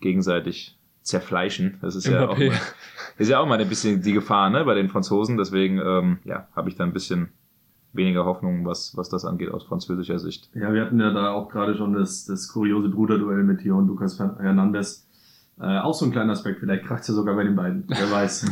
gegenseitig 0.00 0.76
zerfleischen. 1.02 1.78
Das 1.80 1.94
ist 1.94 2.08
ja, 2.08 2.28
auch 2.28 2.36
mal, 2.36 2.60
ist 3.18 3.28
ja 3.28 3.38
auch 3.38 3.46
mal 3.46 3.60
ein 3.60 3.68
bisschen 3.68 4.02
die 4.02 4.14
Gefahr 4.14 4.50
ne, 4.50 4.64
bei 4.64 4.74
den 4.74 4.88
Franzosen. 4.88 5.36
Deswegen 5.36 5.78
ähm, 5.78 6.18
ja, 6.24 6.48
habe 6.56 6.68
ich 6.68 6.74
da 6.74 6.82
ein 6.82 6.92
bisschen 6.92 7.28
weniger 7.92 8.24
Hoffnung, 8.24 8.64
was, 8.64 8.96
was 8.96 9.08
das 9.08 9.24
angeht 9.24 9.50
aus 9.50 9.64
französischer 9.64 10.18
Sicht. 10.18 10.50
Ja, 10.54 10.72
wir 10.72 10.82
hatten 10.82 11.00
ja 11.00 11.12
da 11.12 11.32
auch 11.32 11.48
gerade 11.48 11.76
schon 11.76 11.92
das, 11.92 12.24
das 12.24 12.48
kuriose 12.48 12.88
Bruderduell 12.88 13.42
mit 13.42 13.60
Theo 13.60 13.78
und 13.78 13.88
Lukas 13.88 14.18
Hernandez 14.18 15.06
äh, 15.60 15.78
auch 15.78 15.92
so 15.92 16.06
ein 16.06 16.10
kleiner 16.10 16.32
Aspekt, 16.32 16.60
vielleicht 16.60 16.84
kracht 16.84 17.02
es 17.02 17.08
ja 17.08 17.14
sogar 17.14 17.34
bei 17.36 17.44
den 17.44 17.54
beiden, 17.54 17.84
wer 17.86 18.10
weiß. 18.10 18.50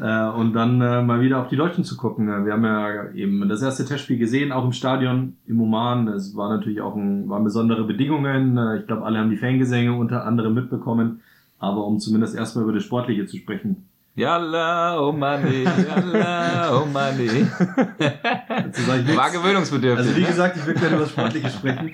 äh, 0.00 0.28
und 0.36 0.54
dann 0.54 0.80
äh, 0.80 1.02
mal 1.02 1.20
wieder 1.20 1.40
auf 1.40 1.48
die 1.48 1.56
Deutschen 1.56 1.84
zu 1.84 1.96
gucken. 1.96 2.28
Äh, 2.28 2.44
wir 2.44 2.52
haben 2.52 2.64
ja 2.64 3.12
eben 3.12 3.48
das 3.48 3.62
erste 3.62 3.84
Testspiel 3.84 4.18
gesehen, 4.18 4.50
auch 4.50 4.64
im 4.64 4.72
Stadion 4.72 5.36
im 5.46 5.60
Oman. 5.60 6.08
Es 6.08 6.34
war 6.34 6.48
natürlich 6.48 6.80
auch 6.80 6.96
ein, 6.96 7.28
waren 7.28 7.44
besondere 7.44 7.84
Bedingungen. 7.84 8.58
Äh, 8.58 8.78
ich 8.78 8.86
glaube, 8.88 9.04
alle 9.04 9.20
haben 9.20 9.30
die 9.30 9.36
Fangesänge 9.36 9.94
unter 9.94 10.24
anderem 10.26 10.54
mitbekommen. 10.54 11.20
Aber 11.60 11.86
um 11.86 12.00
zumindest 12.00 12.34
erstmal 12.34 12.64
über 12.64 12.72
das 12.72 12.82
Sportliche 12.82 13.26
zu 13.26 13.36
sprechen. 13.36 13.86
Yalla, 14.20 15.00
oh 15.00 15.12
Money, 15.12 15.64
yalla, 15.64 16.76
oh 16.76 16.84
Money. 16.84 17.46
War 19.16 19.30
gewöhnungsbedürftig. 19.30 20.06
Also 20.06 20.14
wie 20.14 20.20
ne? 20.20 20.26
gesagt, 20.26 20.58
ich 20.58 20.66
will 20.66 20.74
gerne 20.74 20.96
über 20.96 21.04
das 21.04 21.12
Sportliche 21.12 21.48
sprechen. 21.48 21.90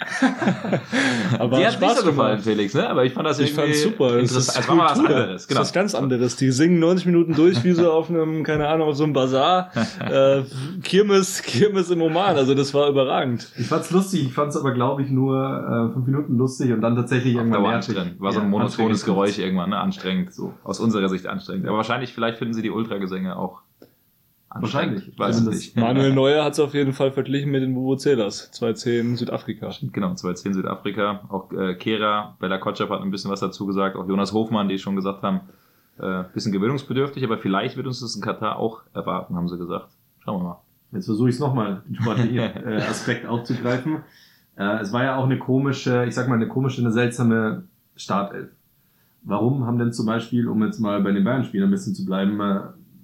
aber 1.38 1.56
Die 1.56 1.64
hat 1.64 1.74
Spaß 1.74 1.88
nicht 1.88 2.00
so 2.00 2.06
gefallen, 2.06 2.40
Felix, 2.40 2.74
ne? 2.74 2.90
Aber 2.90 3.04
ich 3.04 3.12
fand 3.12 3.28
das 3.28 3.38
ich 3.38 3.56
irgendwie 3.56 3.74
fand's 3.74 3.82
super. 3.84 4.20
Das 4.20 4.32
ist, 4.32 4.56
das 4.56 4.68
war 4.68 4.74
mal 4.74 4.90
was 4.90 4.98
anderes. 4.98 5.46
Genau. 5.46 5.60
Das 5.60 5.68
ist 5.68 5.70
was 5.70 5.72
ganz 5.72 5.94
anderes. 5.94 6.34
Die 6.34 6.50
singen 6.50 6.80
90 6.80 7.06
Minuten 7.06 7.34
durch 7.36 7.62
wie 7.62 7.70
so 7.70 7.92
auf 7.92 8.10
einem, 8.10 8.42
keine 8.42 8.66
Ahnung, 8.66 8.88
auf 8.88 8.96
so 8.96 9.04
einem 9.04 9.12
Bazar. 9.12 9.70
äh, 10.00 10.42
Kirmes, 10.82 11.42
Kirmes 11.42 11.90
im 11.90 12.02
Oman. 12.02 12.34
Also 12.34 12.56
das 12.56 12.74
war 12.74 12.88
überragend. 12.88 13.52
Ich 13.56 13.68
fand's 13.68 13.92
lustig. 13.92 14.24
Ich 14.24 14.34
fand's 14.34 14.56
aber, 14.56 14.72
glaube 14.72 15.02
ich, 15.02 15.10
nur 15.10 15.36
äh, 15.36 15.92
fünf 15.92 16.06
Minuten 16.08 16.36
lustig 16.36 16.72
und 16.72 16.80
dann 16.80 16.96
tatsächlich 16.96 17.36
irgendwann 17.36 17.62
nervig. 17.62 17.96
War 18.18 18.32
so 18.32 18.40
ein 18.40 18.50
monotones 18.50 19.04
Geräusch 19.04 19.38
irgendwann, 19.38 19.70
ne? 19.70 19.78
Anstrengend. 19.78 20.34
So. 20.34 20.54
Aus 20.64 20.80
unserer 20.80 21.08
Sicht 21.08 21.28
anstrengend. 21.28 21.68
Aber 21.68 21.76
wahrscheinlich 21.76 22.15
vielleicht 22.16 22.38
finden 22.38 22.54
sie 22.54 22.62
die 22.62 22.70
Ultragesänge 22.70 23.36
auch 23.36 23.62
Wahrscheinlich. 24.60 25.08
Ich 25.08 25.18
weiß 25.18 25.40
es 25.40 25.46
nicht. 25.46 25.76
Manuel 25.76 26.12
Neuer 26.14 26.44
hat 26.44 26.54
es 26.54 26.60
auf 26.60 26.74
jeden 26.74 26.92
Fall 26.92 27.12
verglichen 27.12 27.50
mit 27.50 27.62
den 27.62 27.74
Vuvuzelas. 27.74 28.50
210 28.52 29.16
Südafrika. 29.16 29.70
Genau, 29.92 30.14
210 30.14 30.54
Südafrika. 30.54 31.20
Auch 31.28 31.52
äh, 31.52 31.74
Kera, 31.74 32.36
Bella 32.40 32.58
Kotschap 32.58 32.90
hat 32.90 33.02
ein 33.02 33.10
bisschen 33.10 33.30
was 33.30 33.40
dazu 33.40 33.66
gesagt. 33.66 33.96
Auch 33.96 34.08
Jonas 34.08 34.32
Hofmann, 34.32 34.68
die 34.68 34.78
schon 34.78 34.96
gesagt 34.96 35.22
haben, 35.22 35.40
äh, 35.98 36.24
bisschen 36.32 36.52
gewöhnungsbedürftig, 36.52 37.24
aber 37.24 37.38
vielleicht 37.38 37.76
wird 37.76 37.86
uns 37.86 38.00
das 38.00 38.14
in 38.14 38.22
Katar 38.22 38.58
auch 38.58 38.82
erwarten, 38.94 39.34
haben 39.36 39.48
sie 39.48 39.58
gesagt. 39.58 39.88
Schauen 40.24 40.40
wir 40.40 40.44
mal. 40.44 40.62
Jetzt 40.92 41.06
versuche 41.06 41.28
ich 41.28 41.34
es 41.34 41.40
nochmal, 41.40 41.82
den 41.86 41.96
sportlichen 41.96 42.38
äh, 42.66 42.82
Aspekt 42.88 43.26
aufzugreifen. 43.26 44.02
Äh, 44.56 44.80
es 44.80 44.92
war 44.92 45.04
ja 45.04 45.16
auch 45.16 45.24
eine 45.24 45.38
komische, 45.38 46.04
ich 46.06 46.14
sag 46.14 46.28
mal, 46.28 46.36
eine 46.36 46.48
komische, 46.48 46.80
eine 46.80 46.92
seltsame 46.92 47.64
Startelf. 47.96 48.50
Warum 49.26 49.66
haben 49.66 49.78
denn 49.78 49.92
zum 49.92 50.06
Beispiel, 50.06 50.46
um 50.46 50.62
jetzt 50.62 50.78
mal 50.78 51.02
bei 51.02 51.10
den 51.10 51.24
Bayern-Spielern 51.24 51.68
ein 51.68 51.72
bisschen 51.72 51.96
zu 51.96 52.04
bleiben, 52.06 52.40
äh, 52.40 52.60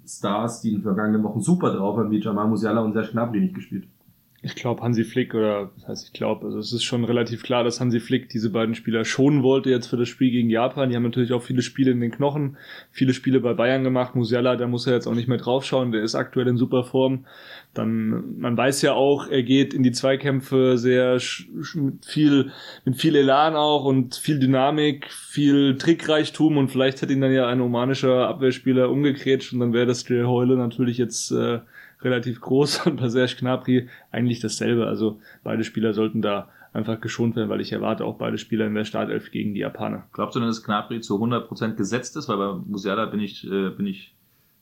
Stars, 0.06 0.60
die 0.60 0.68
in 0.68 0.76
den 0.76 0.82
vergangenen 0.82 1.24
Wochen 1.24 1.40
super 1.40 1.74
drauf 1.74 1.96
waren, 1.96 2.12
wie 2.12 2.20
Jamal 2.20 2.46
Musiala 2.46 2.80
und 2.80 2.92
Serge 2.92 3.10
Gnabry 3.10 3.40
nicht 3.40 3.54
gespielt? 3.54 3.88
Ich 4.44 4.56
glaube, 4.56 4.82
Hansi 4.82 5.04
Flick, 5.04 5.34
oder 5.36 5.70
das 5.76 5.86
heißt, 5.86 6.06
ich 6.08 6.12
glaube, 6.12 6.46
also 6.46 6.58
es 6.58 6.72
ist 6.72 6.82
schon 6.82 7.04
relativ 7.04 7.44
klar, 7.44 7.62
dass 7.62 7.80
Hansi 7.80 8.00
Flick 8.00 8.28
diese 8.28 8.50
beiden 8.50 8.74
Spieler 8.74 9.04
schonen 9.04 9.44
wollte 9.44 9.70
jetzt 9.70 9.86
für 9.86 9.96
das 9.96 10.08
Spiel 10.08 10.32
gegen 10.32 10.50
Japan. 10.50 10.90
Die 10.90 10.96
haben 10.96 11.04
natürlich 11.04 11.32
auch 11.32 11.44
viele 11.44 11.62
Spiele 11.62 11.92
in 11.92 12.00
den 12.00 12.10
Knochen, 12.10 12.56
viele 12.90 13.14
Spiele 13.14 13.38
bei 13.38 13.54
Bayern 13.54 13.84
gemacht. 13.84 14.16
Musiala, 14.16 14.56
da 14.56 14.66
muss 14.66 14.88
er 14.88 14.94
jetzt 14.94 15.06
auch 15.06 15.14
nicht 15.14 15.28
mehr 15.28 15.38
draufschauen, 15.38 15.92
der 15.92 16.02
ist 16.02 16.16
aktuell 16.16 16.48
in 16.48 16.56
super 16.56 16.82
Form. 16.82 17.24
Dann, 17.72 18.36
man 18.40 18.56
weiß 18.56 18.82
ja 18.82 18.94
auch, 18.94 19.28
er 19.28 19.44
geht 19.44 19.74
in 19.74 19.84
die 19.84 19.92
Zweikämpfe 19.92 20.76
sehr 20.76 21.20
mit 21.74 22.04
viel, 22.04 22.50
mit 22.84 22.96
viel 22.96 23.14
Elan 23.14 23.54
auch 23.54 23.84
und 23.84 24.16
viel 24.16 24.40
Dynamik, 24.40 25.08
viel 25.12 25.78
Trickreichtum 25.78 26.56
und 26.56 26.68
vielleicht 26.68 27.00
hat 27.00 27.10
ihn 27.10 27.20
dann 27.20 27.32
ja 27.32 27.46
ein 27.46 27.60
omanischer 27.60 28.26
Abwehrspieler 28.26 28.90
umgekrätscht 28.90 29.52
und 29.52 29.60
dann 29.60 29.72
wäre 29.72 29.86
das 29.86 30.02
der 30.02 30.26
Heule 30.26 30.56
natürlich 30.56 30.98
jetzt 30.98 31.30
äh, 31.30 31.60
relativ 32.04 32.40
groß 32.40 32.86
und 32.86 33.00
bei 33.00 33.08
Serge 33.08 33.36
Gnabry 33.38 33.88
eigentlich 34.10 34.40
dasselbe. 34.40 34.86
Also 34.86 35.20
beide 35.42 35.64
Spieler 35.64 35.94
sollten 35.94 36.22
da 36.22 36.48
einfach 36.72 37.00
geschont 37.00 37.36
werden, 37.36 37.48
weil 37.48 37.60
ich 37.60 37.72
erwarte 37.72 38.04
auch 38.04 38.16
beide 38.16 38.38
Spieler 38.38 38.66
in 38.66 38.74
der 38.74 38.84
Startelf 38.84 39.30
gegen 39.30 39.54
die 39.54 39.60
Japaner. 39.60 40.04
Glaubst 40.12 40.36
du 40.36 40.40
denn, 40.40 40.48
dass 40.48 40.62
Knapri 40.62 41.00
zu 41.00 41.22
100% 41.22 41.74
gesetzt 41.74 42.16
ist? 42.16 42.28
Weil 42.28 42.38
bei 42.38 42.54
Musiala 42.66 43.06
bin 43.06 43.20
ich, 43.20 43.44
äh, 43.46 43.70
bin 43.70 43.86
ich 43.86 44.14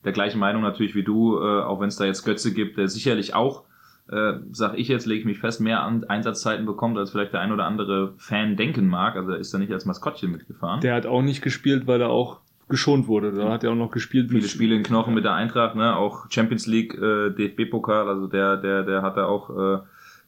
der 0.04 0.12
gleichen 0.12 0.38
Meinung 0.38 0.62
natürlich 0.62 0.94
wie 0.94 1.04
du, 1.04 1.38
äh, 1.38 1.62
auch 1.62 1.80
wenn 1.80 1.88
es 1.88 1.96
da 1.96 2.04
jetzt 2.04 2.24
Götze 2.24 2.52
gibt, 2.52 2.78
der 2.78 2.88
sicherlich 2.88 3.34
auch, 3.34 3.64
äh, 4.10 4.34
sag 4.50 4.76
ich 4.78 4.88
jetzt, 4.88 5.06
lege 5.06 5.20
ich 5.20 5.26
mich 5.26 5.38
fest, 5.38 5.60
mehr 5.60 5.82
An 5.82 6.04
Einsatzzeiten 6.04 6.66
bekommt, 6.66 6.98
als 6.98 7.12
vielleicht 7.12 7.32
der 7.32 7.40
ein 7.40 7.52
oder 7.52 7.64
andere 7.64 8.14
Fan 8.16 8.56
denken 8.56 8.88
mag. 8.88 9.16
Also 9.16 9.32
er 9.32 9.38
ist 9.38 9.54
da 9.54 9.58
nicht 9.58 9.72
als 9.72 9.84
Maskottchen 9.84 10.32
mitgefahren. 10.32 10.80
Der 10.80 10.94
hat 10.94 11.06
auch 11.06 11.22
nicht 11.22 11.42
gespielt, 11.42 11.86
weil 11.86 12.00
er 12.00 12.10
auch 12.10 12.40
geschont 12.70 13.08
wurde. 13.08 13.32
Da 13.32 13.50
hat 13.50 13.64
er 13.64 13.72
auch 13.72 13.76
noch 13.76 13.90
gespielt. 13.90 14.30
Viele 14.30 14.48
Spiele 14.48 14.74
in 14.74 14.82
Knochen 14.82 15.14
mit 15.14 15.24
der 15.24 15.34
Eintracht, 15.34 15.74
ne? 15.74 15.96
auch 15.96 16.30
Champions 16.30 16.66
League, 16.66 16.94
äh, 16.94 17.30
DFB-Pokal, 17.30 18.08
also 18.08 18.26
der, 18.26 18.56
der, 18.56 18.82
der 18.84 19.02
hat 19.02 19.16
da 19.16 19.26
auch 19.26 19.50
äh, 19.50 19.78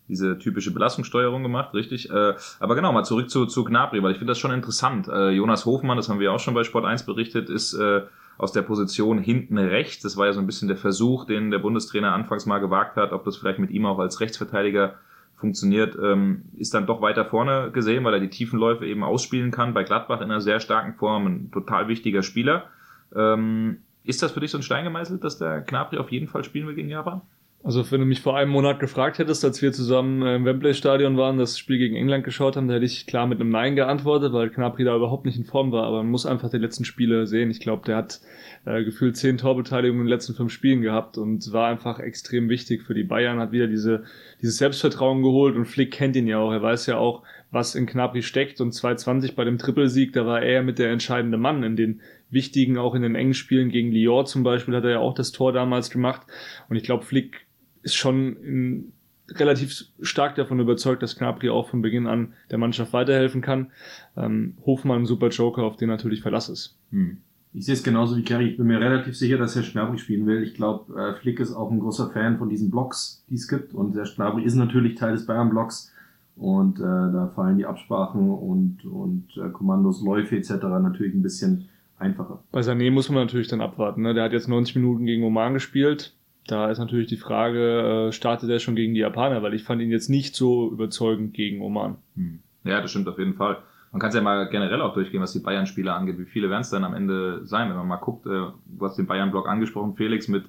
diese 0.08 0.38
typische 0.38 0.72
Belastungssteuerung 0.72 1.42
gemacht, 1.42 1.72
richtig. 1.74 2.10
Äh, 2.10 2.34
aber 2.60 2.74
genau, 2.74 2.92
mal 2.92 3.04
zurück 3.04 3.30
zu, 3.30 3.46
zu 3.46 3.64
Gnabry, 3.64 4.02
weil 4.02 4.12
ich 4.12 4.18
finde 4.18 4.32
das 4.32 4.38
schon 4.38 4.52
interessant. 4.52 5.08
Äh, 5.08 5.30
Jonas 5.30 5.64
Hofmann, 5.64 5.96
das 5.96 6.08
haben 6.08 6.20
wir 6.20 6.32
auch 6.32 6.40
schon 6.40 6.54
bei 6.54 6.64
Sport 6.64 6.84
1 6.84 7.06
berichtet, 7.06 7.48
ist 7.48 7.74
äh, 7.74 8.02
aus 8.36 8.52
der 8.52 8.62
Position 8.62 9.18
hinten 9.18 9.58
rechts. 9.58 10.02
Das 10.02 10.16
war 10.16 10.26
ja 10.26 10.32
so 10.32 10.40
ein 10.40 10.46
bisschen 10.46 10.68
der 10.68 10.76
Versuch, 10.76 11.24
den 11.24 11.50
der 11.50 11.58
Bundestrainer 11.58 12.12
anfangs 12.12 12.46
mal 12.46 12.58
gewagt 12.58 12.96
hat, 12.96 13.12
ob 13.12 13.24
das 13.24 13.36
vielleicht 13.36 13.58
mit 13.58 13.70
ihm 13.70 13.86
auch 13.86 13.98
als 13.98 14.20
Rechtsverteidiger 14.20 14.94
funktioniert, 15.42 15.96
ähm, 16.02 16.44
ist 16.56 16.72
dann 16.72 16.86
doch 16.86 17.02
weiter 17.02 17.26
vorne 17.26 17.70
gesehen, 17.72 18.04
weil 18.04 18.14
er 18.14 18.20
die 18.20 18.30
Tiefenläufe 18.30 18.86
eben 18.86 19.04
ausspielen 19.04 19.50
kann. 19.50 19.74
Bei 19.74 19.82
Gladbach 19.82 20.22
in 20.22 20.30
einer 20.30 20.40
sehr 20.40 20.60
starken 20.60 20.94
Form, 20.94 21.26
ein 21.26 21.50
total 21.50 21.88
wichtiger 21.88 22.22
Spieler. 22.22 22.70
Ähm, 23.14 23.82
ist 24.04 24.22
das 24.22 24.32
für 24.32 24.40
dich 24.40 24.50
so 24.50 24.58
ein 24.58 24.62
Stein 24.62 24.84
gemeißelt, 24.84 25.22
dass 25.22 25.38
der 25.38 25.60
Knapri 25.60 25.98
auf 25.98 26.10
jeden 26.10 26.28
Fall 26.28 26.44
spielen 26.44 26.66
will 26.66 26.74
gegen 26.74 26.88
Japan? 26.88 27.20
Also 27.64 27.88
wenn 27.92 28.00
du 28.00 28.06
mich 28.06 28.20
vor 28.20 28.36
einem 28.36 28.50
Monat 28.50 28.80
gefragt 28.80 29.18
hättest, 29.18 29.44
als 29.44 29.62
wir 29.62 29.72
zusammen 29.72 30.22
im 30.22 30.44
Wembley-Stadion 30.44 31.16
waren, 31.16 31.38
das 31.38 31.56
Spiel 31.56 31.78
gegen 31.78 31.94
England 31.94 32.24
geschaut 32.24 32.56
haben, 32.56 32.66
da 32.66 32.74
hätte 32.74 32.86
ich 32.86 33.06
klar 33.06 33.28
mit 33.28 33.40
einem 33.40 33.50
Nein 33.50 33.76
geantwortet, 33.76 34.32
weil 34.32 34.50
Knapri 34.50 34.82
da 34.82 34.96
überhaupt 34.96 35.26
nicht 35.26 35.38
in 35.38 35.44
Form 35.44 35.70
war. 35.70 35.84
Aber 35.84 35.98
man 35.98 36.10
muss 36.10 36.26
einfach 36.26 36.50
die 36.50 36.58
letzten 36.58 36.84
Spiele 36.84 37.24
sehen. 37.28 37.52
Ich 37.52 37.60
glaube, 37.60 37.84
der 37.86 37.98
hat 37.98 38.20
äh, 38.64 38.82
gefühlt 38.82 39.16
zehn 39.16 39.38
Torbeteiligungen 39.38 40.00
in 40.00 40.06
den 40.06 40.12
letzten 40.12 40.34
fünf 40.34 40.52
Spielen 40.52 40.82
gehabt 40.82 41.18
und 41.18 41.52
war 41.52 41.68
einfach 41.68 42.00
extrem 42.00 42.48
wichtig 42.48 42.82
für 42.82 42.94
die 42.94 43.04
Bayern, 43.04 43.38
hat 43.38 43.52
wieder 43.52 43.68
diese, 43.68 44.02
dieses 44.40 44.56
Selbstvertrauen 44.56 45.22
geholt 45.22 45.54
und 45.54 45.66
Flick 45.66 45.92
kennt 45.92 46.16
ihn 46.16 46.26
ja 46.26 46.38
auch. 46.38 46.50
Er 46.50 46.62
weiß 46.62 46.86
ja 46.86 46.96
auch, 46.96 47.22
was 47.52 47.76
in 47.76 47.86
Knapri 47.86 48.22
steckt 48.22 48.60
und 48.60 48.72
220 48.72 49.36
bei 49.36 49.44
dem 49.44 49.58
Trippelsieg, 49.58 50.12
da 50.14 50.26
war 50.26 50.42
er 50.42 50.64
mit 50.64 50.80
der 50.80 50.90
entscheidende 50.90 51.38
Mann 51.38 51.62
in 51.62 51.76
den 51.76 52.00
wichtigen, 52.28 52.76
auch 52.76 52.96
in 52.96 53.02
den 53.02 53.14
engen 53.14 53.34
Spielen 53.34 53.68
gegen 53.68 53.92
Lyon 53.92 54.26
zum 54.26 54.42
Beispiel, 54.42 54.74
hat 54.74 54.84
er 54.84 54.90
ja 54.90 54.98
auch 54.98 55.14
das 55.14 55.30
Tor 55.30 55.52
damals 55.52 55.90
gemacht. 55.90 56.22
Und 56.68 56.76
ich 56.76 56.82
glaube, 56.82 57.04
Flick 57.04 57.46
ist 57.82 57.94
schon 57.94 58.36
in, 58.36 58.92
relativ 59.30 59.84
stark 60.00 60.34
davon 60.36 60.60
überzeugt, 60.60 61.02
dass 61.02 61.16
Knapri 61.16 61.50
auch 61.50 61.68
von 61.68 61.82
Beginn 61.82 62.06
an 62.06 62.34
der 62.50 62.58
Mannschaft 62.58 62.92
weiterhelfen 62.92 63.40
kann. 63.40 63.70
Ähm, 64.16 64.56
Hofmann 64.64 65.02
ein 65.02 65.06
super 65.06 65.28
Joker, 65.28 65.62
auf 65.62 65.76
den 65.76 65.88
natürlich 65.88 66.22
Verlass 66.22 66.48
ist. 66.48 66.76
Hm. 66.90 67.18
Ich 67.54 67.66
sehe 67.66 67.74
es 67.74 67.82
genauso 67.82 68.16
wie 68.16 68.22
Kerry. 68.22 68.48
Ich 68.48 68.56
bin 68.56 68.66
mir 68.66 68.80
relativ 68.80 69.14
sicher, 69.16 69.36
dass 69.36 69.54
Herr 69.54 69.62
Schnabri 69.62 69.98
spielen 69.98 70.26
will. 70.26 70.42
Ich 70.42 70.54
glaube, 70.54 70.98
äh, 70.98 71.14
Flick 71.20 71.38
ist 71.38 71.52
auch 71.52 71.70
ein 71.70 71.80
großer 71.80 72.10
Fan 72.10 72.38
von 72.38 72.48
diesen 72.48 72.70
Blocks, 72.70 73.24
die 73.28 73.34
es 73.34 73.46
gibt. 73.46 73.74
Und 73.74 73.94
Herr 73.94 74.06
Schnabri 74.06 74.42
ist 74.42 74.54
natürlich 74.54 74.94
Teil 74.94 75.12
des 75.12 75.26
Bayern-Blocks. 75.26 75.92
Und 76.34 76.78
äh, 76.78 76.82
da 76.82 77.30
fallen 77.34 77.58
die 77.58 77.66
Absprachen 77.66 78.30
und, 78.30 78.86
und 78.86 79.36
äh, 79.36 79.50
Kommandos, 79.50 80.02
Läufe 80.02 80.34
etc. 80.34 80.50
natürlich 80.62 81.12
ein 81.12 81.22
bisschen 81.22 81.68
einfacher. 81.98 82.42
Bei 82.52 82.60
Sané 82.60 82.90
muss 82.90 83.10
man 83.10 83.26
natürlich 83.26 83.48
dann 83.48 83.60
abwarten. 83.60 84.00
Ne? 84.00 84.14
Der 84.14 84.24
hat 84.24 84.32
jetzt 84.32 84.48
90 84.48 84.76
Minuten 84.76 85.04
gegen 85.04 85.22
Oman 85.22 85.52
gespielt 85.52 86.14
da 86.46 86.70
ist 86.70 86.78
natürlich 86.78 87.08
die 87.08 87.16
Frage, 87.16 88.08
äh, 88.08 88.12
startet 88.12 88.50
er 88.50 88.58
schon 88.58 88.74
gegen 88.74 88.94
die 88.94 89.00
Japaner, 89.00 89.42
weil 89.42 89.54
ich 89.54 89.64
fand 89.64 89.80
ihn 89.80 89.90
jetzt 89.90 90.08
nicht 90.08 90.34
so 90.34 90.70
überzeugend 90.70 91.34
gegen 91.34 91.62
Oman. 91.62 91.96
Hm. 92.16 92.40
Ja, 92.64 92.80
das 92.80 92.90
stimmt 92.90 93.08
auf 93.08 93.18
jeden 93.18 93.34
Fall. 93.34 93.58
Man 93.92 94.00
kann 94.00 94.08
es 94.08 94.14
ja 94.14 94.22
mal 94.22 94.48
generell 94.48 94.80
auch 94.80 94.94
durchgehen, 94.94 95.20
was 95.20 95.32
die 95.32 95.40
Bayern-Spieler 95.40 95.94
angeht. 95.94 96.18
Wie 96.18 96.24
viele 96.24 96.48
werden 96.48 96.62
es 96.62 96.70
dann 96.70 96.84
am 96.84 96.94
Ende 96.94 97.44
sein, 97.44 97.68
wenn 97.68 97.76
man 97.76 97.86
mal 97.86 97.96
guckt, 97.96 98.26
äh, 98.26 98.30
du 98.30 98.54
hast 98.80 98.96
den 98.96 99.06
Bayern-Block 99.06 99.48
angesprochen, 99.48 99.94
Felix, 99.96 100.28
mit 100.28 100.44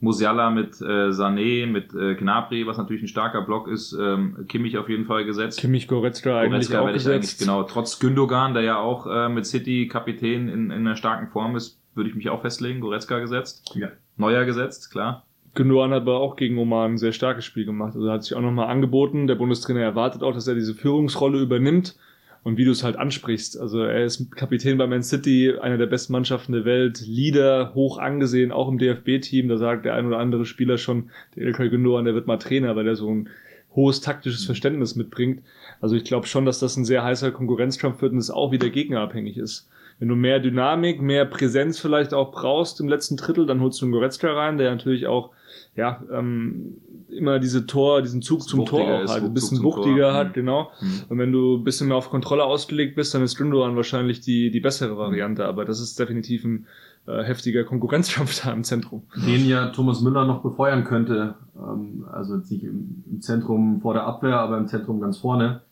Musiala, 0.00 0.50
mit 0.50 0.80
äh, 0.80 1.10
Sané, 1.10 1.66
mit 1.66 1.94
äh, 1.94 2.14
Gnabry, 2.14 2.66
was 2.66 2.76
natürlich 2.76 3.02
ein 3.02 3.08
starker 3.08 3.42
Block 3.42 3.68
ist, 3.68 3.96
ähm, 3.98 4.46
Kimmich 4.48 4.76
auf 4.76 4.88
jeden 4.88 5.06
Fall 5.06 5.24
gesetzt. 5.24 5.60
Kimmich, 5.60 5.88
Goretzka 5.88 6.38
eigentlich 6.38 6.68
Goretzka 6.68 6.80
auch 6.80 6.92
gesetzt. 6.92 7.14
Eigentlich, 7.14 7.38
genau, 7.38 7.62
trotz 7.62 7.98
Gündogan, 7.98 8.52
der 8.54 8.62
ja 8.62 8.78
auch 8.78 9.06
äh, 9.06 9.28
mit 9.28 9.46
City 9.46 9.88
Kapitän 9.88 10.48
in, 10.48 10.70
in 10.70 10.72
einer 10.72 10.96
starken 10.96 11.28
Form 11.28 11.56
ist, 11.56 11.80
würde 11.94 12.10
ich 12.10 12.16
mich 12.16 12.28
auch 12.28 12.42
festlegen, 12.42 12.80
Goretzka 12.80 13.20
gesetzt. 13.20 13.72
Ja. 13.74 13.88
Neuer 14.16 14.44
gesetzt, 14.44 14.90
klar. 14.90 15.24
Gündogan 15.56 15.90
hat 15.90 16.02
aber 16.02 16.20
auch 16.20 16.36
gegen 16.36 16.58
Oman 16.58 16.92
ein 16.92 16.98
sehr 16.98 17.12
starkes 17.12 17.44
Spiel 17.44 17.64
gemacht. 17.64 17.94
Also 17.96 18.10
hat 18.10 18.22
sich 18.22 18.34
auch 18.34 18.40
nochmal 18.40 18.68
angeboten. 18.68 19.26
Der 19.26 19.34
Bundestrainer 19.34 19.80
erwartet 19.80 20.22
auch, 20.22 20.32
dass 20.32 20.46
er 20.46 20.54
diese 20.54 20.74
Führungsrolle 20.74 21.40
übernimmt. 21.40 21.96
Und 22.44 22.58
wie 22.58 22.64
du 22.64 22.70
es 22.70 22.84
halt 22.84 22.94
ansprichst, 22.94 23.58
also 23.58 23.80
er 23.80 24.04
ist 24.04 24.30
Kapitän 24.36 24.78
bei 24.78 24.86
Man 24.86 25.02
City, 25.02 25.54
einer 25.60 25.78
der 25.78 25.86
besten 25.86 26.12
Mannschaften 26.12 26.52
der 26.52 26.64
Welt, 26.64 27.02
Leader, 27.04 27.72
hoch 27.74 27.98
angesehen, 27.98 28.52
auch 28.52 28.68
im 28.68 28.78
DFB-Team. 28.78 29.48
Da 29.48 29.56
sagt 29.56 29.84
der 29.84 29.94
ein 29.94 30.06
oder 30.06 30.18
andere 30.18 30.46
Spieler 30.46 30.78
schon, 30.78 31.10
der 31.34 31.42
Ilkay 31.42 31.70
Gündogan, 31.70 32.04
der 32.04 32.14
wird 32.14 32.28
mal 32.28 32.36
Trainer, 32.36 32.76
weil 32.76 32.86
er 32.86 32.94
so 32.94 33.10
ein 33.12 33.28
hohes 33.74 34.00
taktisches 34.00 34.44
Verständnis 34.44 34.94
mitbringt. 34.94 35.42
Also 35.80 35.96
ich 35.96 36.04
glaube 36.04 36.28
schon, 36.28 36.46
dass 36.46 36.60
das 36.60 36.76
ein 36.76 36.84
sehr 36.84 37.02
heißer 37.02 37.32
Konkurrenzkampf 37.32 38.00
wird 38.00 38.12
und 38.12 38.18
es 38.18 38.30
auch 38.30 38.52
wieder 38.52 38.70
gegnerabhängig 38.70 39.38
ist. 39.38 39.68
Wenn 39.98 40.08
du 40.08 40.14
mehr 40.14 40.40
Dynamik, 40.40 41.00
mehr 41.00 41.24
Präsenz 41.24 41.78
vielleicht 41.78 42.12
auch 42.12 42.30
brauchst 42.30 42.80
im 42.80 42.88
letzten 42.88 43.16
Drittel, 43.16 43.46
dann 43.46 43.60
holst 43.60 43.80
du 43.80 43.86
einen 43.86 43.92
Goretzka 43.92 44.32
rein, 44.32 44.58
der 44.58 44.70
natürlich 44.70 45.06
auch 45.06 45.30
ja, 45.76 46.02
ähm, 46.10 46.78
immer 47.08 47.38
diese 47.38 47.66
Tor, 47.66 48.02
diesen 48.02 48.22
Zug 48.22 48.42
zum 48.42 48.64
Tor 48.64 48.80
auch 48.80 49.08
hat, 49.08 49.22
ein 49.22 49.34
bisschen 49.34 49.62
wuchtiger 49.62 50.14
hat, 50.14 50.28
mhm. 50.28 50.32
genau. 50.32 50.70
Mhm. 50.80 51.02
Und 51.08 51.18
wenn 51.18 51.32
du 51.32 51.56
ein 51.56 51.64
bisschen 51.64 51.88
mehr 51.88 51.96
auf 51.96 52.10
Kontrolle 52.10 52.44
ausgelegt 52.44 52.96
bist, 52.96 53.14
dann 53.14 53.22
ist 53.22 53.36
Gündogan 53.36 53.76
wahrscheinlich 53.76 54.20
die, 54.20 54.50
die 54.50 54.60
bessere 54.60 54.96
Variante, 54.96 55.46
aber 55.46 55.64
das 55.64 55.80
ist 55.80 55.98
definitiv 55.98 56.44
ein 56.44 56.66
äh, 57.06 57.22
heftiger 57.22 57.64
Konkurrenzkampf 57.64 58.42
da 58.42 58.52
im 58.52 58.64
Zentrum. 58.64 59.04
Den 59.26 59.46
ja 59.46 59.68
Thomas 59.68 60.00
Müller 60.00 60.24
noch 60.24 60.42
befeuern 60.42 60.84
könnte, 60.84 61.34
ähm, 61.56 62.06
also 62.10 62.36
jetzt 62.36 62.50
nicht 62.50 62.64
im, 62.64 63.04
im, 63.10 63.20
Zentrum 63.20 63.80
vor 63.80 63.94
der 63.94 64.04
Abwehr, 64.04 64.40
aber 64.40 64.58
im 64.58 64.66
Zentrum 64.66 65.00
ganz 65.00 65.18
vorne. 65.18 65.62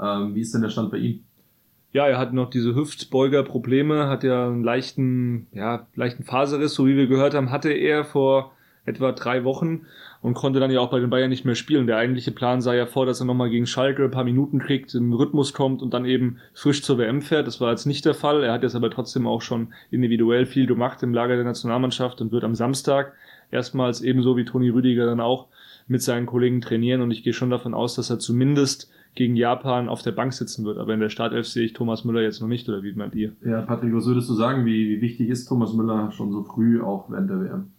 Ähm, 0.00 0.34
wie 0.34 0.40
ist 0.40 0.54
denn 0.54 0.62
der 0.62 0.70
Stand 0.70 0.90
bei 0.90 0.98
ihm? 0.98 1.20
Ja, 1.92 2.06
er 2.06 2.18
hat 2.18 2.32
noch 2.32 2.50
diese 2.50 2.74
Hüftbeuger-Probleme, 2.74 4.06
hat 4.06 4.22
ja 4.22 4.46
einen 4.46 4.62
leichten, 4.62 5.48
ja, 5.52 5.86
leichten 5.94 6.22
Faserriss, 6.22 6.74
so 6.74 6.86
wie 6.86 6.96
wir 6.96 7.08
gehört 7.08 7.34
haben, 7.34 7.50
hatte 7.50 7.70
er 7.70 8.04
vor 8.04 8.52
etwa 8.84 9.12
drei 9.12 9.44
Wochen 9.44 9.82
und 10.22 10.34
konnte 10.34 10.60
dann 10.60 10.70
ja 10.70 10.80
auch 10.80 10.90
bei 10.90 11.00
den 11.00 11.10
Bayern 11.10 11.30
nicht 11.30 11.44
mehr 11.44 11.54
spielen. 11.54 11.86
Der 11.86 11.96
eigentliche 11.96 12.30
Plan 12.30 12.60
sah 12.60 12.74
ja 12.74 12.86
vor, 12.86 13.06
dass 13.06 13.20
er 13.20 13.26
nochmal 13.26 13.50
gegen 13.50 13.66
Schalke 13.66 14.04
ein 14.04 14.10
paar 14.10 14.24
Minuten 14.24 14.58
kriegt, 14.58 14.94
im 14.94 15.12
Rhythmus 15.12 15.52
kommt 15.52 15.82
und 15.82 15.94
dann 15.94 16.04
eben 16.04 16.38
frisch 16.54 16.82
zur 16.82 16.98
WM 16.98 17.22
fährt. 17.22 17.46
Das 17.46 17.60
war 17.60 17.70
jetzt 17.70 17.86
nicht 17.86 18.04
der 18.04 18.14
Fall. 18.14 18.42
Er 18.42 18.52
hat 18.52 18.62
jetzt 18.62 18.74
aber 18.74 18.90
trotzdem 18.90 19.26
auch 19.26 19.42
schon 19.42 19.72
individuell 19.90 20.46
viel 20.46 20.66
gemacht 20.66 21.02
im 21.02 21.14
Lager 21.14 21.36
der 21.36 21.44
Nationalmannschaft 21.44 22.20
und 22.20 22.32
wird 22.32 22.44
am 22.44 22.54
Samstag 22.54 23.12
erstmals 23.50 24.00
ebenso 24.00 24.36
wie 24.36 24.44
Toni 24.44 24.70
Rüdiger 24.70 25.06
dann 25.06 25.20
auch 25.20 25.48
mit 25.88 26.02
seinen 26.02 26.26
Kollegen 26.26 26.60
trainieren 26.60 27.00
und 27.00 27.10
ich 27.10 27.24
gehe 27.24 27.32
schon 27.32 27.50
davon 27.50 27.74
aus, 27.74 27.96
dass 27.96 28.10
er 28.10 28.20
zumindest 28.20 28.90
gegen 29.16 29.34
Japan 29.34 29.88
auf 29.88 30.02
der 30.02 30.12
Bank 30.12 30.32
sitzen 30.32 30.64
wird. 30.64 30.78
Aber 30.78 30.94
in 30.94 31.00
der 31.00 31.08
Startelf 31.08 31.46
sehe 31.48 31.64
ich 31.64 31.72
Thomas 31.72 32.04
Müller 32.04 32.22
jetzt 32.22 32.40
noch 32.40 32.48
nicht, 32.48 32.68
oder 32.68 32.82
wie 32.82 32.92
meint 32.92 33.14
ihr? 33.16 33.32
Ja, 33.44 33.62
Patrick, 33.62 33.92
was 33.92 34.06
würdest 34.06 34.30
du 34.30 34.34
sagen? 34.34 34.64
Wie, 34.64 35.00
wichtig 35.00 35.28
ist 35.28 35.46
Thomas 35.46 35.72
Müller 35.72 36.12
schon 36.12 36.30
so 36.30 36.44
früh 36.44 36.80
auch 36.80 37.10
während 37.10 37.28
der 37.28 37.40
WM? 37.40 37.72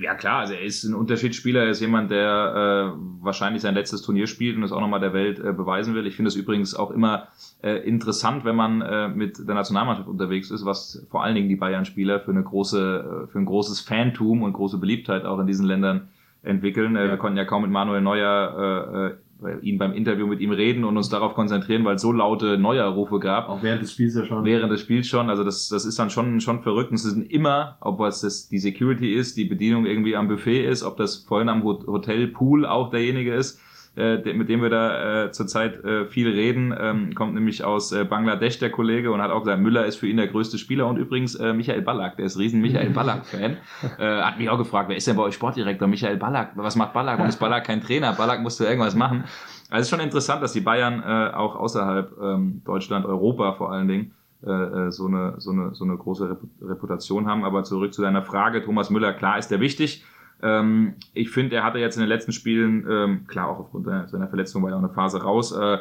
Ja 0.00 0.14
klar, 0.14 0.40
also 0.40 0.54
er 0.54 0.62
ist 0.62 0.84
ein 0.84 0.94
Unterschiedsspieler, 0.94 1.64
er 1.64 1.70
ist 1.70 1.80
jemand, 1.80 2.10
der 2.10 2.92
äh, 2.94 3.22
wahrscheinlich 3.22 3.62
sein 3.62 3.74
letztes 3.74 4.02
Turnier 4.02 4.26
spielt 4.26 4.56
und 4.56 4.62
es 4.62 4.72
auch 4.72 4.80
nochmal 4.80 5.00
der 5.00 5.12
Welt 5.12 5.38
äh, 5.38 5.52
beweisen 5.52 5.94
will. 5.94 6.06
Ich 6.06 6.16
finde 6.16 6.28
es 6.28 6.36
übrigens 6.36 6.74
auch 6.74 6.90
immer 6.90 7.28
äh, 7.62 7.86
interessant, 7.86 8.44
wenn 8.44 8.56
man 8.56 8.82
äh, 8.82 9.08
mit 9.08 9.46
der 9.46 9.54
Nationalmannschaft 9.54 10.08
unterwegs 10.08 10.50
ist, 10.50 10.64
was 10.64 11.06
vor 11.10 11.22
allen 11.22 11.34
Dingen 11.34 11.48
die 11.48 11.56
Bayern-Spieler 11.56 12.20
für 12.20 12.30
eine 12.30 12.42
große, 12.42 13.24
äh, 13.24 13.30
für 13.30 13.38
ein 13.38 13.44
großes 13.44 13.80
Fantum 13.80 14.42
und 14.42 14.52
große 14.52 14.78
Beliebtheit 14.78 15.24
auch 15.24 15.38
in 15.38 15.46
diesen 15.46 15.66
Ländern 15.66 16.08
entwickeln. 16.42 16.96
Äh, 16.96 17.04
ja. 17.04 17.10
Wir 17.10 17.16
konnten 17.16 17.38
ja 17.38 17.44
kaum 17.44 17.62
mit 17.62 17.70
Manuel 17.70 18.00
Neuer 18.00 18.54
äh, 18.58 19.06
äh 19.06 19.14
ihn 19.62 19.78
beim 19.78 19.92
Interview 19.92 20.26
mit 20.26 20.40
ihm 20.40 20.50
reden 20.50 20.84
und 20.84 20.96
uns 20.96 21.08
darauf 21.08 21.34
konzentrieren, 21.34 21.84
weil 21.84 21.96
es 21.96 22.02
so 22.02 22.12
laute 22.12 22.58
Neuerrufe 22.58 23.18
gab. 23.18 23.48
Auch 23.48 23.62
während 23.62 23.82
des 23.82 23.92
Spiels 23.92 24.14
ja 24.14 24.24
schon. 24.24 24.44
Während 24.44 24.72
des 24.72 24.80
Spiels 24.80 25.06
schon. 25.06 25.30
Also 25.30 25.44
das, 25.44 25.68
das 25.68 25.84
ist 25.84 25.98
dann 25.98 26.10
schon, 26.10 26.40
schon 26.40 26.62
verrückt. 26.62 26.90
Und 26.90 26.96
es 26.96 27.02
sind 27.02 27.30
immer, 27.30 27.76
ob 27.80 28.00
es 28.00 28.20
das 28.20 28.48
die 28.48 28.58
Security 28.58 29.14
ist, 29.14 29.36
die 29.36 29.44
Bedienung 29.44 29.86
irgendwie 29.86 30.16
am 30.16 30.28
Buffet 30.28 30.64
ist, 30.66 30.82
ob 30.82 30.96
das 30.96 31.16
vorhin 31.16 31.48
am 31.48 31.62
Hotel 31.62 32.28
Pool 32.28 32.66
auch 32.66 32.90
derjenige 32.90 33.34
ist, 33.34 33.60
äh, 33.96 34.16
mit 34.32 34.48
dem 34.48 34.60
wir 34.60 34.70
da 34.70 35.24
äh, 35.24 35.30
zurzeit 35.30 35.84
äh, 35.84 36.06
viel 36.06 36.28
reden, 36.28 36.74
ähm, 36.78 37.14
kommt 37.14 37.34
nämlich 37.34 37.62
aus 37.62 37.92
äh, 37.92 38.04
Bangladesch 38.04 38.58
der 38.58 38.70
Kollege 38.70 39.12
und 39.12 39.22
hat 39.22 39.30
auch 39.30 39.40
gesagt, 39.40 39.60
Müller 39.60 39.86
ist 39.86 39.96
für 39.96 40.08
ihn 40.08 40.16
der 40.16 40.26
größte 40.26 40.58
Spieler 40.58 40.86
und 40.88 40.96
übrigens 40.96 41.36
äh, 41.36 41.52
Michael 41.52 41.82
Ballack, 41.82 42.16
der 42.16 42.26
ist 42.26 42.38
riesen 42.38 42.60
Michael 42.60 42.90
Ballack-Fan, 42.94 43.56
äh, 43.98 44.22
hat 44.22 44.38
mich 44.38 44.50
auch 44.50 44.58
gefragt, 44.58 44.88
wer 44.88 44.96
ist 44.96 45.06
denn 45.06 45.16
bei 45.16 45.22
euch 45.22 45.34
Sportdirektor? 45.34 45.86
Michael 45.86 46.16
Ballack, 46.16 46.52
was 46.56 46.74
macht 46.74 46.92
Ballack? 46.92 47.20
Und 47.20 47.26
ist 47.26 47.38
Ballack 47.38 47.64
kein 47.64 47.80
Trainer? 47.80 48.12
Ballack 48.14 48.42
musste 48.42 48.64
irgendwas 48.64 48.96
machen. 48.96 49.24
Also 49.70 49.80
es 49.80 49.86
ist 49.86 49.90
schon 49.90 50.00
interessant, 50.00 50.42
dass 50.42 50.52
die 50.52 50.60
Bayern 50.60 51.02
äh, 51.02 51.34
auch 51.34 51.56
außerhalb 51.56 52.16
ähm, 52.20 52.62
Deutschland, 52.64 53.06
Europa 53.06 53.52
vor 53.52 53.72
allen 53.72 53.88
Dingen, 53.88 54.12
äh, 54.44 54.50
äh 54.50 54.90
so, 54.90 55.06
eine, 55.06 55.34
so, 55.38 55.52
eine, 55.52 55.74
so 55.74 55.84
eine 55.84 55.96
große 55.96 56.36
Reputation 56.62 57.26
haben. 57.26 57.44
Aber 57.44 57.64
zurück 57.64 57.94
zu 57.94 58.02
deiner 58.02 58.22
Frage, 58.22 58.62
Thomas 58.62 58.90
Müller, 58.90 59.12
klar 59.12 59.38
ist 59.38 59.48
der 59.48 59.60
wichtig. 59.60 60.04
Ähm, 60.42 60.94
ich 61.14 61.30
finde, 61.30 61.56
er 61.56 61.64
hatte 61.64 61.78
jetzt 61.78 61.96
in 61.96 62.00
den 62.00 62.08
letzten 62.08 62.32
Spielen, 62.32 62.86
ähm, 62.88 63.26
klar 63.26 63.48
auch 63.48 63.60
aufgrund 63.60 63.86
seiner 63.86 64.28
Verletzung 64.28 64.62
war 64.62 64.70
ja 64.70 64.76
auch 64.76 64.82
eine 64.82 64.92
Phase 64.92 65.22
raus, 65.22 65.52
äh, 65.52 65.78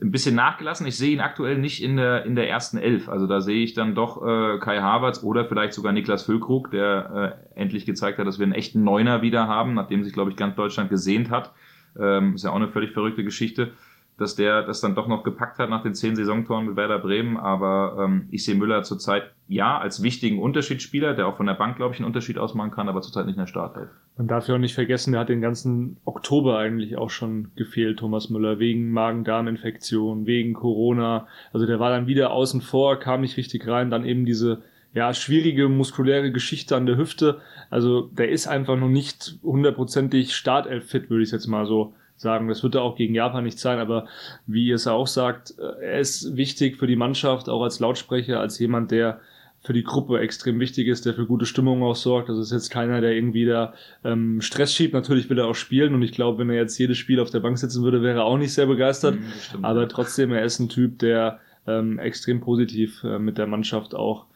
ein 0.00 0.10
bisschen 0.10 0.34
nachgelassen. 0.34 0.86
Ich 0.86 0.96
sehe 0.96 1.12
ihn 1.12 1.20
aktuell 1.20 1.58
nicht 1.58 1.82
in 1.82 1.96
der, 1.96 2.24
in 2.24 2.36
der 2.36 2.48
ersten 2.48 2.78
Elf. 2.78 3.08
Also 3.08 3.26
da 3.26 3.40
sehe 3.40 3.64
ich 3.64 3.74
dann 3.74 3.94
doch 3.94 4.22
äh, 4.22 4.58
Kai 4.58 4.80
Havertz 4.80 5.22
oder 5.22 5.44
vielleicht 5.46 5.72
sogar 5.72 5.92
Niklas 5.92 6.24
Füllkrug, 6.24 6.70
der 6.70 7.36
äh, 7.54 7.60
endlich 7.60 7.86
gezeigt 7.86 8.18
hat, 8.18 8.26
dass 8.26 8.38
wir 8.38 8.44
einen 8.44 8.54
echten 8.54 8.84
Neuner 8.84 9.22
wieder 9.22 9.48
haben, 9.48 9.74
nachdem 9.74 10.04
sich, 10.04 10.12
glaube 10.12 10.30
ich, 10.30 10.36
ganz 10.36 10.54
Deutschland 10.54 10.90
gesehnt 10.90 11.30
hat. 11.30 11.52
Ähm, 11.98 12.34
ist 12.34 12.44
ja 12.44 12.50
auch 12.50 12.56
eine 12.56 12.68
völlig 12.68 12.92
verrückte 12.92 13.24
Geschichte 13.24 13.72
dass 14.18 14.36
der 14.36 14.62
das 14.62 14.80
dann 14.80 14.94
doch 14.94 15.08
noch 15.08 15.24
gepackt 15.24 15.58
hat 15.58 15.70
nach 15.70 15.82
den 15.82 15.94
zehn 15.94 16.14
Saisontoren 16.14 16.66
mit 16.66 16.76
Werder 16.76 16.98
Bremen. 16.98 17.36
Aber 17.36 17.96
ähm, 17.98 18.28
ich 18.30 18.44
sehe 18.44 18.54
Müller 18.54 18.82
zurzeit 18.82 19.24
ja 19.48 19.78
als 19.78 20.02
wichtigen 20.02 20.40
Unterschiedsspieler, 20.40 21.14
der 21.14 21.26
auch 21.26 21.36
von 21.36 21.46
der 21.46 21.54
Bank, 21.54 21.76
glaube 21.76 21.94
ich, 21.94 22.00
einen 22.00 22.06
Unterschied 22.06 22.38
ausmachen 22.38 22.70
kann, 22.70 22.88
aber 22.88 23.02
zurzeit 23.02 23.26
nicht 23.26 23.36
in 23.36 23.42
der 23.42 23.46
Startelf. 23.46 23.90
Man 24.16 24.28
darf 24.28 24.48
ja 24.48 24.54
auch 24.54 24.58
nicht 24.58 24.74
vergessen, 24.74 25.12
der 25.12 25.20
hat 25.20 25.28
den 25.28 25.40
ganzen 25.40 25.96
Oktober 26.04 26.58
eigentlich 26.58 26.96
auch 26.96 27.10
schon 27.10 27.50
gefehlt, 27.56 27.98
Thomas 27.98 28.30
Müller, 28.30 28.58
wegen 28.58 28.92
Magen-Darm-Infektion, 28.92 30.26
wegen 30.26 30.54
Corona. 30.54 31.26
Also 31.52 31.66
der 31.66 31.80
war 31.80 31.90
dann 31.90 32.06
wieder 32.06 32.30
außen 32.30 32.60
vor, 32.60 32.98
kam 33.00 33.22
nicht 33.22 33.36
richtig 33.36 33.66
rein, 33.66 33.90
dann 33.90 34.04
eben 34.04 34.24
diese 34.24 34.62
ja, 34.94 35.12
schwierige 35.12 35.68
muskuläre 35.68 36.30
Geschichte 36.30 36.76
an 36.76 36.86
der 36.86 36.96
Hüfte. 36.96 37.40
Also 37.68 38.02
der 38.12 38.28
ist 38.30 38.46
einfach 38.46 38.78
noch 38.78 38.88
nicht 38.88 39.36
hundertprozentig 39.42 40.34
Startelf-fit, 40.34 41.10
würde 41.10 41.24
ich 41.24 41.32
jetzt 41.32 41.48
mal 41.48 41.66
so 41.66 41.94
sagen. 42.16 42.48
Das 42.48 42.62
wird 42.62 42.74
er 42.74 42.82
auch 42.82 42.96
gegen 42.96 43.14
Japan 43.14 43.44
nicht 43.44 43.58
sein, 43.58 43.78
aber 43.78 44.06
wie 44.46 44.66
ihr 44.66 44.76
es 44.76 44.86
auch 44.86 45.06
sagt, 45.06 45.54
äh, 45.58 45.84
er 45.84 46.00
ist 46.00 46.36
wichtig 46.36 46.76
für 46.76 46.86
die 46.86 46.96
Mannschaft, 46.96 47.48
auch 47.48 47.62
als 47.62 47.80
Lautsprecher, 47.80 48.40
als 48.40 48.58
jemand, 48.58 48.90
der 48.90 49.20
für 49.64 49.72
die 49.72 49.82
Gruppe 49.82 50.20
extrem 50.20 50.60
wichtig 50.60 50.88
ist, 50.88 51.06
der 51.06 51.14
für 51.14 51.26
gute 51.26 51.46
Stimmung 51.46 51.82
auch 51.82 51.96
sorgt. 51.96 52.28
Also 52.28 52.42
ist 52.42 52.52
jetzt 52.52 52.70
keiner, 52.70 53.00
der 53.00 53.12
irgendwie 53.12 53.46
da 53.46 53.72
ähm, 54.04 54.42
Stress 54.42 54.74
schiebt. 54.74 54.92
Natürlich 54.92 55.30
will 55.30 55.38
er 55.38 55.46
auch 55.46 55.54
spielen 55.54 55.94
und 55.94 56.02
ich 56.02 56.12
glaube, 56.12 56.38
wenn 56.38 56.50
er 56.50 56.56
jetzt 56.56 56.76
jedes 56.78 56.98
Spiel 56.98 57.18
auf 57.18 57.30
der 57.30 57.40
Bank 57.40 57.58
sitzen 57.58 57.82
würde, 57.82 58.02
wäre 58.02 58.18
er 58.18 58.24
auch 58.24 58.36
nicht 58.36 58.52
sehr 58.52 58.66
begeistert. 58.66 59.16
Mhm, 59.16 59.64
aber 59.64 59.88
trotzdem, 59.88 60.32
er 60.32 60.44
ist 60.44 60.58
ein 60.58 60.68
Typ, 60.68 60.98
der 60.98 61.40
ähm, 61.66 61.98
extrem 61.98 62.42
positiv 62.42 63.02
äh, 63.04 63.18
mit 63.18 63.38
der 63.38 63.46
Mannschaft 63.46 63.94
auch 63.94 64.26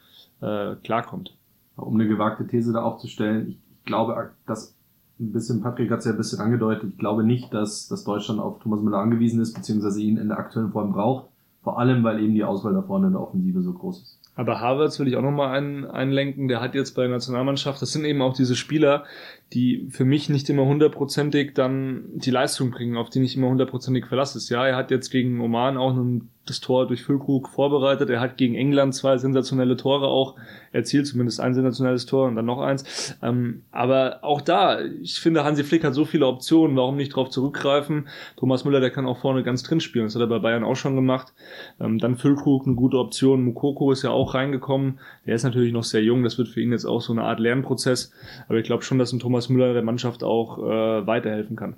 äh, 0.41 0.77
klarkommt. 0.83 1.37
Um 1.77 1.95
eine 1.95 2.09
gewagte 2.09 2.47
These 2.47 2.73
da 2.73 2.83
aufzustellen, 2.83 3.51
ich, 3.51 3.59
ich 3.81 3.85
glaube, 3.85 4.31
dass 4.47 4.78
ein 5.21 5.33
bisschen, 5.33 5.63
Patrick 5.63 5.91
hat 5.91 6.01
es 6.01 6.05
ja 6.05 6.13
ein 6.13 6.17
bisschen 6.17 6.41
angedeutet, 6.41 6.91
ich 6.91 6.99
glaube 6.99 7.25
nicht, 7.25 7.53
dass, 7.53 7.89
dass 7.89 8.05
Deutschland 8.05 8.41
auf 8.41 8.61
Thomas 8.61 8.81
Müller 8.81 8.99
angewiesen 8.99 9.41
ist, 9.41 9.55
beziehungsweise 9.55 10.01
ihn 10.01 10.17
in 10.17 10.29
der 10.29 10.39
aktuellen 10.39 10.73
Form 10.73 10.93
braucht. 10.93 11.27
Vor 11.63 11.79
allem, 11.79 12.05
weil 12.05 12.21
eben 12.23 12.35
die 12.35 12.45
Auswahl 12.45 12.73
da 12.73 12.83
vorne 12.83 13.09
in 13.09 13.13
der 13.13 13.21
Offensive 13.21 13.63
so 13.63 13.73
groß 13.73 14.03
ist. 14.03 14.19
Aber 14.37 14.61
Harvards 14.61 15.01
will 15.01 15.09
ich 15.09 15.17
auch 15.17 15.23
nochmal 15.23 15.59
ein, 15.59 15.85
einlenken, 15.85 16.47
der 16.47 16.61
hat 16.61 16.77
jetzt 16.77 16.95
bei 16.95 17.03
der 17.03 17.11
Nationalmannschaft, 17.11 17.83
das 17.83 17.91
sind 17.91 18.05
eben 18.05 18.23
auch 18.23 18.35
diese 18.35 18.55
Spieler, 18.55 19.05
die 19.53 19.87
für 19.91 20.05
mich 20.05 20.29
nicht 20.29 20.49
immer 20.51 20.67
hundertprozentig 20.67 21.55
dann 21.55 22.05
die 22.15 22.31
Leistung 22.31 22.71
bringen, 22.71 22.97
auf 22.97 23.11
die 23.11 23.21
nicht 23.21 23.37
immer 23.37 23.49
hundertprozentig 23.49 24.07
verlassen 24.07 24.39
ist. 24.39 24.51
Ja, 24.51 24.67
er 24.67 24.77
hat 24.77 24.91
jetzt 24.91 25.11
gegen 25.11 25.41
Oman 25.41 25.77
auch 25.77 25.93
einen 25.93 26.31
das 26.49 26.61
Tor 26.61 26.87
durch 26.87 27.03
Füllkrug 27.03 27.49
vorbereitet. 27.49 28.11
Er 28.11 28.21
hat 28.21 28.37
gegen 28.37 28.55
England 28.55 28.95
zwei 28.95 29.19
sensationelle 29.19 29.77
Tore 29.77 30.09
auch 30.09 30.35
erzielt, 30.73 31.07
zumindest 31.07 31.41
ein 31.41 31.55
sensationelles 31.55 32.07
Tor 32.07 32.27
und 32.27 32.37
dann 32.37 32.47
noch 32.47 32.61
eins. 32.61 33.17
Ähm, 33.23 33.63
aber 33.71 34.21
auch 34.23 34.41
da, 34.41 34.81
ich 34.81 35.21
finde, 35.21 35.45
Hansi 35.45 35.65
Flick 35.65 35.85
hat 35.85 35.95
so 35.95 36.05
viele 36.05 36.27
Optionen, 36.27 36.77
warum 36.77 36.97
nicht 36.97 37.15
drauf 37.15 37.31
zurückgreifen? 37.31 38.09
Thomas 38.37 38.65
Müller, 38.65 38.81
der 38.81 38.91
kann 38.91 39.07
auch 39.07 39.19
vorne 39.19 39.43
ganz 39.43 39.63
drin 39.63 39.81
spielen, 39.81 40.07
das 40.07 40.15
hat 40.15 40.23
er 40.23 40.27
bei 40.27 40.39
Bayern 40.39 40.65
auch 40.65 40.77
schon 40.77 40.95
gemacht. 40.95 41.33
Ähm, 41.81 41.99
dann 41.99 42.17
Füllkrug, 42.17 42.67
eine 42.67 42.77
gute 42.77 42.99
Option. 42.99 43.45
Mukoko 43.45 43.93
ist 43.93 44.03
ja 44.03 44.11
auch 44.11 44.35
reingekommen. 44.35 45.01
Der 45.27 45.35
ist 45.35 45.43
natürlich 45.43 45.73
noch 45.73 45.85
sehr 45.85 46.03
jung, 46.03 46.23
das 46.23 46.39
wird 46.39 46.49
für 46.49 46.61
ihn 46.61 46.73
jetzt 46.73 46.85
auch 46.85 47.01
so 47.01 47.13
eine 47.13 47.23
Art 47.23 47.41
Lernprozess. 47.41 48.13
Aber 48.49 48.59
ich 48.59 48.65
glaube 48.65 48.83
schon, 48.83 48.99
dass 48.99 49.13
ein 49.13 49.21
Thomas 49.21 49.38
Müller 49.49 49.73
der 49.73 49.83
Mannschaft 49.83 50.25
auch 50.25 50.59
äh, 50.59 51.07
weiterhelfen 51.07 51.57
kann 51.57 51.77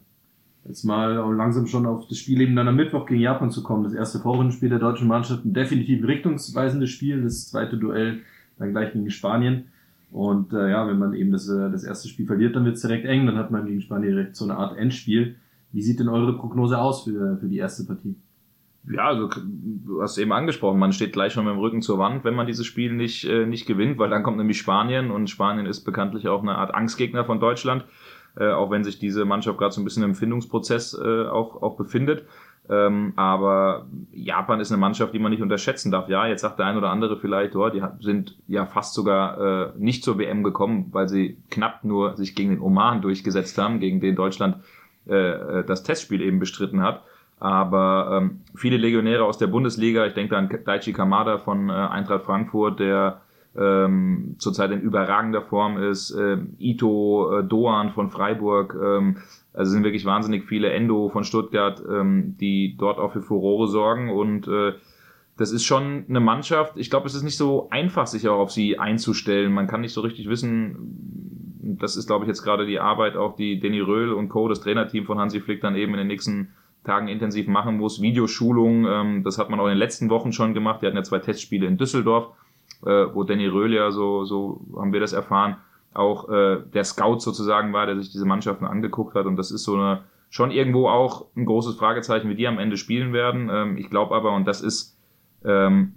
jetzt 0.66 0.84
mal 0.84 1.12
langsam 1.34 1.66
schon 1.66 1.86
auf 1.86 2.06
das 2.08 2.18
Spiel 2.18 2.40
eben 2.40 2.56
dann 2.56 2.68
am 2.68 2.76
Mittwoch 2.76 3.06
gegen 3.06 3.20
Japan 3.20 3.50
zu 3.50 3.62
kommen. 3.62 3.84
Das 3.84 3.94
erste 3.94 4.18
Vorrundenspiel 4.18 4.68
der 4.68 4.78
deutschen 4.78 5.08
Mannschaft, 5.08 5.44
ein 5.44 5.54
definitiv 5.54 6.06
richtungsweisendes 6.06 6.90
Spiel, 6.90 7.22
das 7.22 7.48
zweite 7.48 7.76
Duell 7.76 8.20
dann 8.58 8.72
gleich 8.72 8.92
gegen 8.92 9.10
Spanien. 9.10 9.66
Und 10.12 10.52
äh, 10.52 10.70
ja, 10.70 10.86
wenn 10.88 10.98
man 10.98 11.14
eben 11.14 11.32
das, 11.32 11.48
äh, 11.48 11.70
das 11.70 11.84
erste 11.84 12.08
Spiel 12.08 12.26
verliert, 12.26 12.56
dann 12.56 12.64
wird 12.64 12.76
es 12.76 12.82
direkt 12.82 13.06
eng, 13.06 13.26
dann 13.26 13.36
hat 13.36 13.50
man 13.50 13.66
gegen 13.66 13.80
Spanien 13.80 14.12
direkt 14.12 14.36
so 14.36 14.44
eine 14.44 14.56
Art 14.56 14.76
Endspiel. 14.76 15.36
Wie 15.72 15.82
sieht 15.82 16.00
denn 16.00 16.08
eure 16.08 16.36
Prognose 16.36 16.78
aus 16.78 17.04
für, 17.04 17.36
für 17.38 17.46
die 17.46 17.58
erste 17.58 17.84
Partie? 17.84 18.16
Ja, 18.88 19.06
also 19.08 19.28
du 19.28 20.02
hast 20.02 20.16
eben 20.18 20.32
angesprochen, 20.32 20.78
man 20.78 20.92
steht 20.92 21.12
gleich 21.12 21.32
schon 21.32 21.44
mit 21.44 21.54
dem 21.54 21.60
Rücken 21.60 21.82
zur 21.82 21.98
Wand, 21.98 22.24
wenn 22.24 22.34
man 22.34 22.46
dieses 22.46 22.66
Spiel 22.66 22.92
nicht, 22.92 23.24
äh, 23.24 23.46
nicht 23.46 23.66
gewinnt, 23.66 23.98
weil 23.98 24.10
dann 24.10 24.22
kommt 24.22 24.38
nämlich 24.38 24.58
Spanien 24.58 25.10
und 25.10 25.28
Spanien 25.28 25.66
ist 25.66 25.84
bekanntlich 25.84 26.28
auch 26.28 26.42
eine 26.42 26.56
Art 26.56 26.74
Angstgegner 26.74 27.24
von 27.24 27.40
Deutschland 27.40 27.84
äh, 28.36 28.50
auch 28.50 28.70
wenn 28.70 28.84
sich 28.84 28.98
diese 28.98 29.24
Mannschaft 29.24 29.58
gerade 29.58 29.72
so 29.72 29.80
ein 29.80 29.84
bisschen 29.84 30.02
im 30.02 30.14
Findungsprozess 30.14 30.94
äh, 30.94 31.26
auch, 31.26 31.62
auch 31.62 31.76
befindet. 31.76 32.26
Ähm, 32.68 33.14
aber 33.16 33.86
Japan 34.12 34.60
ist 34.60 34.70
eine 34.70 34.80
Mannschaft, 34.80 35.12
die 35.12 35.18
man 35.18 35.32
nicht 35.32 35.42
unterschätzen 35.42 35.90
darf. 35.90 36.08
Ja, 36.08 36.26
jetzt 36.26 36.42
sagt 36.42 36.58
der 36.58 36.66
ein 36.66 36.76
oder 36.76 36.90
andere 36.90 37.16
vielleicht, 37.16 37.56
oh, 37.56 37.68
die 37.68 37.82
sind 38.00 38.38
ja 38.46 38.66
fast 38.66 38.94
sogar 38.94 39.72
äh, 39.74 39.78
nicht 39.78 40.04
zur 40.04 40.18
WM 40.18 40.44
gekommen, 40.44 40.88
weil 40.92 41.08
sie 41.08 41.38
knapp 41.50 41.84
nur 41.84 42.16
sich 42.16 42.36
gegen 42.36 42.50
den 42.50 42.60
Oman 42.60 43.02
durchgesetzt 43.02 43.58
haben, 43.58 43.80
gegen 43.80 44.00
den 44.00 44.14
Deutschland 44.14 44.58
äh, 45.08 45.14
äh 45.14 45.64
das 45.64 45.82
Testspiel 45.82 46.20
eben 46.20 46.38
bestritten 46.38 46.80
hat. 46.82 47.02
Aber 47.40 48.18
ähm, 48.20 48.40
viele 48.54 48.76
Legionäre 48.76 49.24
aus 49.24 49.38
der 49.38 49.46
Bundesliga, 49.46 50.06
ich 50.06 50.12
denke 50.12 50.36
an 50.36 50.50
Daichi 50.64 50.92
Kamada 50.92 51.38
von 51.38 51.70
äh, 51.70 51.72
Eintracht 51.72 52.24
Frankfurt, 52.24 52.78
der 52.80 53.22
ähm, 53.56 54.36
zurzeit 54.38 54.70
in 54.70 54.80
überragender 54.80 55.42
Form 55.42 55.82
ist, 55.82 56.10
ähm, 56.10 56.54
Ito, 56.58 57.38
äh, 57.38 57.44
Doan 57.44 57.90
von 57.90 58.10
Freiburg, 58.10 58.76
ähm, 58.80 59.16
also 59.54 59.72
sind 59.72 59.84
wirklich 59.84 60.04
wahnsinnig 60.04 60.44
viele 60.44 60.70
Endo 60.70 61.08
von 61.08 61.24
Stuttgart, 61.24 61.82
ähm, 61.90 62.36
die 62.38 62.76
dort 62.78 62.98
auch 62.98 63.12
für 63.12 63.22
Furore 63.22 63.68
sorgen 63.68 64.10
und 64.10 64.46
äh, 64.46 64.74
das 65.36 65.50
ist 65.50 65.64
schon 65.64 66.04
eine 66.08 66.20
Mannschaft. 66.20 66.74
Ich 66.76 66.90
glaube, 66.90 67.06
es 67.06 67.14
ist 67.14 67.22
nicht 67.22 67.38
so 67.38 67.68
einfach, 67.70 68.06
sich 68.06 68.28
auch 68.28 68.38
auf 68.38 68.50
sie 68.50 68.78
einzustellen. 68.78 69.54
Man 69.54 69.66
kann 69.66 69.80
nicht 69.80 69.94
so 69.94 70.02
richtig 70.02 70.28
wissen, 70.28 71.56
das 71.62 71.96
ist, 71.96 72.06
glaube 72.06 72.26
ich, 72.26 72.28
jetzt 72.28 72.42
gerade 72.42 72.66
die 72.66 72.78
Arbeit, 72.78 73.16
auch 73.16 73.36
die 73.36 73.58
Danny 73.58 73.80
Röhl 73.80 74.12
und 74.12 74.28
Co., 74.28 74.48
das 74.48 74.60
Trainerteam 74.60 75.06
von 75.06 75.18
Hansi 75.18 75.40
Flick, 75.40 75.62
dann 75.62 75.76
eben 75.76 75.92
in 75.92 75.98
den 75.98 76.08
nächsten 76.08 76.50
Tagen 76.84 77.08
intensiv 77.08 77.46
machen 77.46 77.76
muss. 77.76 78.00
Videoschulung, 78.00 78.86
ähm, 78.86 79.22
das 79.24 79.38
hat 79.38 79.50
man 79.50 79.60
auch 79.60 79.66
in 79.66 79.70
den 79.70 79.78
letzten 79.78 80.10
Wochen 80.10 80.32
schon 80.32 80.54
gemacht. 80.54 80.82
Wir 80.82 80.88
hatten 80.88 80.96
ja 80.96 81.02
zwei 81.02 81.18
Testspiele 81.18 81.66
in 81.66 81.76
Düsseldorf 81.76 82.32
äh, 82.84 83.06
wo 83.12 83.24
Danny 83.24 83.46
Röhl 83.46 83.72
ja 83.72 83.90
so, 83.90 84.24
so 84.24 84.60
haben 84.76 84.92
wir 84.92 85.00
das 85.00 85.12
erfahren, 85.12 85.56
auch 85.92 86.28
äh, 86.28 86.58
der 86.72 86.84
Scout 86.84 87.20
sozusagen 87.20 87.72
war, 87.72 87.86
der 87.86 87.96
sich 87.96 88.10
diese 88.10 88.24
Mannschaften 88.26 88.64
angeguckt 88.64 89.14
hat. 89.14 89.26
Und 89.26 89.36
das 89.36 89.50
ist 89.50 89.64
so 89.64 89.74
eine 89.74 90.02
schon 90.28 90.52
irgendwo 90.52 90.88
auch 90.88 91.26
ein 91.36 91.44
großes 91.44 91.74
Fragezeichen, 91.74 92.28
wie 92.28 92.36
die 92.36 92.46
am 92.46 92.58
Ende 92.58 92.76
spielen 92.76 93.12
werden. 93.12 93.50
Ähm, 93.52 93.76
ich 93.76 93.90
glaube 93.90 94.14
aber, 94.14 94.32
und 94.32 94.46
das 94.46 94.60
ist 94.60 94.96
ähm, 95.44 95.94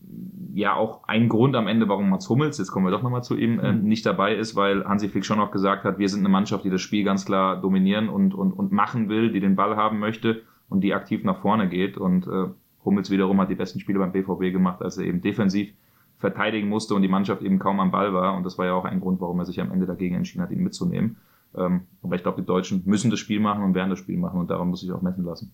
ja 0.56 0.76
auch 0.76 1.08
ein 1.08 1.30
Grund 1.30 1.56
am 1.56 1.68
Ende, 1.68 1.88
warum 1.88 2.10
Mats 2.10 2.30
Hummels, 2.30 2.58
jetzt 2.58 2.72
kommen 2.72 2.86
wir 2.86 2.92
doch 2.92 3.04
nochmal 3.04 3.24
zu 3.24 3.38
ihm, 3.38 3.60
äh, 3.60 3.72
mhm. 3.72 3.84
nicht 3.84 4.06
dabei 4.06 4.36
ist, 4.36 4.56
weil 4.56 4.84
Hansi 4.86 5.10
Flick 5.10 5.26
schon 5.26 5.40
auch 5.40 5.52
gesagt 5.52 5.84
hat, 5.84 6.00
wir 6.00 6.10
sind 6.10 6.22
eine 6.22 6.30
Mannschaft, 6.30 6.66
die 6.66 6.70
das 6.70 6.82
Spiel 6.82 7.04
ganz 7.04 7.26
klar 7.26 7.62
dominieren 7.62 8.10
und, 8.10 8.34
und, 8.34 8.52
und 8.54 8.72
machen 8.72 9.10
will, 9.10 9.32
die 9.32 9.40
den 9.40 9.56
Ball 9.56 9.76
haben 9.76 10.00
möchte 10.00 10.42
und 10.74 10.82
die 10.82 10.94
aktiv 10.94 11.24
nach 11.24 11.40
vorne 11.42 11.70
geht. 11.70 11.98
Und 11.98 12.28
äh, 12.28 12.48
Hummels 12.84 13.12
wiederum 13.12 13.40
hat 13.40 13.50
die 13.50 13.56
besten 13.56 13.80
Spiele 13.80 14.00
beim 14.00 14.12
BVB 14.12 14.52
gemacht, 14.52 14.82
als 14.82 14.98
er 14.98 15.06
eben 15.06 15.22
defensiv 15.22 15.72
verteidigen 16.18 16.68
musste 16.68 16.96
und 16.96 17.04
die 17.04 17.08
Mannschaft 17.08 17.44
eben 17.44 17.60
kaum 17.60 17.80
am 17.80 17.92
Ball 17.92 18.14
war. 18.14 18.36
Und 18.36 18.44
das 18.44 18.58
war 18.58 18.66
ja 18.66 18.74
auch 18.74 18.86
ein 18.86 19.00
Grund, 19.00 19.22
warum 19.22 19.40
er 19.40 19.46
sich 19.46 19.62
am 19.62 19.72
Ende 19.72 19.86
dagegen 19.86 20.16
entschieden 20.16 20.42
hat, 20.42 20.52
ihn 20.52 20.64
mitzunehmen. 20.64 21.18
Ähm, 21.56 21.82
aber 22.02 22.16
ich 22.16 22.24
glaube, 22.24 22.42
die 22.42 22.48
Deutschen 22.48 22.82
müssen 22.86 23.12
das 23.12 23.20
Spiel 23.20 23.40
machen 23.40 23.64
und 23.64 23.76
werden 23.76 23.92
das 23.92 24.00
Spiel 24.00 24.18
machen 24.18 24.40
und 24.40 24.50
daran 24.50 24.70
muss 24.70 24.84
ich 24.84 24.92
auch 24.92 25.02
messen 25.04 25.24
lassen. 25.24 25.52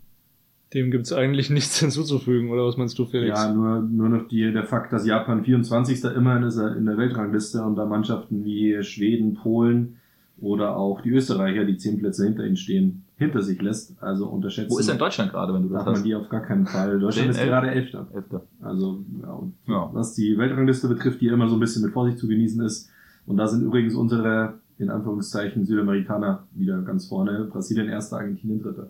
Dem 0.73 0.91
gibt 0.91 1.07
es 1.07 1.11
eigentlich 1.13 1.49
nichts 1.49 1.79
hinzuzufügen, 1.81 2.49
oder 2.49 2.65
was 2.65 2.77
meinst 2.77 2.97
du, 2.97 3.05
Felix? 3.05 3.37
Ja, 3.37 3.53
nur, 3.53 3.81
nur 3.81 4.07
noch 4.07 4.27
die, 4.29 4.53
der 4.53 4.63
Fakt, 4.63 4.93
dass 4.93 5.05
Japan 5.05 5.43
24. 5.43 6.01
immerhin 6.15 6.43
ist 6.43 6.57
in 6.57 6.85
der 6.85 6.97
Weltrangliste 6.97 7.61
und 7.63 7.75
da 7.75 7.85
Mannschaften 7.85 8.45
wie 8.45 8.81
Schweden, 8.83 9.33
Polen 9.33 9.97
oder 10.39 10.77
auch 10.77 11.01
die 11.01 11.09
Österreicher, 11.09 11.65
die 11.65 11.75
zehn 11.75 11.97
Plätze 11.97 12.25
hinter 12.25 12.45
ihnen 12.45 12.55
stehen, 12.55 13.03
hinter 13.19 13.41
sich 13.41 13.61
lässt. 13.61 14.01
Also 14.01 14.27
unterschätzen. 14.27 14.71
Wo 14.71 14.79
ist 14.79 14.89
denn 14.89 14.97
Deutschland 14.97 15.31
gerade, 15.31 15.53
wenn 15.53 15.63
du 15.63 15.69
das 15.69 15.79
darf 15.79 15.87
hast? 15.87 15.99
man 15.99 16.03
die 16.03 16.15
auf 16.15 16.29
gar 16.29 16.41
keinen 16.41 16.65
Fall. 16.65 16.99
Deutschland 16.99 17.29
ist 17.29 17.41
gerade 17.41 17.69
Elfter. 17.69 18.07
Elfter. 18.13 18.43
Also, 18.61 19.03
ja, 19.21 19.43
ja. 19.67 19.89
was 19.93 20.15
die 20.15 20.37
Weltrangliste 20.37 20.87
betrifft, 20.87 21.21
die 21.21 21.27
immer 21.27 21.47
so 21.49 21.57
ein 21.57 21.59
bisschen 21.59 21.83
mit 21.83 21.91
Vorsicht 21.91 22.17
zu 22.17 22.27
genießen 22.27 22.63
ist. 22.63 22.89
Und 23.27 23.37
da 23.37 23.45
sind 23.45 23.63
übrigens 23.63 23.93
unsere, 23.93 24.53
in 24.79 24.89
Anführungszeichen, 24.89 25.65
Südamerikaner 25.65 26.47
wieder 26.55 26.81
ganz 26.81 27.07
vorne. 27.07 27.49
Brasilien 27.51 27.89
erster, 27.89 28.17
Argentinien 28.17 28.63
dritter. 28.63 28.89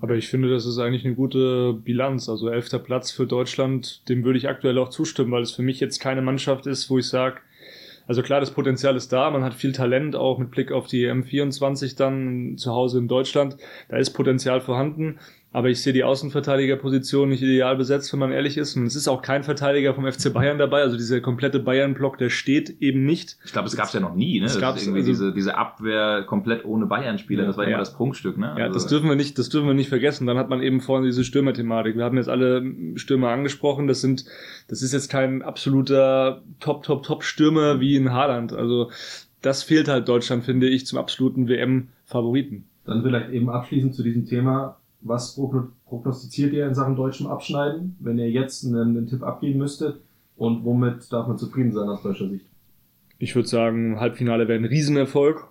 Aber 0.00 0.14
ich 0.14 0.28
finde, 0.28 0.48
das 0.48 0.64
ist 0.64 0.78
eigentlich 0.78 1.04
eine 1.04 1.16
gute 1.16 1.74
Bilanz. 1.74 2.28
Also 2.28 2.48
elfter 2.48 2.78
Platz 2.78 3.10
für 3.10 3.26
Deutschland, 3.26 4.08
dem 4.08 4.24
würde 4.24 4.38
ich 4.38 4.48
aktuell 4.48 4.78
auch 4.78 4.88
zustimmen, 4.88 5.32
weil 5.32 5.42
es 5.42 5.50
für 5.50 5.62
mich 5.62 5.80
jetzt 5.80 5.98
keine 5.98 6.22
Mannschaft 6.22 6.68
ist, 6.68 6.88
wo 6.88 6.98
ich 6.98 7.08
sage, 7.08 7.38
also 8.06 8.22
klar, 8.22 8.40
das 8.40 8.50
Potenzial 8.50 8.96
ist 8.96 9.12
da, 9.12 9.30
man 9.30 9.44
hat 9.44 9.54
viel 9.54 9.72
Talent, 9.72 10.14
auch 10.14 10.38
mit 10.38 10.50
Blick 10.50 10.72
auf 10.72 10.86
die 10.86 11.06
M24 11.10 11.96
dann 11.96 12.56
zu 12.58 12.72
Hause 12.72 12.98
in 12.98 13.08
Deutschland. 13.08 13.56
Da 13.88 13.96
ist 13.96 14.10
Potenzial 14.10 14.60
vorhanden. 14.60 15.18
Aber 15.54 15.68
ich 15.68 15.80
sehe 15.80 15.92
die 15.92 16.02
Außenverteidigerposition 16.02 17.28
nicht 17.28 17.40
ideal 17.40 17.76
besetzt, 17.76 18.12
wenn 18.12 18.18
man 18.18 18.32
ehrlich 18.32 18.58
ist. 18.58 18.76
Und 18.76 18.86
es 18.86 18.96
ist 18.96 19.06
auch 19.06 19.22
kein 19.22 19.44
Verteidiger 19.44 19.94
vom 19.94 20.04
FC 20.04 20.32
Bayern 20.34 20.58
dabei. 20.58 20.80
Also 20.80 20.96
dieser 20.96 21.20
komplette 21.20 21.60
Bayern-Block, 21.60 22.18
der 22.18 22.28
steht 22.28 22.82
eben 22.82 23.06
nicht. 23.06 23.38
Ich 23.44 23.52
glaube, 23.52 23.68
es 23.68 23.76
gab 23.76 23.86
es 23.86 23.92
ja 23.92 24.00
noch 24.00 24.16
nie. 24.16 24.40
Ne? 24.40 24.46
Es 24.46 24.58
gab 24.58 24.76
irgendwie 24.76 24.98
also, 24.98 25.12
diese, 25.12 25.32
diese 25.32 25.56
Abwehr 25.56 26.24
komplett 26.26 26.64
ohne 26.64 26.86
Bayern-Spieler. 26.86 27.46
das 27.46 27.56
war 27.56 27.66
ja 27.66 27.70
immer 27.70 27.78
das 27.78 27.94
Prunkstück. 27.94 28.36
Ne? 28.36 28.52
Ja, 28.58 28.64
also, 28.64 28.74
das 28.74 28.88
dürfen 28.88 29.08
wir 29.08 29.14
nicht, 29.14 29.38
das 29.38 29.48
dürfen 29.48 29.68
wir 29.68 29.74
nicht 29.74 29.88
vergessen. 29.88 30.26
Dann 30.26 30.38
hat 30.38 30.48
man 30.48 30.60
eben 30.60 30.80
vorhin 30.80 31.04
diese 31.06 31.22
Stürmer-Thematik. 31.22 31.96
Wir 31.96 32.02
haben 32.02 32.16
jetzt 32.16 32.28
alle 32.28 32.64
Stürmer 32.96 33.28
angesprochen. 33.28 33.86
Das 33.86 34.00
sind, 34.00 34.24
das 34.66 34.82
ist 34.82 34.92
jetzt 34.92 35.08
kein 35.08 35.42
absoluter 35.42 36.42
Top, 36.58 36.82
Top, 36.82 37.04
Top-Stürmer 37.04 37.78
wie 37.78 37.94
in 37.94 38.12
Haaland. 38.12 38.52
Also 38.52 38.90
das 39.40 39.62
fehlt 39.62 39.86
halt 39.86 40.08
Deutschland, 40.08 40.42
finde 40.42 40.68
ich, 40.68 40.84
zum 40.84 40.98
absoluten 40.98 41.46
WM-Favoriten. 41.46 42.64
Dann 42.86 43.04
vielleicht 43.04 43.30
eben 43.30 43.48
abschließend 43.48 43.94
zu 43.94 44.02
diesem 44.02 44.26
Thema 44.26 44.78
was 45.04 45.38
prognostiziert 45.86 46.52
ihr 46.52 46.66
in 46.66 46.74
Sachen 46.74 46.96
deutschem 46.96 47.26
Abschneiden, 47.28 47.96
wenn 48.00 48.18
ihr 48.18 48.30
jetzt 48.30 48.64
einen, 48.64 48.96
einen 48.96 49.06
Tipp 49.06 49.22
abgeben 49.22 49.58
müsstet? 49.58 50.00
Und 50.36 50.64
womit 50.64 51.12
darf 51.12 51.28
man 51.28 51.38
zufrieden 51.38 51.72
sein 51.72 51.88
aus 51.88 52.02
deutscher 52.02 52.28
Sicht? 52.28 52.46
Ich 53.18 53.36
würde 53.36 53.48
sagen, 53.48 54.00
Halbfinale 54.00 54.48
wäre 54.48 54.58
ein 54.58 54.64
Riesenerfolg. 54.64 55.46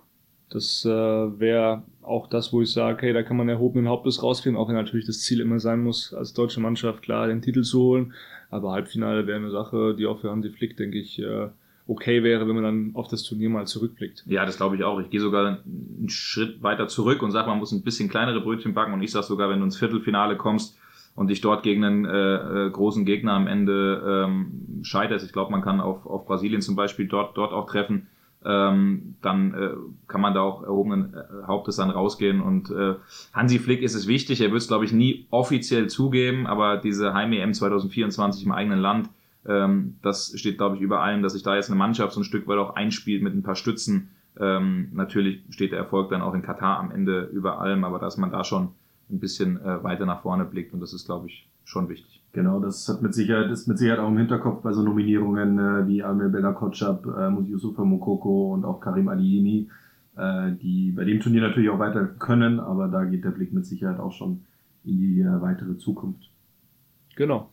Das 0.50 0.84
äh, 0.84 0.90
wäre 0.90 1.82
auch 2.02 2.26
das, 2.28 2.52
wo 2.52 2.60
ich 2.60 2.70
sage, 2.70 2.94
okay, 2.94 3.12
da 3.14 3.22
kann 3.22 3.38
man 3.38 3.48
erhobenen 3.48 3.88
Hauptes 3.88 4.22
rausgehen, 4.22 4.56
auch 4.56 4.68
wenn 4.68 4.74
natürlich 4.74 5.06
das 5.06 5.20
Ziel 5.20 5.40
immer 5.40 5.58
sein 5.58 5.82
muss, 5.82 6.12
als 6.12 6.34
deutsche 6.34 6.60
Mannschaft 6.60 7.02
klar 7.02 7.28
den 7.28 7.40
Titel 7.40 7.62
zu 7.62 7.80
holen. 7.80 8.12
Aber 8.50 8.72
Halbfinale 8.72 9.26
wäre 9.26 9.38
eine 9.38 9.50
Sache, 9.50 9.94
die 9.98 10.06
auch 10.06 10.20
für 10.20 10.30
Hansi 10.30 10.50
Flick, 10.50 10.76
denke 10.76 10.98
ich, 10.98 11.18
äh, 11.18 11.48
okay 11.86 12.22
wäre, 12.22 12.48
wenn 12.48 12.54
man 12.54 12.64
dann 12.64 12.90
auf 12.94 13.08
das 13.08 13.22
Turnier 13.22 13.50
mal 13.50 13.66
zurückblickt. 13.66 14.24
Ja, 14.26 14.46
das 14.46 14.56
glaube 14.56 14.76
ich 14.76 14.84
auch. 14.84 15.00
Ich 15.00 15.10
gehe 15.10 15.20
sogar 15.20 15.58
einen 15.64 16.08
Schritt 16.08 16.62
weiter 16.62 16.88
zurück 16.88 17.22
und 17.22 17.30
sage, 17.30 17.48
man 17.48 17.58
muss 17.58 17.72
ein 17.72 17.82
bisschen 17.82 18.08
kleinere 18.08 18.40
Brötchen 18.40 18.74
backen. 18.74 18.94
Und 18.94 19.02
ich 19.02 19.10
sage 19.10 19.26
sogar, 19.26 19.50
wenn 19.50 19.58
du 19.58 19.64
ins 19.64 19.76
Viertelfinale 19.76 20.36
kommst 20.36 20.78
und 21.14 21.28
dich 21.28 21.40
dort 21.40 21.62
gegen 21.62 21.84
einen 21.84 22.04
äh, 22.06 22.66
äh, 22.66 22.70
großen 22.70 23.04
Gegner 23.04 23.34
am 23.34 23.46
Ende 23.46 24.24
ähm, 24.26 24.80
scheiterst, 24.82 25.26
ich 25.26 25.32
glaube, 25.32 25.52
man 25.52 25.62
kann 25.62 25.80
auf, 25.80 26.06
auf 26.06 26.26
Brasilien 26.26 26.62
zum 26.62 26.74
Beispiel 26.74 27.06
dort, 27.06 27.36
dort 27.36 27.52
auch 27.52 27.66
treffen, 27.66 28.08
ähm, 28.46 29.16
dann 29.22 29.54
äh, 29.54 29.70
kann 30.06 30.20
man 30.20 30.34
da 30.34 30.40
auch 30.40 30.62
erhobenen 30.62 31.14
äh, 31.14 31.46
Hauptes 31.46 31.76
dann 31.76 31.90
rausgehen. 31.90 32.40
Und 32.40 32.70
äh, 32.70 32.94
Hansi 33.32 33.58
Flick 33.58 33.82
ist 33.82 33.94
es 33.94 34.06
wichtig, 34.06 34.40
er 34.40 34.50
wird 34.50 34.62
es, 34.62 34.68
glaube 34.68 34.86
ich, 34.86 34.92
nie 34.92 35.26
offiziell 35.30 35.88
zugeben, 35.88 36.46
aber 36.46 36.78
diese 36.78 37.14
Heim-EM 37.14 37.52
2024 37.52 38.44
im 38.44 38.52
eigenen 38.52 38.80
Land, 38.80 39.10
ähm, 39.46 39.96
das 40.02 40.32
steht, 40.38 40.58
glaube 40.58 40.76
ich, 40.76 40.82
über 40.82 41.02
allem, 41.02 41.22
dass 41.22 41.34
sich 41.34 41.42
da 41.42 41.54
jetzt 41.54 41.70
eine 41.70 41.78
Mannschaft 41.78 42.14
so 42.14 42.20
ein 42.20 42.24
Stück 42.24 42.46
weit 42.48 42.58
auch 42.58 42.76
einspielt 42.76 43.22
mit 43.22 43.34
ein 43.34 43.42
paar 43.42 43.56
Stützen. 43.56 44.10
Ähm, 44.38 44.88
natürlich 44.92 45.44
steht 45.50 45.72
der 45.72 45.78
Erfolg 45.78 46.10
dann 46.10 46.22
auch 46.22 46.34
in 46.34 46.42
Katar 46.42 46.78
am 46.78 46.90
Ende 46.90 47.24
über 47.32 47.60
allem, 47.60 47.84
aber 47.84 47.98
dass 47.98 48.16
man 48.16 48.30
da 48.30 48.44
schon 48.44 48.70
ein 49.10 49.20
bisschen 49.20 49.60
äh, 49.60 49.82
weiter 49.82 50.06
nach 50.06 50.22
vorne 50.22 50.44
blickt 50.44 50.72
und 50.72 50.80
das 50.80 50.92
ist, 50.92 51.06
glaube 51.06 51.26
ich, 51.26 51.48
schon 51.64 51.88
wichtig. 51.88 52.22
Genau, 52.32 52.58
das 52.58 52.88
hat 52.88 53.00
mit 53.00 53.14
Sicherheit, 53.14 53.50
ist 53.50 53.68
mit 53.68 53.78
Sicherheit 53.78 54.00
auch 54.00 54.08
im 54.08 54.18
Hinterkopf 54.18 54.62
bei 54.62 54.72
so 54.72 54.82
Nominierungen 54.82 55.58
äh, 55.58 55.86
wie 55.86 56.02
Amir 56.02 56.28
Bella 56.28 56.52
Kotschap, 56.52 57.06
äh, 57.06 57.30
Yusufa 57.48 57.84
Mokoko 57.84 58.54
und 58.54 58.64
auch 58.64 58.80
Karim 58.80 59.08
Aliini, 59.08 59.68
äh, 60.16 60.52
die 60.52 60.90
bei 60.90 61.04
dem 61.04 61.20
Turnier 61.20 61.42
natürlich 61.42 61.70
auch 61.70 61.78
weiter 61.78 62.06
können, 62.06 62.58
aber 62.58 62.88
da 62.88 63.04
geht 63.04 63.24
der 63.24 63.30
Blick 63.30 63.52
mit 63.52 63.66
Sicherheit 63.66 64.00
auch 64.00 64.12
schon 64.12 64.44
in 64.84 64.98
die 64.98 65.20
äh, 65.20 65.40
weitere 65.40 65.76
Zukunft. 65.76 66.28
Genau. 67.14 67.50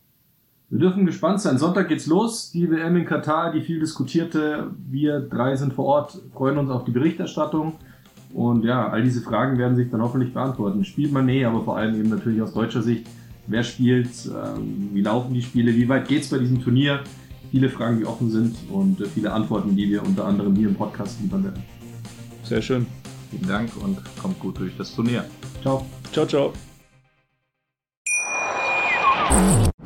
Wir 0.71 0.79
dürfen 0.79 1.05
gespannt 1.05 1.41
sein. 1.41 1.57
Sonntag 1.57 1.89
geht's 1.89 2.07
los. 2.07 2.49
Die 2.51 2.71
WM 2.71 2.95
in 2.95 3.05
Katar, 3.05 3.51
die 3.51 3.59
viel 3.59 3.81
diskutierte. 3.81 4.71
Wir 4.89 5.19
drei 5.19 5.57
sind 5.57 5.73
vor 5.73 5.83
Ort, 5.85 6.21
freuen 6.33 6.57
uns 6.57 6.71
auf 6.71 6.85
die 6.85 6.91
Berichterstattung. 6.91 7.73
Und 8.33 8.63
ja, 8.63 8.87
all 8.87 9.03
diese 9.03 9.19
Fragen 9.19 9.57
werden 9.57 9.75
sich 9.75 9.91
dann 9.91 10.01
hoffentlich 10.01 10.33
beantworten. 10.33 10.85
Spielt 10.85 11.11
man 11.11 11.25
nee, 11.25 11.43
aber 11.43 11.61
vor 11.65 11.75
allem 11.75 11.99
eben 11.99 12.07
natürlich 12.09 12.41
aus 12.41 12.53
deutscher 12.53 12.81
Sicht. 12.81 13.05
Wer 13.47 13.63
spielt? 13.63 14.07
Ähm, 14.27 14.91
wie 14.93 15.01
laufen 15.01 15.33
die 15.33 15.41
Spiele? 15.41 15.75
Wie 15.75 15.89
weit 15.89 16.07
geht's 16.07 16.29
bei 16.29 16.37
diesem 16.37 16.63
Turnier? 16.63 17.01
Viele 17.51 17.67
Fragen, 17.67 17.99
die 17.99 18.05
offen 18.05 18.31
sind 18.31 18.55
und 18.69 19.01
äh, 19.01 19.07
viele 19.07 19.33
Antworten, 19.33 19.75
die 19.75 19.89
wir 19.89 20.01
unter 20.01 20.25
anderem 20.25 20.55
hier 20.55 20.69
im 20.69 20.75
Podcast 20.75 21.19
liefern 21.21 21.43
werden. 21.43 21.63
Sehr 22.43 22.61
schön. 22.61 22.85
Vielen 23.29 23.45
Dank 23.49 23.71
und 23.83 23.97
kommt 24.21 24.39
gut 24.39 24.57
durch 24.57 24.77
das 24.77 24.95
Turnier. 24.95 25.25
Ciao. 25.61 25.85
Ciao, 26.13 26.25
ciao. 26.25 26.53